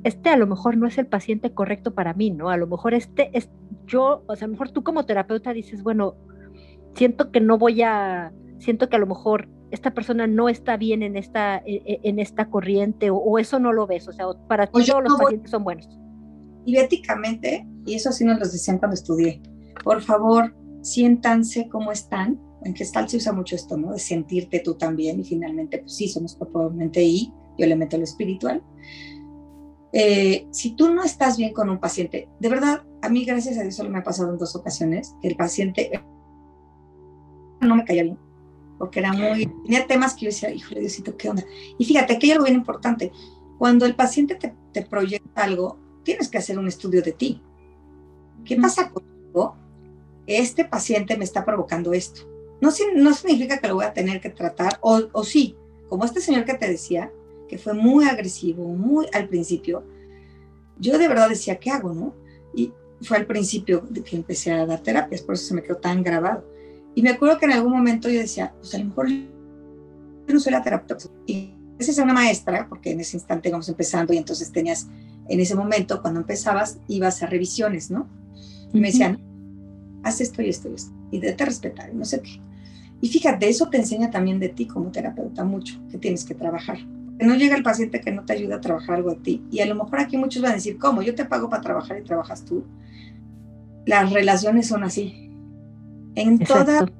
este 0.02 0.30
a 0.30 0.36
lo 0.36 0.48
mejor 0.48 0.76
no 0.76 0.88
es 0.88 0.98
el 0.98 1.06
paciente 1.06 1.54
correcto 1.54 1.94
para 1.94 2.14
mí, 2.14 2.32
¿no? 2.32 2.50
A 2.50 2.56
lo 2.56 2.66
mejor 2.66 2.94
este 2.94 3.30
es 3.32 3.48
yo, 3.86 4.24
o 4.26 4.34
sea, 4.34 4.46
a 4.46 4.48
lo 4.48 4.54
mejor 4.54 4.72
tú 4.72 4.82
como 4.82 5.06
terapeuta 5.06 5.52
dices, 5.52 5.84
bueno, 5.84 6.16
siento 6.96 7.30
que 7.30 7.40
no 7.40 7.58
voy 7.58 7.82
a, 7.82 8.32
siento 8.58 8.88
que 8.88 8.96
a 8.96 8.98
lo 8.98 9.06
mejor 9.06 9.53
esta 9.74 9.92
persona 9.92 10.26
no 10.26 10.48
está 10.48 10.76
bien 10.76 11.02
en 11.02 11.16
esta, 11.16 11.58
e, 11.58 11.82
e, 11.84 12.00
en 12.04 12.18
esta 12.18 12.48
corriente 12.48 13.10
o, 13.10 13.38
eso 13.38 13.58
no 13.58 13.72
lo 13.72 13.86
ves, 13.86 14.08
o 14.08 14.12
sea, 14.12 14.26
para 14.48 14.66
ti 14.66 14.84
todos 14.86 15.02
los 15.04 15.18
pacientes 15.18 15.50
son 15.50 15.64
buenos. 15.64 15.88
Y 16.64 16.78
éticamente, 16.78 17.66
y 17.84 17.94
eso 17.94 18.10
sí 18.12 18.24
nos 18.24 18.38
lo 18.38 18.46
decían 18.46 18.78
cuando 18.78 18.94
estudié, 18.94 19.42
por 19.82 20.00
favor, 20.00 20.54
siéntanse 20.82 21.68
cómo 21.68 21.92
están, 21.92 22.40
en 22.64 22.72
que 22.72 22.84
tal 22.86 23.08
se 23.08 23.18
usa 23.18 23.32
mucho 23.32 23.56
esto, 23.56 23.76
¿no? 23.76 23.92
De 23.92 23.98
sentirte 23.98 24.60
tú 24.60 24.74
también 24.74 25.20
y 25.20 25.24
finalmente, 25.24 25.78
pues 25.78 25.94
sí, 25.94 26.08
somos 26.08 26.34
probablemente 26.34 27.02
y 27.02 27.30
yo 27.58 27.66
le 27.66 27.76
meto 27.76 27.98
lo 27.98 28.04
espiritual. 28.04 28.62
Eh, 29.92 30.46
si 30.50 30.74
tú 30.74 30.92
no 30.92 31.04
estás 31.04 31.36
bien 31.36 31.52
con 31.52 31.68
un 31.68 31.78
paciente, 31.78 32.28
de 32.40 32.48
verdad, 32.48 32.82
a 33.02 33.08
mí 33.08 33.24
gracias 33.24 33.58
a 33.58 33.62
Dios 33.62 33.76
solo 33.76 33.90
me 33.90 33.98
ha 33.98 34.02
pasado 34.02 34.32
en 34.32 34.38
dos 34.38 34.56
ocasiones, 34.56 35.14
que 35.20 35.28
el 35.28 35.36
paciente 35.36 35.90
no 37.60 37.76
me 37.76 37.84
caía 37.84 38.02
bien, 38.02 38.18
porque 38.78 39.00
era 39.00 39.12
muy, 39.12 39.46
tenía 39.64 39.86
temas 39.86 40.14
que 40.14 40.22
yo 40.22 40.30
decía, 40.30 40.52
híjole, 40.52 40.80
Diosito, 40.80 41.16
¿qué 41.16 41.28
onda? 41.28 41.44
Y 41.78 41.84
fíjate, 41.84 42.18
que 42.18 42.26
hay 42.26 42.32
algo 42.32 42.44
bien 42.44 42.56
importante, 42.56 43.12
cuando 43.58 43.86
el 43.86 43.94
paciente 43.94 44.34
te, 44.34 44.54
te 44.72 44.82
proyecta 44.82 45.44
algo, 45.44 45.78
tienes 46.02 46.28
que 46.28 46.38
hacer 46.38 46.58
un 46.58 46.68
estudio 46.68 47.02
de 47.02 47.12
ti. 47.12 47.42
¿Qué 48.44 48.56
pasa 48.56 48.90
contigo? 48.90 49.56
Este 50.26 50.64
paciente 50.64 51.16
me 51.16 51.24
está 51.24 51.44
provocando 51.44 51.92
esto. 51.92 52.22
No, 52.60 52.70
no 52.96 53.14
significa 53.14 53.58
que 53.58 53.68
lo 53.68 53.76
voy 53.76 53.84
a 53.84 53.92
tener 53.92 54.20
que 54.20 54.30
tratar, 54.30 54.78
o, 54.80 55.02
o 55.12 55.24
sí, 55.24 55.56
como 55.88 56.04
este 56.04 56.20
señor 56.20 56.44
que 56.44 56.54
te 56.54 56.68
decía, 56.68 57.12
que 57.48 57.58
fue 57.58 57.74
muy 57.74 58.06
agresivo, 58.06 58.66
muy 58.68 59.06
al 59.12 59.28
principio, 59.28 59.84
yo 60.78 60.98
de 60.98 61.08
verdad 61.08 61.28
decía, 61.28 61.56
¿qué 61.58 61.70
hago, 61.70 61.92
no? 61.92 62.14
Y 62.54 62.72
fue 63.02 63.16
al 63.16 63.26
principio 63.26 63.84
de 63.88 64.02
que 64.02 64.16
empecé 64.16 64.52
a 64.52 64.66
dar 64.66 64.80
terapias, 64.80 65.22
por 65.22 65.34
eso 65.34 65.46
se 65.46 65.54
me 65.54 65.62
quedó 65.62 65.76
tan 65.76 66.02
grabado. 66.02 66.44
Y 66.94 67.02
me 67.02 67.10
acuerdo 67.10 67.38
que 67.38 67.46
en 67.46 67.52
algún 67.52 67.72
momento 67.72 68.08
yo 68.08 68.20
decía, 68.20 68.52
pues 68.60 68.74
a 68.74 68.78
lo 68.78 68.84
mejor 68.86 69.08
yo 69.08 70.34
no 70.34 70.40
soy 70.40 70.52
la 70.52 70.62
terapeuta. 70.62 71.06
Y 71.26 71.54
esa 71.78 71.90
es 71.90 71.98
una 71.98 72.12
maestra, 72.12 72.68
porque 72.68 72.92
en 72.92 73.00
ese 73.00 73.16
instante 73.16 73.48
íbamos 73.48 73.68
empezando 73.68 74.12
y 74.12 74.16
entonces 74.16 74.52
tenías, 74.52 74.88
en 75.28 75.40
ese 75.40 75.54
momento, 75.54 76.00
cuando 76.00 76.20
empezabas, 76.20 76.78
ibas 76.88 77.22
a 77.22 77.26
revisiones, 77.26 77.90
¿no? 77.90 78.08
Y 78.72 78.80
me 78.80 78.88
decían, 78.88 79.18
haz 80.02 80.20
esto 80.20 80.42
y 80.42 80.48
esto 80.48 80.68
y 80.68 80.74
esto, 80.74 80.92
y 81.10 81.18
de 81.18 81.32
te 81.32 81.44
respetar, 81.44 81.90
y 81.92 81.96
no 81.96 82.04
sé 82.04 82.20
qué. 82.20 82.40
Y 83.00 83.08
fíjate, 83.08 83.48
eso 83.48 83.68
te 83.68 83.76
enseña 83.76 84.10
también 84.10 84.38
de 84.38 84.48
ti 84.48 84.66
como 84.66 84.90
terapeuta 84.90 85.44
mucho, 85.44 85.80
que 85.90 85.98
tienes 85.98 86.24
que 86.24 86.34
trabajar. 86.34 86.78
Que 87.18 87.26
no 87.26 87.34
llega 87.34 87.56
el 87.56 87.62
paciente 87.62 88.00
que 88.00 88.10
no 88.12 88.24
te 88.24 88.32
ayuda 88.32 88.56
a 88.56 88.60
trabajar 88.60 88.96
algo 88.96 89.10
de 89.10 89.16
ti. 89.16 89.44
Y 89.50 89.60
a 89.60 89.66
lo 89.66 89.74
mejor 89.74 90.00
aquí 90.00 90.16
muchos 90.16 90.42
van 90.42 90.52
a 90.52 90.54
decir, 90.54 90.78
¿cómo? 90.78 91.02
Yo 91.02 91.14
te 91.14 91.24
pago 91.24 91.48
para 91.48 91.62
trabajar 91.62 91.98
y 91.98 92.02
trabajas 92.02 92.44
tú. 92.44 92.64
Las 93.86 94.12
relaciones 94.12 94.66
son 94.68 94.84
así 94.84 95.23
en 96.14 96.38
toda, 96.38 96.90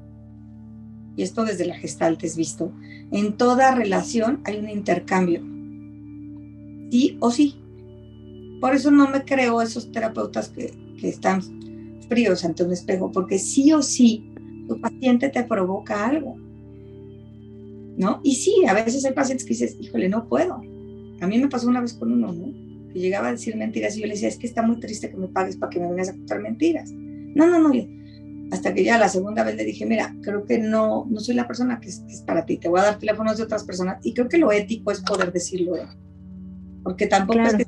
y 1.16 1.22
esto 1.22 1.44
desde 1.44 1.66
la 1.66 1.76
gestalt 1.76 2.22
es 2.24 2.36
visto, 2.36 2.72
en 3.10 3.36
toda 3.36 3.74
relación 3.74 4.40
hay 4.44 4.58
un 4.58 4.68
intercambio. 4.68 5.42
Sí 6.90 7.16
o 7.20 7.30
sí. 7.30 7.56
Por 8.60 8.74
eso 8.74 8.90
no 8.90 9.08
me 9.08 9.24
creo 9.24 9.60
esos 9.60 9.92
terapeutas 9.92 10.48
que, 10.48 10.72
que 10.98 11.08
están 11.08 11.42
fríos 12.08 12.44
ante 12.44 12.64
un 12.64 12.72
espejo, 12.72 13.12
porque 13.12 13.38
sí 13.38 13.72
o 13.72 13.82
sí 13.82 14.30
tu 14.66 14.80
paciente 14.80 15.28
te 15.28 15.44
provoca 15.44 16.06
algo. 16.06 16.36
¿No? 17.96 18.20
Y 18.24 18.34
sí, 18.34 18.64
a 18.68 18.74
veces 18.74 19.04
hay 19.04 19.12
pacientes 19.12 19.46
que 19.46 19.54
dices, 19.54 19.76
híjole, 19.80 20.08
no 20.08 20.28
puedo. 20.28 20.54
A 21.20 21.26
mí 21.26 21.38
me 21.38 21.48
pasó 21.48 21.68
una 21.68 21.80
vez 21.80 21.94
con 21.94 22.10
uno, 22.10 22.32
¿no? 22.32 22.46
Que 22.92 22.98
llegaba 22.98 23.28
a 23.28 23.32
decir 23.32 23.56
mentiras 23.56 23.96
y 23.96 24.00
yo 24.00 24.06
le 24.06 24.14
decía, 24.14 24.28
es 24.28 24.36
que 24.36 24.48
está 24.48 24.62
muy 24.62 24.80
triste 24.80 25.10
que 25.10 25.16
me 25.16 25.28
pagues 25.28 25.56
para 25.56 25.70
que 25.70 25.78
me 25.78 25.88
vengas 25.88 26.08
a 26.08 26.12
contar 26.12 26.40
mentiras. 26.40 26.90
No, 26.92 27.46
no, 27.46 27.60
no, 27.60 27.72
hasta 28.54 28.72
que 28.72 28.84
ya 28.84 28.98
la 28.98 29.08
segunda 29.08 29.42
vez 29.42 29.56
le 29.56 29.64
dije, 29.64 29.84
mira, 29.84 30.14
creo 30.22 30.44
que 30.44 30.58
no, 30.58 31.06
no 31.10 31.18
soy 31.18 31.34
la 31.34 31.46
persona 31.46 31.80
que 31.80 31.88
es, 31.88 32.02
para 32.24 32.46
ti, 32.46 32.56
te 32.56 32.68
voy 32.68 32.80
a 32.80 32.84
dar 32.84 32.98
teléfonos 32.98 33.36
de 33.36 33.42
otras 33.42 33.64
personas 33.64 33.98
y 34.02 34.14
creo 34.14 34.28
que 34.28 34.38
lo 34.38 34.52
ético 34.52 34.92
es 34.92 35.00
poder 35.00 35.32
decirlo, 35.32 35.76
¿eh? 35.76 35.88
porque 36.84 37.08
tampoco 37.08 37.40
es 37.40 37.56
que 37.56 37.66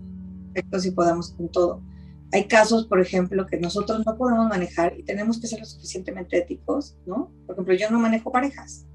perfectos 0.53 0.83
si 0.85 0.91
podamos 0.93 1.33
con 1.33 1.51
todo. 1.51 1.83
Hay 2.33 2.47
casos, 2.47 2.87
por 2.87 3.01
ejemplo, 3.01 3.47
que 3.47 3.59
nosotros 3.59 4.05
no 4.07 4.17
podemos 4.17 4.49
manejar 4.49 4.95
y 4.97 5.03
tenemos 5.03 5.41
que 5.41 5.49
ser 5.49 5.59
lo 5.59 5.65
suficientemente 5.65 6.39
éticos, 6.39 6.97
¿no? 7.05 7.33
Por 7.47 7.55
ejemplo, 7.55 7.75
yo 7.75 7.91
no 7.91 7.99
manejo 7.99 8.31
parejas 8.31 8.87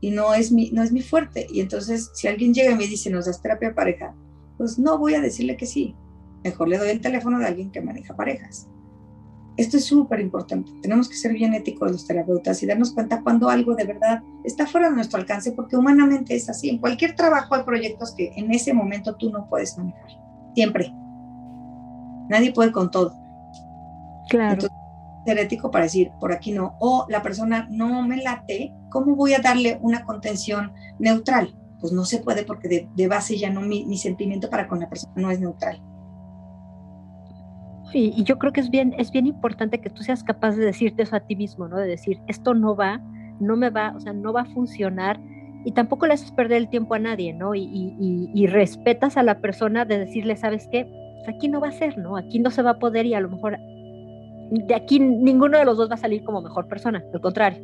y 0.00 0.10
no 0.10 0.34
es 0.34 0.52
mi, 0.52 0.70
no 0.70 0.82
es 0.82 0.92
mi 0.92 1.02
fuerte. 1.02 1.46
Y 1.50 1.60
entonces, 1.60 2.10
si 2.14 2.28
alguien 2.28 2.54
llega 2.54 2.72
y 2.72 2.76
me 2.76 2.86
dice, 2.86 3.10
nos 3.10 3.26
das 3.26 3.42
terapia 3.42 3.74
pareja, 3.74 4.14
pues 4.56 4.78
no 4.78 4.98
voy 4.98 5.14
a 5.14 5.20
decirle 5.20 5.56
que 5.56 5.66
sí. 5.66 5.96
Mejor 6.44 6.68
le 6.68 6.78
doy 6.78 6.90
el 6.90 7.00
teléfono 7.00 7.38
de 7.38 7.46
alguien 7.46 7.72
que 7.72 7.80
maneja 7.80 8.14
parejas. 8.14 8.68
Esto 9.56 9.76
es 9.76 9.84
súper 9.84 10.20
importante. 10.20 10.72
Tenemos 10.82 11.08
que 11.08 11.14
ser 11.14 11.32
bien 11.32 11.54
éticos 11.54 11.90
los 11.90 12.06
terapeutas 12.06 12.60
y 12.62 12.66
darnos 12.66 12.92
cuenta 12.92 13.22
cuando 13.22 13.48
algo 13.48 13.74
de 13.74 13.84
verdad 13.84 14.20
está 14.42 14.66
fuera 14.66 14.90
de 14.90 14.96
nuestro 14.96 15.20
alcance, 15.20 15.52
porque 15.52 15.76
humanamente 15.76 16.34
es 16.34 16.48
así. 16.48 16.70
En 16.70 16.78
cualquier 16.78 17.14
trabajo 17.14 17.54
hay 17.54 17.62
proyectos 17.62 18.14
que 18.16 18.32
en 18.36 18.52
ese 18.52 18.74
momento 18.74 19.14
tú 19.14 19.30
no 19.30 19.48
puedes 19.48 19.78
manejar. 19.78 20.10
Siempre. 20.54 20.92
Nadie 22.28 22.52
puede 22.52 22.72
con 22.72 22.90
todo. 22.90 23.14
Claro. 24.28 24.54
Entonces, 24.54 24.78
ser 25.24 25.38
ético 25.38 25.70
para 25.70 25.84
decir, 25.84 26.10
por 26.18 26.32
aquí 26.32 26.50
no. 26.50 26.76
O 26.80 27.06
la 27.08 27.22
persona 27.22 27.68
no 27.70 28.02
me 28.02 28.16
late, 28.16 28.74
¿cómo 28.90 29.14
voy 29.14 29.34
a 29.34 29.40
darle 29.40 29.78
una 29.82 30.04
contención 30.04 30.72
neutral? 30.98 31.54
Pues 31.80 31.92
no 31.92 32.04
se 32.04 32.18
puede 32.18 32.44
porque 32.44 32.88
de, 32.92 33.08
base 33.08 33.38
ya 33.38 33.50
no, 33.50 33.60
mi, 33.60 33.84
mi, 33.84 33.98
sentimiento 33.98 34.50
para 34.50 34.66
con 34.66 34.80
la 34.80 34.88
persona 34.88 35.12
no 35.16 35.30
es 35.30 35.40
neutral. 35.40 35.80
Y, 37.94 38.12
y, 38.16 38.24
yo 38.24 38.38
creo 38.38 38.52
que 38.52 38.60
es 38.60 38.70
bien, 38.70 38.94
es 38.98 39.12
bien 39.12 39.26
importante 39.26 39.80
que 39.80 39.88
tú 39.88 40.02
seas 40.02 40.24
capaz 40.24 40.56
de 40.56 40.64
decirte 40.64 41.04
eso 41.04 41.14
a 41.14 41.20
ti 41.20 41.36
mismo, 41.36 41.68
¿no? 41.68 41.76
De 41.76 41.86
decir, 41.86 42.20
esto 42.26 42.52
no 42.52 42.74
va, 42.74 43.00
no 43.40 43.56
me 43.56 43.70
va, 43.70 43.94
o 43.96 44.00
sea, 44.00 44.12
no 44.12 44.32
va 44.32 44.42
a 44.42 44.46
funcionar 44.46 45.20
y 45.64 45.72
tampoco 45.72 46.06
le 46.06 46.14
haces 46.14 46.32
perder 46.32 46.58
el 46.58 46.68
tiempo 46.68 46.94
a 46.94 46.98
nadie, 46.98 47.32
¿no? 47.32 47.54
Y, 47.54 47.62
y, 47.62 48.30
y 48.34 48.46
respetas 48.48 49.16
a 49.16 49.22
la 49.22 49.40
persona 49.40 49.84
de 49.84 49.98
decirle, 49.98 50.36
¿sabes 50.36 50.68
qué? 50.70 50.84
Pues 50.84 51.36
aquí 51.36 51.48
no 51.48 51.60
va 51.60 51.68
a 51.68 51.72
ser, 51.72 51.96
¿no? 51.96 52.16
Aquí 52.16 52.40
no 52.40 52.50
se 52.50 52.62
va 52.62 52.70
a 52.70 52.78
poder 52.78 53.06
y 53.06 53.14
a 53.14 53.20
lo 53.20 53.30
mejor 53.30 53.56
de 54.50 54.74
aquí 54.74 55.00
ninguno 55.00 55.56
de 55.56 55.64
los 55.64 55.76
dos 55.76 55.90
va 55.90 55.94
a 55.94 55.98
salir 55.98 56.22
como 56.24 56.42
mejor 56.42 56.66
persona, 56.68 57.02
al 57.12 57.20
contrario. 57.20 57.62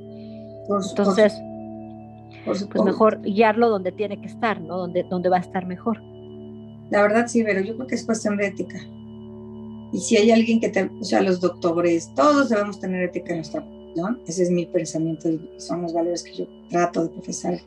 Entonces, 0.63 1.41
pues 2.45 2.67
mejor 2.85 3.21
guiarlo 3.23 3.69
donde 3.69 3.93
tiene 3.93 4.21
que 4.21 4.27
estar, 4.27 4.61
¿no? 4.61 4.79
Donde, 4.79 5.05
donde 5.05 5.29
va 5.29 5.37
a 5.39 5.41
estar 5.41 5.67
mejor. 5.67 6.01
La 6.91 7.03
verdad 7.03 7.27
sí, 7.27 7.43
pero 7.45 7.61
yo 7.61 7.75
creo 7.77 7.87
que 7.87 7.95
es 7.95 8.05
cuestión 8.05 8.37
de 8.37 8.47
ética. 8.47 8.79
Y 9.93 9.99
si 9.99 10.17
hay 10.17 10.31
alguien 10.31 10.61
que 10.61 10.69
te, 10.69 10.85
o 10.85 11.05
sea, 11.05 11.21
los 11.21 11.41
doctores, 11.41 12.13
todos 12.15 12.49
debemos 12.49 12.79
tener 12.79 13.03
ética 13.03 13.31
en 13.31 13.39
nuestra 13.39 13.65
profesión. 13.65 14.21
Ese 14.27 14.45
es 14.45 14.51
mi 14.51 14.67
pensamiento 14.67 15.29
y 15.29 15.41
son 15.59 15.83
los 15.83 15.93
valores 15.93 16.23
que 16.23 16.37
yo 16.37 16.49
trato 16.69 17.05
de 17.05 17.09
profesar. 17.11 17.61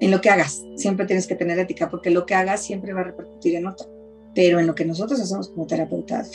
En 0.00 0.10
lo 0.10 0.20
que 0.20 0.30
hagas, 0.30 0.64
siempre 0.76 1.06
tienes 1.06 1.26
que 1.26 1.34
tener 1.34 1.58
ética, 1.58 1.90
porque 1.90 2.10
lo 2.10 2.26
que 2.26 2.34
hagas 2.34 2.62
siempre 2.62 2.92
va 2.92 3.00
a 3.00 3.04
repercutir 3.04 3.54
en 3.54 3.66
otro. 3.66 3.86
Pero 4.34 4.58
en 4.58 4.66
lo 4.66 4.74
que 4.74 4.84
nosotros 4.84 5.20
hacemos 5.20 5.48
como 5.48 5.66
terapeutas, 5.66 6.30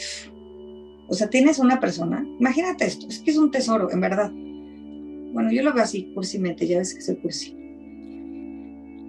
o 1.07 1.13
sea, 1.13 1.30
tienes 1.30 1.59
una 1.59 1.80
persona, 1.80 2.26
imagínate 2.39 2.86
esto, 2.86 3.07
es 3.07 3.20
que 3.20 3.32
es 3.32 3.38
un 3.38 3.51
tesoro, 3.51 3.91
en 3.91 4.01
verdad. 4.01 4.32
Bueno, 4.32 5.51
yo 5.51 5.63
lo 5.63 5.74
veo 5.74 5.84
así, 5.84 6.11
cursimente, 6.13 6.68
ya 6.68 6.80
ves 6.80 6.93
que 6.93 7.01
soy 7.01 7.16
cursi. 7.18 7.55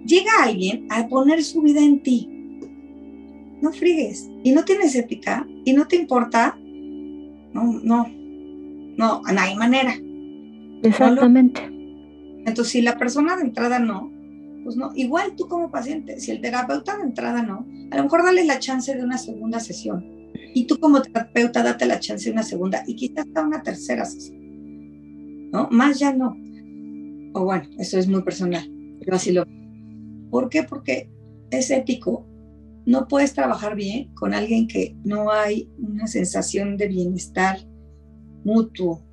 Llega 0.05 0.43
alguien 0.43 0.87
a 0.89 1.07
poner 1.07 1.43
su 1.43 1.61
vida 1.61 1.81
en 1.81 2.01
ti. 2.01 2.36
No 3.61 3.71
frigues. 3.71 4.29
Y 4.43 4.51
no 4.51 4.63
tienes 4.63 4.95
ética, 4.95 5.47
y 5.65 5.73
no 5.73 5.87
te 5.87 5.95
importa. 5.95 6.57
No, 7.53 7.79
no, 7.83 8.07
no, 8.97 9.21
no 9.21 9.39
hay 9.41 9.55
manera. 9.55 9.93
Exactamente. 10.83 11.61
Entonces, 12.45 12.71
si 12.71 12.81
la 12.81 12.97
persona 12.97 13.35
de 13.35 13.43
entrada 13.43 13.79
no, 13.79 14.11
pues 14.63 14.75
no, 14.75 14.91
igual 14.95 15.35
tú 15.35 15.47
como 15.47 15.71
paciente, 15.71 16.19
si 16.19 16.31
el 16.31 16.41
terapeuta 16.41 16.97
de 16.97 17.03
entrada 17.03 17.41
no, 17.41 17.65
a 17.91 17.97
lo 17.97 18.03
mejor 18.03 18.23
dale 18.23 18.43
la 18.45 18.59
chance 18.59 18.93
de 18.93 19.03
una 19.03 19.17
segunda 19.17 19.59
sesión 19.59 20.05
y 20.53 20.65
tú 20.65 20.79
como 20.79 21.01
terapeuta 21.01 21.63
date 21.63 21.85
la 21.85 21.99
chance 21.99 22.25
de 22.25 22.33
una 22.33 22.43
segunda 22.43 22.83
y 22.87 22.95
quizás 22.95 23.25
hasta 23.27 23.41
una 23.43 23.61
tercera 23.63 24.05
sesión. 24.05 24.37
¿No? 25.51 25.67
Más 25.71 25.99
ya 25.99 26.13
no. 26.13 26.35
O 27.33 27.45
bueno, 27.45 27.69
eso 27.77 27.97
es 27.97 28.07
muy 28.07 28.21
personal. 28.23 28.69
Yo 29.05 29.13
así 29.13 29.31
lo 29.31 29.45
¿Por 30.29 30.49
qué? 30.49 30.63
Porque 30.63 31.09
es 31.51 31.71
ético. 31.71 32.25
No 32.87 33.07
puedes 33.07 33.33
trabajar 33.33 33.75
bien 33.75 34.13
con 34.15 34.33
alguien 34.33 34.67
que 34.67 34.95
no 35.03 35.31
hay 35.31 35.69
una 35.77 36.07
sensación 36.07 36.77
de 36.77 36.87
bienestar 36.87 37.59
mutuo, 38.43 39.03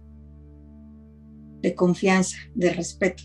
de 1.61 1.75
confianza, 1.75 2.39
de 2.55 2.73
respeto 2.73 3.25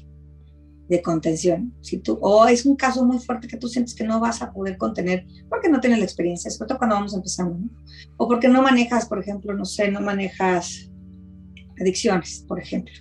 de 0.90 1.02
contención. 1.04 1.72
Si 1.82 2.00
tú, 2.00 2.18
o 2.20 2.48
es 2.48 2.66
un 2.66 2.76
caso 2.76 3.06
muy 3.06 3.20
fuerte 3.20 3.48
que 3.48 3.58
tú 3.58 3.68
sientes 3.68 3.94
que 3.94 4.04
no 4.04 4.20
vas 4.20 4.42
a 4.42 4.52
poder 4.52 4.76
contener 4.78 5.26
porque 5.48 5.70
no 5.70 5.80
tienes 5.80 6.00
la 6.00 6.06
experiencia, 6.06 6.50
sobre 6.50 6.70
todo 6.70 6.80
cuando 6.80 6.96
vamos 6.96 7.14
empezando, 7.14 7.58
¿no? 7.60 7.70
O 8.18 8.28
porque 8.28 8.50
no 8.50 8.64
manejas, 8.64 9.06
por 9.06 9.20
ejemplo, 9.20 9.54
no 9.54 9.66
sé, 9.66 9.92
no 9.92 10.02
manejas 10.02 10.92
adicciones, 11.80 12.44
por 12.48 12.60
ejemplo, 12.60 12.94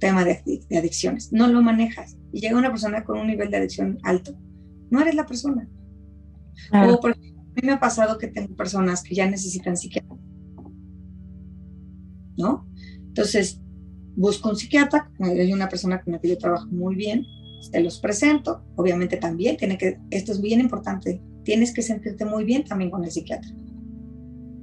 tema 0.00 0.24
de, 0.24 0.42
adicciones, 0.76 1.32
no 1.32 1.46
lo 1.46 1.62
manejas 1.62 2.16
y 2.32 2.40
llega 2.40 2.58
una 2.58 2.70
persona 2.70 3.04
con 3.04 3.18
un 3.18 3.28
nivel 3.28 3.50
de 3.50 3.58
adicción 3.58 3.98
alto, 4.02 4.36
no 4.90 5.00
eres 5.00 5.14
la 5.14 5.24
persona. 5.24 5.68
O 6.72 7.00
por 7.00 7.12
ejemplo, 7.12 7.40
a 7.40 7.44
mí 7.54 7.62
me 7.62 7.72
ha 7.72 7.80
pasado 7.80 8.18
que 8.18 8.28
tengo 8.28 8.54
personas 8.54 9.02
que 9.02 9.14
ya 9.14 9.28
necesitan 9.28 9.76
psiquiatra, 9.76 10.16
¿no? 12.36 12.68
Entonces, 13.08 13.60
busco 14.16 14.50
un 14.50 14.56
psiquiatra, 14.56 15.10
hay 15.20 15.52
una 15.52 15.68
persona 15.68 16.02
con 16.02 16.12
la 16.12 16.20
que 16.20 16.28
yo 16.28 16.38
trabajo 16.38 16.66
muy 16.66 16.94
bien, 16.94 17.24
te 17.70 17.80
los 17.80 17.98
presento, 17.98 18.64
obviamente 18.76 19.16
también 19.16 19.56
tiene 19.56 19.76
que, 19.76 19.98
esto 20.10 20.32
es 20.32 20.40
bien 20.40 20.60
importante, 20.60 21.22
tienes 21.44 21.72
que 21.72 21.82
sentirte 21.82 22.24
muy 22.24 22.44
bien 22.44 22.64
también 22.64 22.90
con 22.90 23.04
el 23.04 23.10
psiquiatra, 23.10 23.50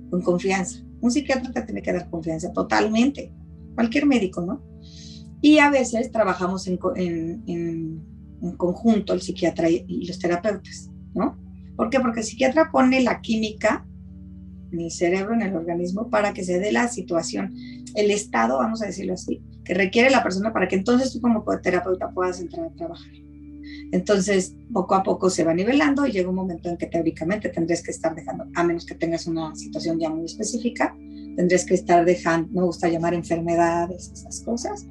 con 0.10 0.22
confianza. 0.22 0.80
Un 1.02 1.12
psiquiatra 1.12 1.52
te 1.52 1.62
tiene 1.64 1.82
que 1.82 1.94
dar 1.94 2.10
confianza 2.10 2.52
totalmente, 2.54 3.34
cualquier 3.76 4.06
médico, 4.06 4.42
¿no? 4.42 4.64
Y 5.42 5.60
a 5.60 5.70
veces 5.70 6.12
trabajamos 6.12 6.68
en, 6.68 6.80
en, 6.96 8.56
conjunto 8.58 9.14
el 9.14 9.22
psiquiatra 9.22 9.70
y, 9.70 9.86
y 9.88 10.06
los 10.06 10.20
terapeutas, 10.20 10.90
¿no? 11.14 11.38
¿Por 11.76 11.90
qué? 11.90 12.00
Porque 12.00 12.22
el 12.22 12.26
psiquiatra 12.26 12.70
pone 12.72 13.02
la 13.02 13.22
química 13.22 13.86
en 14.72 14.80
el 14.80 14.92
cerebro, 14.92 15.34
en 15.34 15.42
el 15.42 15.56
organismo, 15.56 16.10
para 16.10 16.34
que 16.34 16.44
se 16.44 16.60
dé 16.60 16.72
la 16.72 16.88
situación 16.88 17.54
el 17.96 18.12
estado, 18.12 18.58
vamos 18.58 18.82
a 18.82 18.88
decirlo 18.88 19.14
así, 19.14 19.42
que 19.64 19.74
requiere 19.74 20.10
la 20.10 20.22
persona 20.22 20.52
para 20.52 20.68
que 20.68 20.76
entonces 20.76 21.14
tú 21.14 21.22
como 21.22 21.44
terapeuta 21.62 22.10
puedas 22.10 22.40
entrar 22.42 22.66
a 22.66 22.76
trabajar. 22.76 23.12
Entonces, 23.92 24.56
poco 24.74 24.96
a 24.96 25.04
poco 25.04 25.30
se 25.30 25.44
va 25.44 25.54
nivelando 25.54 26.06
y 26.06 26.12
llega 26.12 26.30
un 26.30 26.36
momento 26.36 26.70
en 26.70 26.78
que 26.78 26.88
teóricamente 26.88 27.50
tendrías 27.50 27.82
que 27.82 27.92
estar 27.92 28.14
dejando, 28.14 28.46
a 28.54 28.64
menos 28.64 28.86
que 28.86 28.96
tengas 28.96 29.28
una 29.28 29.56
situación 29.56 30.00
ya 30.00 30.10
muy 30.10 30.26
específica, 30.26 30.96
tendrías 31.36 31.66
que 31.66 31.74
estar 31.74 32.04
dejando, 32.06 32.50
me 32.52 32.64
gusta 32.64 32.90
llamar 32.90 33.14
enfermedades, 33.14 34.12
esas 34.12 34.42
cosas, 34.42 34.88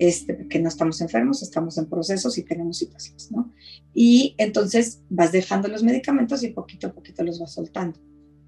este, 0.00 0.32
porque 0.32 0.58
no 0.58 0.68
estamos 0.68 1.02
enfermos, 1.02 1.42
estamos 1.42 1.76
en 1.76 1.84
procesos 1.84 2.38
y 2.38 2.42
tenemos 2.42 2.78
situaciones, 2.78 3.30
¿no? 3.30 3.52
Y 3.92 4.34
entonces 4.38 5.02
vas 5.10 5.30
dejando 5.30 5.68
los 5.68 5.82
medicamentos 5.82 6.42
y 6.42 6.48
poquito 6.48 6.86
a 6.86 6.92
poquito 6.94 7.22
los 7.22 7.38
vas 7.38 7.52
soltando 7.52 8.00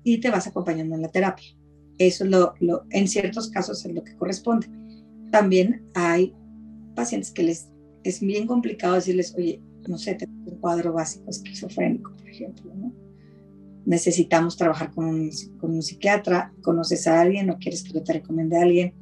y 0.03 0.17
te 0.19 0.31
vas 0.31 0.47
acompañando 0.47 0.95
en 0.95 1.03
la 1.03 1.09
terapia. 1.09 1.47
Eso 1.99 2.25
lo, 2.25 2.55
lo, 2.61 2.87
en 2.89 3.07
ciertos 3.07 3.51
casos 3.51 3.85
es 3.85 3.93
lo 3.93 4.03
que 4.03 4.17
corresponde. 4.17 4.67
También 5.31 5.85
hay 5.93 6.35
pacientes 6.95 7.31
que 7.31 7.43
les 7.43 7.69
es 8.03 8.21
bien 8.21 8.47
complicado 8.47 8.95
decirles, 8.95 9.35
oye, 9.37 9.61
no 9.87 9.99
sé, 9.99 10.15
tengo 10.15 10.33
un 10.47 10.59
cuadro 10.59 10.95
básico 10.95 11.29
esquizofrénico, 11.29 12.13
por 12.13 12.29
ejemplo, 12.31 12.73
¿no? 12.75 12.95
Necesitamos 13.85 14.57
trabajar 14.57 14.91
con 14.95 15.05
un, 15.05 15.31
con 15.61 15.73
un 15.73 15.83
psiquiatra, 15.83 16.55
conoces 16.63 17.07
a 17.07 17.21
alguien 17.21 17.51
o 17.51 17.59
quieres 17.59 17.83
que 17.83 17.93
yo 17.93 18.03
te 18.03 18.15
recomiende 18.15 18.57
a 18.57 18.63
alguien. 18.63 18.95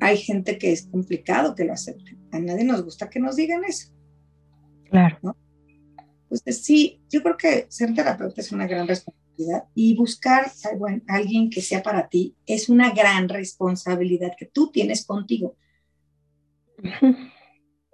Hay 0.00 0.16
gente 0.18 0.58
que 0.58 0.72
es 0.72 0.86
complicado 0.86 1.54
que 1.54 1.64
lo 1.64 1.72
acepte. 1.72 2.16
A 2.32 2.38
nadie 2.38 2.64
nos 2.64 2.84
gusta 2.84 3.10
que 3.10 3.20
nos 3.20 3.36
digan 3.36 3.64
eso. 3.64 3.92
Claro. 4.84 5.18
¿no? 5.22 5.36
Pues 6.28 6.42
sí, 6.62 7.00
yo 7.08 7.22
creo 7.22 7.36
que 7.36 7.66
ser 7.68 7.94
terapeuta 7.94 8.40
es 8.40 8.52
una 8.52 8.66
gran 8.66 8.86
responsabilidad 8.86 9.64
y 9.74 9.96
buscar 9.96 10.46
a 10.46 11.14
alguien 11.14 11.48
que 11.50 11.62
sea 11.62 11.82
para 11.82 12.08
ti 12.08 12.36
es 12.46 12.68
una 12.68 12.90
gran 12.92 13.28
responsabilidad 13.28 14.32
que 14.36 14.46
tú 14.46 14.70
tienes 14.70 15.04
contigo. 15.04 15.56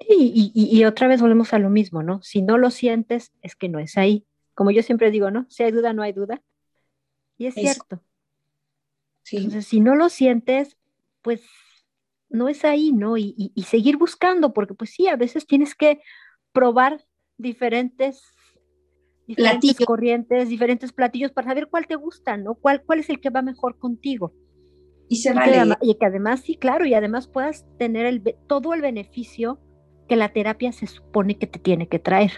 Y, 0.07 0.53
y, 0.55 0.85
otra 0.85 1.09
vez 1.09 1.23
volvemos 1.23 1.55
a 1.55 1.59
lo 1.59 1.71
mismo, 1.71 2.03
¿no? 2.03 2.21
Si 2.23 2.43
no 2.43 2.59
lo 2.59 2.71
sientes, 2.71 3.33
es 3.41 3.57
que 3.57 3.71
no 3.71 3.79
es 3.79 3.97
ahí. 3.97 4.27
Como 4.55 4.71
yo 4.71 4.83
siempre 4.83 5.11
digo, 5.11 5.31
¿no? 5.31 5.47
Si 5.49 5.63
hay 5.63 5.71
duda, 5.71 5.95
no 5.95 6.03
hay 6.03 6.13
duda. 6.13 6.43
Y 7.39 7.47
es 7.47 7.55
cierto. 7.55 8.03
Entonces, 9.31 9.67
si 9.67 9.81
no 9.81 9.95
lo 9.95 10.11
sientes, 10.11 10.77
pues 11.23 11.43
no 12.35 12.49
es 12.49 12.65
ahí, 12.65 12.93
¿no? 12.93 13.17
Y, 13.17 13.53
y, 13.55 13.63
seguir 13.63 13.97
buscando, 13.97 14.53
porque 14.53 14.75
pues 14.75 14.91
sí, 14.91 15.07
a 15.07 15.17
veces 15.17 15.47
tienes 15.47 15.75
que 15.75 16.01
probar 16.53 17.03
diferentes 17.39 18.23
diferentes 19.27 19.87
corrientes, 19.87 20.49
diferentes 20.49 20.93
platillos 20.93 21.33
para 21.33 21.49
saber 21.49 21.69
cuál 21.69 21.87
te 21.87 21.95
gusta, 21.95 22.37
¿no? 22.37 22.57
¿Cuál, 22.57 22.83
cuál 22.85 22.99
es 22.99 23.09
el 23.09 23.21
que 23.21 23.31
va 23.31 23.41
mejor 23.41 23.79
contigo? 23.79 24.35
Y 25.09 25.17
se 25.17 25.33
vale. 25.33 25.77
y 25.81 25.95
que 25.95 26.07
además, 26.07 26.41
sí, 26.41 26.57
claro, 26.57 26.85
y 26.85 26.93
además 26.93 27.29
puedas 27.29 27.65
tener 27.79 28.05
el, 28.05 28.23
todo 28.47 28.75
el 28.75 28.83
beneficio 28.83 29.61
que 30.09 30.17
la 30.17 30.33
terapia 30.33 30.73
se 30.73 30.87
supone 30.87 31.39
que 31.39 31.47
te 31.47 31.59
tiene 31.59 31.89
que 31.89 31.99
traer. 31.99 32.33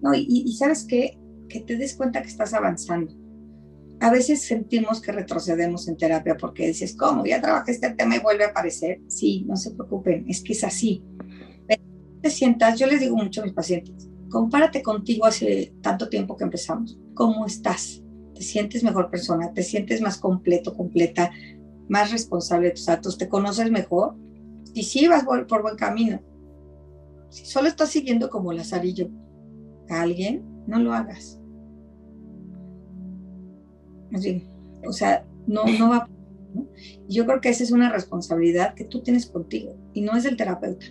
No, 0.00 0.14
y, 0.14 0.26
y 0.28 0.52
sabes 0.54 0.86
qué? 0.88 1.18
Que 1.48 1.60
te 1.60 1.76
des 1.76 1.94
cuenta 1.94 2.22
que 2.22 2.28
estás 2.28 2.54
avanzando. 2.54 3.14
A 4.04 4.10
veces 4.10 4.42
sentimos 4.42 5.00
que 5.00 5.12
retrocedemos 5.12 5.88
en 5.88 5.96
terapia 5.96 6.36
porque 6.36 6.66
dices, 6.66 6.94
¿cómo? 6.94 7.24
Ya 7.24 7.40
trabajé 7.40 7.72
este 7.72 7.88
tema 7.94 8.16
y 8.16 8.18
vuelve 8.18 8.44
a 8.44 8.48
aparecer. 8.48 9.00
Sí, 9.08 9.46
no 9.48 9.56
se 9.56 9.70
preocupen, 9.70 10.26
es 10.28 10.42
que 10.42 10.52
es 10.52 10.62
así. 10.62 11.02
Te 12.20 12.28
sientas, 12.28 12.78
yo 12.78 12.86
les 12.86 13.00
digo 13.00 13.16
mucho 13.16 13.40
a 13.40 13.44
mis 13.44 13.54
pacientes, 13.54 14.10
compárate 14.28 14.82
contigo 14.82 15.24
hace 15.24 15.72
tanto 15.80 16.10
tiempo 16.10 16.36
que 16.36 16.44
empezamos. 16.44 16.98
¿Cómo 17.14 17.46
estás? 17.46 18.02
¿Te 18.34 18.42
sientes 18.42 18.84
mejor 18.84 19.08
persona? 19.10 19.54
¿Te 19.54 19.62
sientes 19.62 20.02
más 20.02 20.18
completo, 20.18 20.76
completa, 20.76 21.30
más 21.88 22.12
responsable 22.12 22.66
de 22.66 22.74
tus 22.74 22.90
actos? 22.90 23.16
¿Te 23.16 23.30
conoces 23.30 23.70
mejor? 23.70 24.16
Y 24.74 24.82
si 24.82 25.08
vas 25.08 25.24
por, 25.24 25.62
buen 25.62 25.76
camino. 25.76 26.20
Si 27.30 27.46
solo 27.46 27.68
estás 27.68 27.88
siguiendo 27.88 28.28
como 28.28 28.52
lazarillo 28.52 29.08
a 29.88 30.02
alguien, 30.02 30.44
no 30.66 30.78
lo 30.78 30.92
hagas. 30.92 31.40
Así, 34.14 34.46
o 34.86 34.92
sea, 34.92 35.26
no, 35.46 35.64
no 35.78 35.90
va. 35.90 36.08
Yo 37.08 37.26
creo 37.26 37.40
que 37.40 37.48
esa 37.48 37.64
es 37.64 37.72
una 37.72 37.90
responsabilidad 37.90 38.74
que 38.74 38.84
tú 38.84 39.02
tienes 39.02 39.26
contigo 39.26 39.76
y 39.92 40.02
no 40.02 40.16
es 40.16 40.22
del 40.22 40.36
terapeuta. 40.36 40.86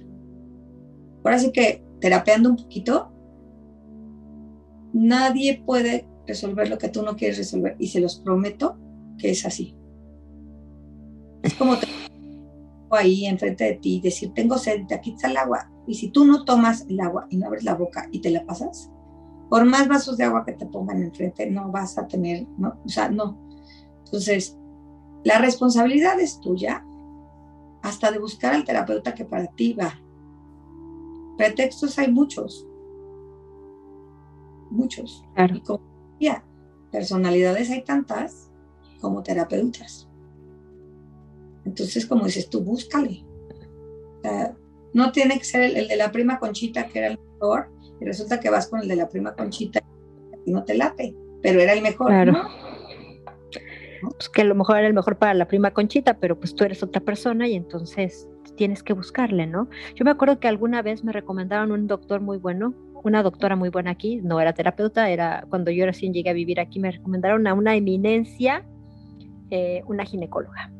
Ahora 1.24 1.40
sí 1.40 1.52
que 1.52 1.84
terapeando 2.02 2.50
un 2.50 2.58
poquito, 2.58 3.12
nadie 4.94 5.64
puede 5.66 6.06
resolver 6.28 6.70
lo 6.70 6.78
que 6.78 6.90
tú 6.90 7.02
no 7.02 7.16
quieres 7.16 7.38
resolver 7.38 7.76
y 7.80 7.88
se 7.88 8.02
los 8.02 8.18
prometo 8.18 8.78
que 9.18 9.32
es 9.32 9.46
así. 9.46 9.76
Es 11.44 11.54
como 11.56 11.78
te 11.78 11.88
ahí 12.96 13.26
enfrente 13.26 13.64
de 13.64 13.74
ti 13.76 13.96
y 13.96 14.02
decir, 14.02 14.32
tengo 14.34 14.58
sed, 14.58 14.82
aquí 14.92 15.12
está 15.12 15.28
el 15.28 15.38
agua. 15.38 15.70
Y 15.88 15.96
si 15.96 16.10
tú 16.10 16.26
no 16.26 16.46
tomas 16.46 16.86
el 16.90 17.00
agua 17.00 17.28
y 17.30 17.38
no 17.38 17.48
abres 17.48 17.64
la 17.64 17.76
boca 17.76 18.08
y 18.12 18.20
te 18.20 18.30
la 18.30 18.46
pasas, 18.46 18.90
por 19.54 19.66
más 19.66 19.88
vasos 19.88 20.18
de 20.18 20.24
agua 20.24 20.44
que 20.44 20.54
te 20.54 20.66
pongan 20.66 21.04
enfrente, 21.04 21.46
no 21.46 21.72
vas 21.72 22.00
a 22.00 22.08
tener, 22.08 22.48
¿no? 22.58 22.76
O 22.84 22.90
sea, 22.90 23.10
no. 23.10 23.38
Entonces, 24.04 24.58
la 25.24 25.38
responsabilidad 25.38 26.20
es 26.20 26.42
tuya, 26.42 26.84
hasta 27.84 28.12
de 28.12 28.18
buscar 28.18 28.56
al 28.56 28.64
terapeuta 28.64 29.14
que 29.14 29.26
para 29.26 29.46
ti 29.46 29.74
va. 29.74 29.94
Pretextos 31.38 32.00
hay 32.00 32.12
muchos. 32.12 32.68
Muchos. 34.72 35.24
Claro. 35.36 35.56
Y 35.56 35.60
como 35.60 35.84
personalidades 36.92 37.70
hay 37.70 37.84
tantas 37.84 38.50
como 39.02 39.22
terapeutas. 39.22 40.10
Entonces, 41.64 42.08
como 42.08 42.26
dices 42.26 42.50
tú, 42.50 42.62
búscale. 42.62 43.24
no 44.96 45.12
tiene 45.12 45.38
que 45.38 45.46
ser 45.46 45.78
el, 45.78 45.88
de 45.90 45.96
la 45.96 46.12
prima 46.12 46.40
Conchita, 46.40 46.88
que 46.88 46.98
era 46.98 47.08
el 47.10 47.20
mejor, 47.20 47.72
y 48.00 48.06
resulta 48.06 48.40
que 48.40 48.50
vas 48.50 48.68
con 48.68 48.82
el 48.82 48.88
de 48.88 48.96
la 48.96 49.10
prima 49.10 49.34
Conchita 49.34 49.82
y 50.46 50.52
no 50.52 50.64
te 50.64 50.76
late, 50.76 51.16
pero 51.42 51.60
era 51.60 51.74
el 51.74 51.82
mejor. 51.82 52.08
Claro. 52.08 52.34
Pues 54.02 54.30
que 54.30 54.42
a 54.42 54.46
lo 54.46 54.56
mejor 54.56 54.78
era 54.78 54.88
el 54.88 54.94
mejor 54.94 55.18
para 55.18 55.34
la 55.34 55.48
prima 55.48 55.72
Conchita, 55.72 56.16
pero 56.16 56.38
pues 56.38 56.56
tú 56.56 56.64
eres 56.64 56.84
otra 56.84 57.02
persona 57.02 57.48
y 57.48 57.56
entonces 57.56 58.28
tienes 58.56 58.84
que 58.84 58.94
buscarle, 58.94 59.48
¿no? 59.48 59.70
Yo 59.96 60.06
me 60.06 60.12
acuerdo 60.12 60.40
que 60.40 60.48
alguna 60.48 60.82
vez 60.82 61.04
me 61.04 61.12
recomendaron 61.12 61.72
un 61.72 61.88
doctor 61.88 62.22
muy 62.22 62.38
bueno, 62.38 62.74
una 63.04 63.24
doctora 63.24 63.56
muy 63.56 63.70
buena 63.70 63.92
aquí, 63.92 64.18
no 64.22 64.40
era 64.40 64.54
terapeuta, 64.54 65.10
era 65.10 65.46
cuando 65.50 65.72
yo 65.72 65.86
recién 65.86 66.14
llegué 66.14 66.30
a 66.30 66.34
vivir 66.34 66.60
aquí, 66.60 66.80
me 66.80 66.92
recomendaron 66.92 67.48
a 67.48 67.54
una 67.54 67.76
eminencia, 67.76 68.66
eh, 69.50 69.84
una 69.88 70.06
ginecóloga. 70.06 70.72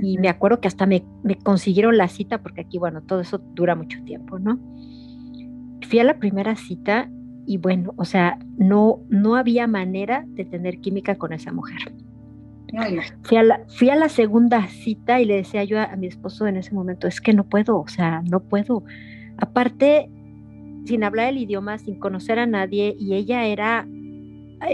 Y 0.00 0.18
me 0.18 0.28
acuerdo 0.28 0.60
que 0.60 0.68
hasta 0.68 0.86
me, 0.86 1.04
me, 1.22 1.36
consiguieron 1.36 1.98
la 1.98 2.08
cita, 2.08 2.42
porque 2.42 2.62
aquí, 2.62 2.78
bueno, 2.78 3.02
todo 3.02 3.20
eso 3.20 3.38
dura 3.38 3.74
mucho 3.74 4.02
tiempo, 4.04 4.38
¿no? 4.38 4.58
Fui 5.92 5.98
a 5.98 6.04
la 6.04 6.18
primera 6.18 6.56
cita 6.56 7.10
y 7.44 7.58
bueno, 7.58 7.92
o 7.98 8.06
sea, 8.06 8.38
no, 8.56 9.00
no 9.10 9.36
había 9.36 9.66
manera 9.66 10.24
de 10.26 10.46
tener 10.46 10.78
química 10.78 11.16
con 11.16 11.34
esa 11.34 11.52
mujer. 11.52 11.92
Fui 13.24 13.36
a, 13.36 13.42
la, 13.42 13.60
fui 13.68 13.90
a 13.90 13.96
la 13.96 14.08
segunda 14.08 14.66
cita 14.68 15.20
y 15.20 15.26
le 15.26 15.34
decía 15.34 15.64
yo 15.64 15.78
a, 15.78 15.84
a 15.84 15.96
mi 15.96 16.06
esposo 16.06 16.46
en 16.46 16.56
ese 16.56 16.72
momento, 16.72 17.08
es 17.08 17.20
que 17.20 17.34
no 17.34 17.44
puedo, 17.44 17.78
o 17.78 17.88
sea, 17.88 18.22
no 18.22 18.40
puedo. 18.40 18.84
Aparte, 19.36 20.08
sin 20.86 21.04
hablar 21.04 21.28
el 21.28 21.36
idioma, 21.36 21.76
sin 21.76 21.96
conocer 21.96 22.38
a 22.38 22.46
nadie, 22.46 22.96
y 22.98 23.12
ella 23.12 23.44
era, 23.44 23.86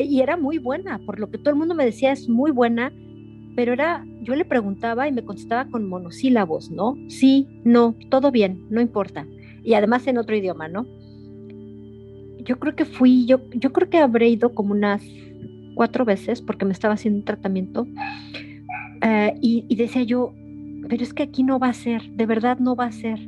y 0.01 0.21
era 0.21 0.37
muy 0.37 0.59
buena, 0.59 1.01
por 1.01 1.19
lo 1.19 1.33
que 1.33 1.39
todo 1.39 1.51
el 1.51 1.57
mundo 1.57 1.75
me 1.75 1.85
decía, 1.85 2.12
es 2.12 2.29
muy 2.29 2.53
buena, 2.53 2.93
pero 3.57 3.73
era, 3.73 4.07
yo 4.23 4.37
le 4.37 4.45
preguntaba 4.45 5.09
y 5.09 5.12
me 5.12 5.25
contestaba 5.25 5.64
con 5.69 5.89
monosílabos, 5.89 6.71
¿no? 6.71 6.95
Sí, 7.09 7.49
no, 7.64 7.97
todo 8.09 8.31
bien, 8.31 8.66
no 8.71 8.81
importa. 8.81 9.27
Y 9.64 9.75
además 9.75 10.07
en 10.07 10.19
otro 10.19 10.37
idioma, 10.37 10.69
¿no? 10.69 10.87
Yo 12.45 12.59
creo 12.59 12.74
que 12.74 12.84
fui, 12.84 13.26
yo, 13.26 13.41
yo 13.55 13.72
creo 13.72 13.91
que 13.91 13.99
habré 13.99 14.28
ido 14.28 14.55
como 14.55 14.72
unas 14.72 15.03
cuatro 15.74 16.05
veces 16.05 16.43
porque 16.43 16.64
me 16.64 16.72
estaba 16.72 16.95
haciendo 16.95 17.20
un 17.20 17.24
tratamiento 17.24 17.86
eh, 19.03 19.34
y, 19.41 19.74
decía 19.76 20.03
yo, 20.03 20.34
pero 20.89 21.03
es 21.03 21.14
que 21.14 21.22
aquí 21.22 21.43
no 21.43 21.59
va 21.59 21.68
a 21.68 21.72
ser, 21.72 22.03
de 22.11 22.26
verdad 22.26 22.59
no 22.59 22.74
va 22.74 22.86
a 22.86 22.93
ser. 22.93 23.18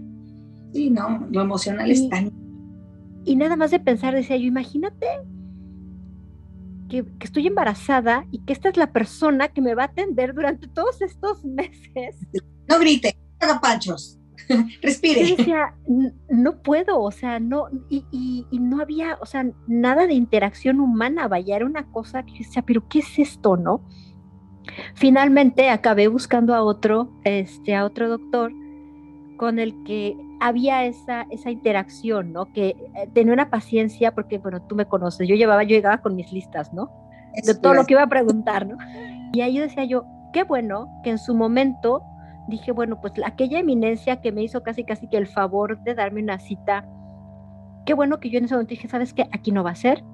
Sí, 0.73 0.91
no, 0.91 1.27
lo 1.31 1.43
emocional 1.43 1.91
es 1.91 2.09
tan... 2.09 2.33
Y 3.25 3.37
nada 3.37 3.57
más 3.57 3.71
de 3.71 3.81
pensar, 3.81 4.15
decía 4.15 4.37
yo, 4.37 4.47
imagínate 4.47 5.07
que, 6.89 7.05
estoy 7.21 7.47
embarazada 7.47 8.27
y 8.31 8.41
que 8.41 8.53
esta 8.53 8.69
es 8.69 8.77
la 8.77 8.93
persona 8.93 9.49
que 9.49 9.61
me 9.61 9.75
va 9.75 9.85
a 9.85 9.87
atender 9.87 10.35
durante 10.35 10.69
todos 10.69 11.01
estos 11.03 11.45
meses. 11.45 12.17
No 12.69 12.79
grite, 12.79 13.17
haga 13.41 13.61
panchos, 13.61 14.20
respire. 14.83 15.29
Yo 15.29 15.37
decía, 15.37 15.75
no 16.29 16.63
puedo, 16.63 17.01
o 17.01 17.11
sea, 17.11 17.41
no, 17.41 17.67
y, 17.89 18.05
y, 18.51 18.59
no 18.59 18.81
había, 18.81 19.19
o 19.21 19.27
sea, 19.27 19.47
nada 19.67 20.07
de 20.07 20.15
interacción 20.15 20.81
humana, 20.81 21.29
vaya, 21.29 21.57
era 21.57 21.67
una 21.67 21.87
cosa 21.91 22.25
que 22.25 22.39
decía, 22.39 22.63
pero 22.63 22.89
¿qué 22.89 23.01
es 23.01 23.19
esto, 23.19 23.57
no? 23.57 23.83
Finalmente 24.95 25.71
acabé 25.71 26.09
buscando 26.09 26.55
a 26.55 26.63
otro, 26.63 27.11
este, 27.25 27.75
a 27.75 27.85
otro 27.85 28.09
doctor 28.09 28.53
con 29.37 29.59
el 29.59 29.83
que 29.85 30.17
había 30.41 30.85
esa, 30.85 31.27
esa 31.31 31.51
interacción, 31.51 32.33
¿no? 32.33 32.53
Que 32.53 32.69
eh, 32.69 33.09
tenía 33.15 33.33
una 33.33 33.51
paciencia, 33.51 34.15
porque, 34.15 34.39
bueno, 34.39 34.63
tú 34.63 34.75
me 34.77 34.87
conoces, 34.87 35.27
yo 35.27 35.35
llevaba, 35.35 35.63
yo 35.63 35.71
llegaba 35.71 35.99
con 35.99 36.15
mis 36.17 36.33
listas, 36.33 36.73
¿no? 36.73 36.91
de 37.45 37.55
todo 37.55 37.75
lo 37.75 37.87
que 37.87 37.95
iba 37.95 38.03
a 38.03 38.09
preguntar, 38.09 38.67
¿no? 38.67 38.77
Y 39.33 39.41
ahí 39.41 39.59
decía 39.59 39.85
yo, 39.85 40.05
qué 40.33 40.45
bueno 40.45 40.89
que 41.03 41.11
en 41.11 41.19
su 41.19 41.35
momento 41.35 42.03
dije, 42.51 42.73
bueno, 42.73 43.01
pues 43.01 43.15
aquella 43.25 43.61
eminencia 43.61 44.21
que 44.21 44.33
me 44.33 44.43
hizo 44.43 44.63
casi, 44.63 44.85
casi 44.85 45.09
que 45.09 45.17
el 45.17 45.27
favor 45.27 45.83
de 45.83 45.95
darme 45.95 46.23
una 46.23 46.39
cita, 46.39 46.87
qué 47.87 47.95
bueno 47.95 48.21
que 48.21 48.31
yo 48.31 48.39
en 48.39 48.45
ese 48.45 48.55
momento 48.55 48.71
dije, 48.71 48.89
¿sabes 48.89 49.15
qué? 49.15 49.29
Aquí 49.33 49.53
no 49.53 49.65
va 49.65 49.71
a 49.71 49.77
ser. 49.77 50.05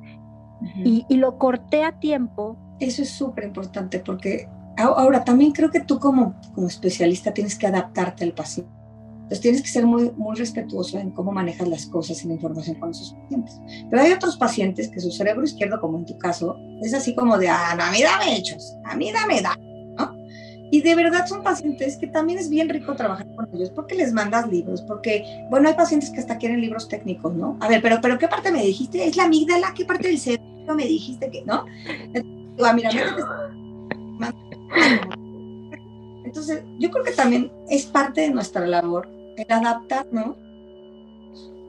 y, 0.85 1.05
y, 1.09 1.17
lo 1.17 1.39
corté 1.39 1.85
a 1.85 1.99
tiempo. 1.99 2.57
Eso 2.81 3.03
es 3.03 3.11
súper 3.11 3.45
importante 3.45 3.99
porque 3.99 4.49
ahora 4.79 5.25
también 5.25 5.53
creo 5.53 5.71
que 5.71 5.81
tú 5.81 5.99
como, 5.99 6.35
como 6.55 6.67
especialista 6.67 7.33
tienes 7.33 7.59
que 7.59 7.67
adaptarte 7.67 8.25
al 8.25 8.33
paciente. 8.33 8.77
Entonces 9.27 9.41
tienes 9.41 9.63
que 9.63 9.69
ser 9.69 9.85
muy, 9.85 10.13
muy 10.17 10.37
respetuoso 10.37 10.99
en 10.99 11.11
cómo 11.11 11.33
manejas 11.33 11.67
las 11.67 11.87
cosas 11.87 12.25
y 12.25 12.29
la 12.29 12.35
información 12.35 12.77
con 12.77 12.91
esos 12.91 13.13
pacientes. 13.13 13.61
Pero 13.91 14.03
hay 14.03 14.13
otros 14.13 14.37
pacientes 14.37 14.89
que 14.89 15.01
su 15.01 15.11
cerebro 15.11 15.43
izquierdo, 15.43 15.81
como 15.81 15.99
en 15.99 16.05
tu 16.05 16.17
caso, 16.17 16.57
es 16.81 16.95
así 16.95 17.13
como 17.13 17.37
de, 17.37 17.49
ah, 17.49 17.75
no, 17.77 17.83
a 17.83 17.91
mí 17.91 18.03
dame 18.05 18.37
hechos, 18.37 18.77
a 18.85 18.95
mí 18.95 19.11
dame 19.11 19.43
da, 19.43 19.57
¿no? 19.57 19.66
Y 20.71 20.83
de 20.83 20.95
verdad 20.95 21.27
son 21.27 21.43
pacientes 21.43 21.97
que 21.97 22.09
también 22.09 22.39
es 22.39 22.49
bien 22.51 22.69
rico 22.69 22.95
trabajar 22.95 23.27
con 23.37 23.49
ellos 23.55 23.71
porque 23.71 23.95
les 23.95 24.13
mandas 24.13 24.49
libros, 24.49 24.83
porque, 24.83 25.25
bueno, 25.51 25.69
hay 25.69 25.75
pacientes 25.75 26.11
que 26.11 26.21
hasta 26.21 26.39
quieren 26.39 26.61
libros 26.61 26.89
técnicos, 26.89 27.35
¿no? 27.35 27.57
A 27.61 27.69
ver, 27.69 27.81
pero, 27.83 27.99
pero 28.03 28.19
¿qué 28.19 28.29
parte 28.29 28.51
me 28.51 28.63
dijiste? 28.63 29.07
¿Es 29.07 29.17
la 29.17 29.25
amígdala? 29.25 29.73
¿Qué 29.75 29.85
parte 29.85 30.09
del 30.09 30.19
cerebro 30.19 30.75
me 30.75 30.87
dijiste 30.87 31.31
que, 31.31 31.45
no? 31.45 31.67
Entonces, 31.87 32.25
ah, 32.65 32.73
mira, 32.73 32.91
entonces, 36.25 36.63
yo 36.79 36.91
creo 36.91 37.05
que 37.05 37.13
también 37.13 37.53
es 37.71 37.87
parte 37.87 38.23
de 38.23 38.31
nuestra 38.31 38.67
labor 38.67 39.09
el 39.37 39.47
adaptarnos 39.49 40.37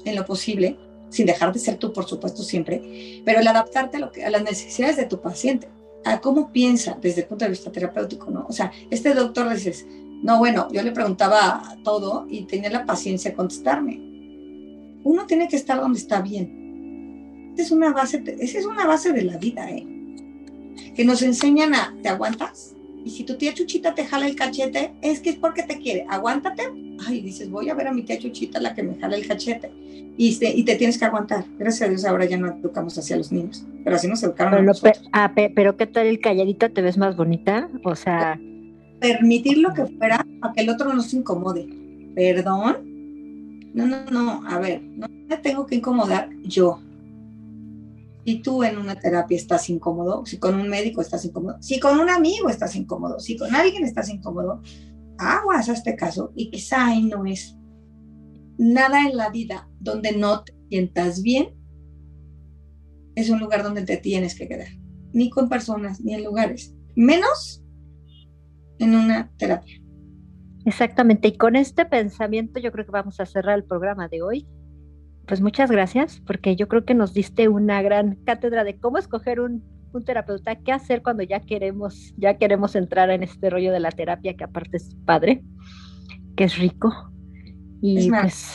en 0.05 0.15
lo 0.15 0.25
posible, 0.25 0.77
sin 1.09 1.25
dejar 1.25 1.53
de 1.53 1.59
ser 1.59 1.77
tú, 1.77 1.93
por 1.93 2.05
supuesto, 2.05 2.43
siempre, 2.43 3.21
pero 3.25 3.39
el 3.39 3.47
adaptarte 3.47 3.97
a, 3.97 3.99
lo 3.99 4.11
que, 4.11 4.25
a 4.25 4.29
las 4.29 4.43
necesidades 4.43 4.97
de 4.97 5.05
tu 5.05 5.21
paciente, 5.21 5.69
a 6.13 6.21
cómo 6.21 6.51
piensa 6.51 6.97
desde 7.01 7.21
el 7.21 7.27
punto 7.27 7.45
de 7.45 7.51
vista 7.51 7.71
terapéutico, 7.71 8.31
¿no? 8.31 8.45
O 8.47 8.51
sea, 8.51 8.71
este 8.89 9.13
doctor 9.13 9.53
dices, 9.53 9.85
no, 10.23 10.39
bueno, 10.39 10.67
yo 10.71 10.81
le 10.81 10.91
preguntaba 10.91 11.77
todo 11.83 12.25
y 12.29 12.43
tenía 12.43 12.69
la 12.69 12.85
paciencia 12.85 13.31
de 13.31 13.37
contestarme. 13.37 13.99
Uno 15.03 15.25
tiene 15.25 15.47
que 15.47 15.55
estar 15.55 15.79
donde 15.79 15.99
está 15.99 16.21
bien. 16.21 17.53
Esa 17.53 17.63
es 17.63 17.71
una 17.71 17.91
base, 17.91 18.23
esa 18.39 18.59
es 18.59 18.65
una 18.65 18.85
base 18.85 19.13
de 19.13 19.23
la 19.23 19.37
vida, 19.37 19.69
¿eh? 19.69 19.85
Que 20.95 21.05
nos 21.05 21.21
enseñan 21.21 21.73
a, 21.73 21.95
¿te 22.01 22.09
aguantas? 22.09 22.76
Y 23.05 23.09
si 23.09 23.23
tu 23.23 23.35
tía 23.35 23.53
Chuchita 23.53 23.95
te 23.95 24.05
jala 24.05 24.27
el 24.27 24.35
cachete, 24.35 24.91
es 25.01 25.19
que 25.19 25.29
es 25.31 25.35
porque 25.37 25.63
te 25.63 25.77
quiere. 25.77 26.05
Aguántate. 26.09 26.63
Ay, 27.05 27.21
dices, 27.21 27.49
voy 27.49 27.69
a 27.69 27.73
ver 27.73 27.87
a 27.87 27.93
mi 27.93 28.03
tía 28.03 28.19
Chuchita, 28.19 28.59
la 28.59 28.73
que 28.73 28.83
me 28.83 28.95
jala 28.95 29.15
el 29.15 29.27
cachete. 29.27 29.71
Y 30.17 30.35
te, 30.35 30.49
y 30.49 30.63
te 30.63 30.75
tienes 30.75 30.97
que 30.97 31.05
aguantar. 31.05 31.45
Gracias 31.57 31.87
a 31.87 31.89
Dios 31.89 32.05
ahora 32.05 32.25
ya 32.25 32.37
no 32.37 32.47
educamos 32.47 32.97
hacia 32.97 33.17
los 33.17 33.31
niños. 33.31 33.65
Pero 33.83 33.95
así 33.95 34.07
nos 34.07 34.23
educaron 34.23 34.65
pero, 34.81 34.93
a 35.13 35.25
ah, 35.25 35.33
pero 35.33 35.77
¿qué 35.77 35.85
tal 35.85 36.07
el 36.07 36.19
calladito? 36.19 36.71
¿Te 36.71 36.81
ves 36.81 36.97
más 36.97 37.15
bonita? 37.15 37.69
O 37.83 37.95
sea... 37.95 38.39
Permitir 38.99 39.59
lo 39.59 39.73
que 39.73 39.85
fuera 39.85 40.25
para 40.41 40.53
que 40.53 40.61
el 40.61 40.69
otro 40.69 40.91
no 40.91 41.01
se 41.01 41.17
incomode. 41.17 41.67
¿Perdón? 42.15 42.77
No, 43.73 43.85
no, 43.85 44.05
no. 44.09 44.43
A 44.47 44.57
ver, 44.57 44.81
no 44.81 45.07
me 45.07 45.37
tengo 45.37 45.67
que 45.67 45.75
incomodar 45.75 46.29
yo 46.43 46.81
si 48.27 48.41
tú 48.41 48.61
en 48.61 48.77
una 48.77 48.95
terapia 48.95 49.37
estás 49.37 49.69
incómodo, 49.69 50.25
si 50.25 50.37
con 50.37 50.55
un 50.55 50.67
médico 50.67 50.99
estás 50.99 51.23
incómodo, 51.23 51.61
si 51.61 51.79
con 51.79 51.97
un 51.97 52.09
amigo 52.09 52.49
estás 52.49 52.75
incómodo, 52.75 53.21
si 53.21 53.37
con 53.37 53.55
alguien 53.55 53.85
estás 53.85 54.09
incómodo, 54.09 54.61
aguas 55.17 55.69
a 55.69 55.71
este 55.71 55.95
caso. 55.95 56.33
Y 56.35 56.51
quizá 56.51 56.87
ahí 56.87 57.05
no 57.05 57.25
es 57.25 57.57
nada 58.57 59.07
en 59.07 59.15
la 59.15 59.29
vida 59.29 59.69
donde 59.79 60.11
no 60.11 60.43
te 60.43 60.53
sientas 60.67 61.21
bien, 61.21 61.55
es 63.15 63.29
un 63.29 63.39
lugar 63.39 63.63
donde 63.63 63.83
te 63.83 63.95
tienes 63.95 64.37
que 64.37 64.49
quedar, 64.49 64.67
ni 65.13 65.29
con 65.29 65.47
personas, 65.47 66.01
ni 66.01 66.13
en 66.13 66.25
lugares, 66.25 66.75
menos 66.97 67.63
en 68.79 68.93
una 68.93 69.31
terapia. 69.37 69.81
Exactamente, 70.65 71.29
y 71.29 71.37
con 71.37 71.55
este 71.55 71.85
pensamiento 71.85 72.59
yo 72.59 72.73
creo 72.73 72.85
que 72.85 72.91
vamos 72.91 73.21
a 73.21 73.25
cerrar 73.25 73.57
el 73.57 73.63
programa 73.63 74.09
de 74.09 74.21
hoy 74.21 74.47
pues 75.27 75.41
muchas 75.41 75.69
gracias, 75.69 76.21
porque 76.25 76.55
yo 76.55 76.67
creo 76.67 76.85
que 76.85 76.93
nos 76.93 77.13
diste 77.13 77.47
una 77.47 77.81
gran 77.81 78.15
cátedra 78.25 78.63
de 78.63 78.79
cómo 78.79 78.97
escoger 78.97 79.39
un 79.39 79.63
un 79.93 80.03
terapeuta, 80.03 80.55
qué 80.55 80.71
hacer 80.71 81.01
cuando 81.01 81.23
ya 81.23 81.39
queremos, 81.41 82.13
ya 82.17 82.37
queremos 82.37 82.75
entrar 82.75 83.09
en 83.09 83.23
este 83.23 83.49
rollo 83.49 83.71
de 83.71 83.79
la 83.79 83.91
terapia, 83.91 84.35
que 84.35 84.43
aparte 84.43 84.77
es 84.77 84.95
padre, 85.05 85.43
que 86.35 86.45
es 86.45 86.57
rico. 86.57 86.93
Y 87.81 87.99
es 87.99 88.07
pues. 88.09 88.53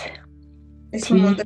Es 0.91 1.11
un 1.11 1.21
mundo 1.21 1.43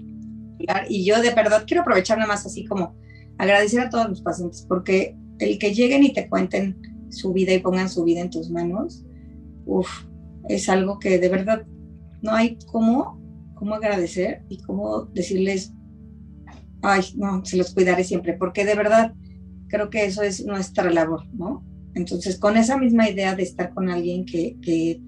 y 0.89 1.05
yo 1.05 1.21
de 1.21 1.33
verdad 1.35 1.65
quiero 1.67 1.83
aprovechar 1.83 2.19
nada 2.19 2.29
más 2.29 2.47
así 2.47 2.65
como 2.65 2.97
agradecer 3.39 3.81
a 3.81 3.91
todos 3.91 4.09
los 4.09 4.23
pacientes, 4.23 4.65
porque 4.67 5.17
el 5.39 5.59
que 5.59 5.75
lleguen 5.75 6.03
y 6.03 6.13
te 6.13 6.29
cuenten 6.29 6.81
su 7.11 7.33
vida 7.33 7.53
y 7.53 7.59
pongan 7.59 7.89
su 7.91 8.03
vida 8.05 8.21
en 8.21 8.31
tus 8.31 8.51
manos, 8.51 9.05
uff, 9.67 10.07
es 10.49 10.69
algo 10.69 10.99
que 10.99 11.19
de 11.19 11.29
verdad 11.29 11.67
no 12.23 12.33
hay 12.33 12.59
cómo, 12.67 13.21
cómo 13.57 13.75
agradecer 13.75 14.43
y 14.49 14.59
cómo 14.59 15.07
decirles, 15.07 15.75
ay, 16.83 17.03
no, 17.17 17.45
se 17.45 17.57
los 17.57 17.75
cuidaré 17.75 18.05
siempre, 18.05 18.35
porque 18.35 18.65
de 18.65 18.77
verdad 18.77 19.15
creo 19.69 19.91
que 19.91 20.05
eso 20.05 20.23
es 20.23 20.45
nuestra 20.47 20.91
labor, 20.93 21.27
¿no? 21.33 21.65
Entonces, 21.95 22.39
con 22.39 22.57
esa 22.57 22.77
misma 22.77 23.09
idea 23.09 23.35
de 23.35 23.43
estar 23.43 23.73
con 23.75 23.89
alguien 23.89 24.27
que, 24.27 24.57
que, 24.61 25.01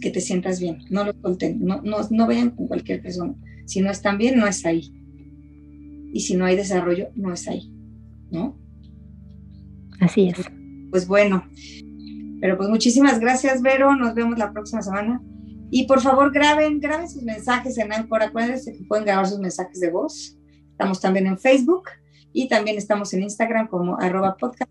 que 0.00 0.10
te 0.10 0.20
sientas 0.20 0.60
bien, 0.60 0.78
no 0.90 1.04
lo 1.04 1.14
suelten, 1.22 1.64
no, 1.64 1.80
no, 1.82 1.98
no 2.10 2.26
vayan 2.26 2.50
con 2.50 2.66
cualquier 2.66 3.00
persona. 3.00 3.34
Si 3.64 3.80
no 3.80 3.90
están 3.90 4.18
bien, 4.18 4.38
no 4.38 4.46
es 4.46 4.66
ahí. 4.66 4.92
Y 6.12 6.20
si 6.20 6.36
no 6.36 6.44
hay 6.44 6.56
desarrollo, 6.56 7.08
no 7.14 7.32
es 7.32 7.46
ahí, 7.48 7.72
¿no? 8.30 8.58
Así 10.00 10.28
es. 10.28 10.36
Pues 10.90 11.06
bueno, 11.06 11.44
pero 12.40 12.56
pues 12.56 12.68
muchísimas 12.68 13.20
gracias, 13.20 13.62
Vero. 13.62 13.94
Nos 13.94 14.14
vemos 14.14 14.38
la 14.38 14.52
próxima 14.52 14.82
semana. 14.82 15.22
Y 15.70 15.86
por 15.86 16.00
favor, 16.00 16.32
graben, 16.32 16.80
graben 16.80 17.08
sus 17.08 17.22
mensajes 17.22 17.76
en 17.78 17.92
Anchor. 17.92 18.22
Acuérdense 18.22 18.72
que 18.72 18.84
pueden 18.84 19.04
grabar 19.04 19.26
sus 19.26 19.38
mensajes 19.38 19.80
de 19.80 19.90
voz. 19.90 20.36
Estamos 20.70 21.00
también 21.00 21.26
en 21.26 21.38
Facebook 21.38 21.90
y 22.32 22.48
también 22.48 22.76
estamos 22.76 23.12
en 23.14 23.22
Instagram 23.22 23.66
como 23.68 23.98
arroba 23.98 24.36
podcast 24.36 24.70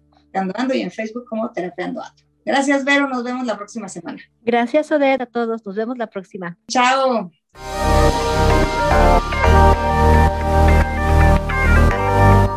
y 0.74 0.82
en 0.82 0.92
Facebook 0.92 1.26
como 1.28 1.52
terapeando 1.52 2.02
Gracias, 2.46 2.84
Vero. 2.84 3.08
Nos 3.08 3.24
vemos 3.24 3.46
la 3.46 3.58
próxima 3.58 3.90
semana. 3.90 4.22
Gracias, 4.44 4.92
Odette, 4.92 5.22
a 5.22 5.26
todos. 5.26 5.66
Nos 5.66 5.76
vemos 5.76 5.98
la 5.98 6.08
próxima. 6.08 6.58
Chao. 6.68 7.32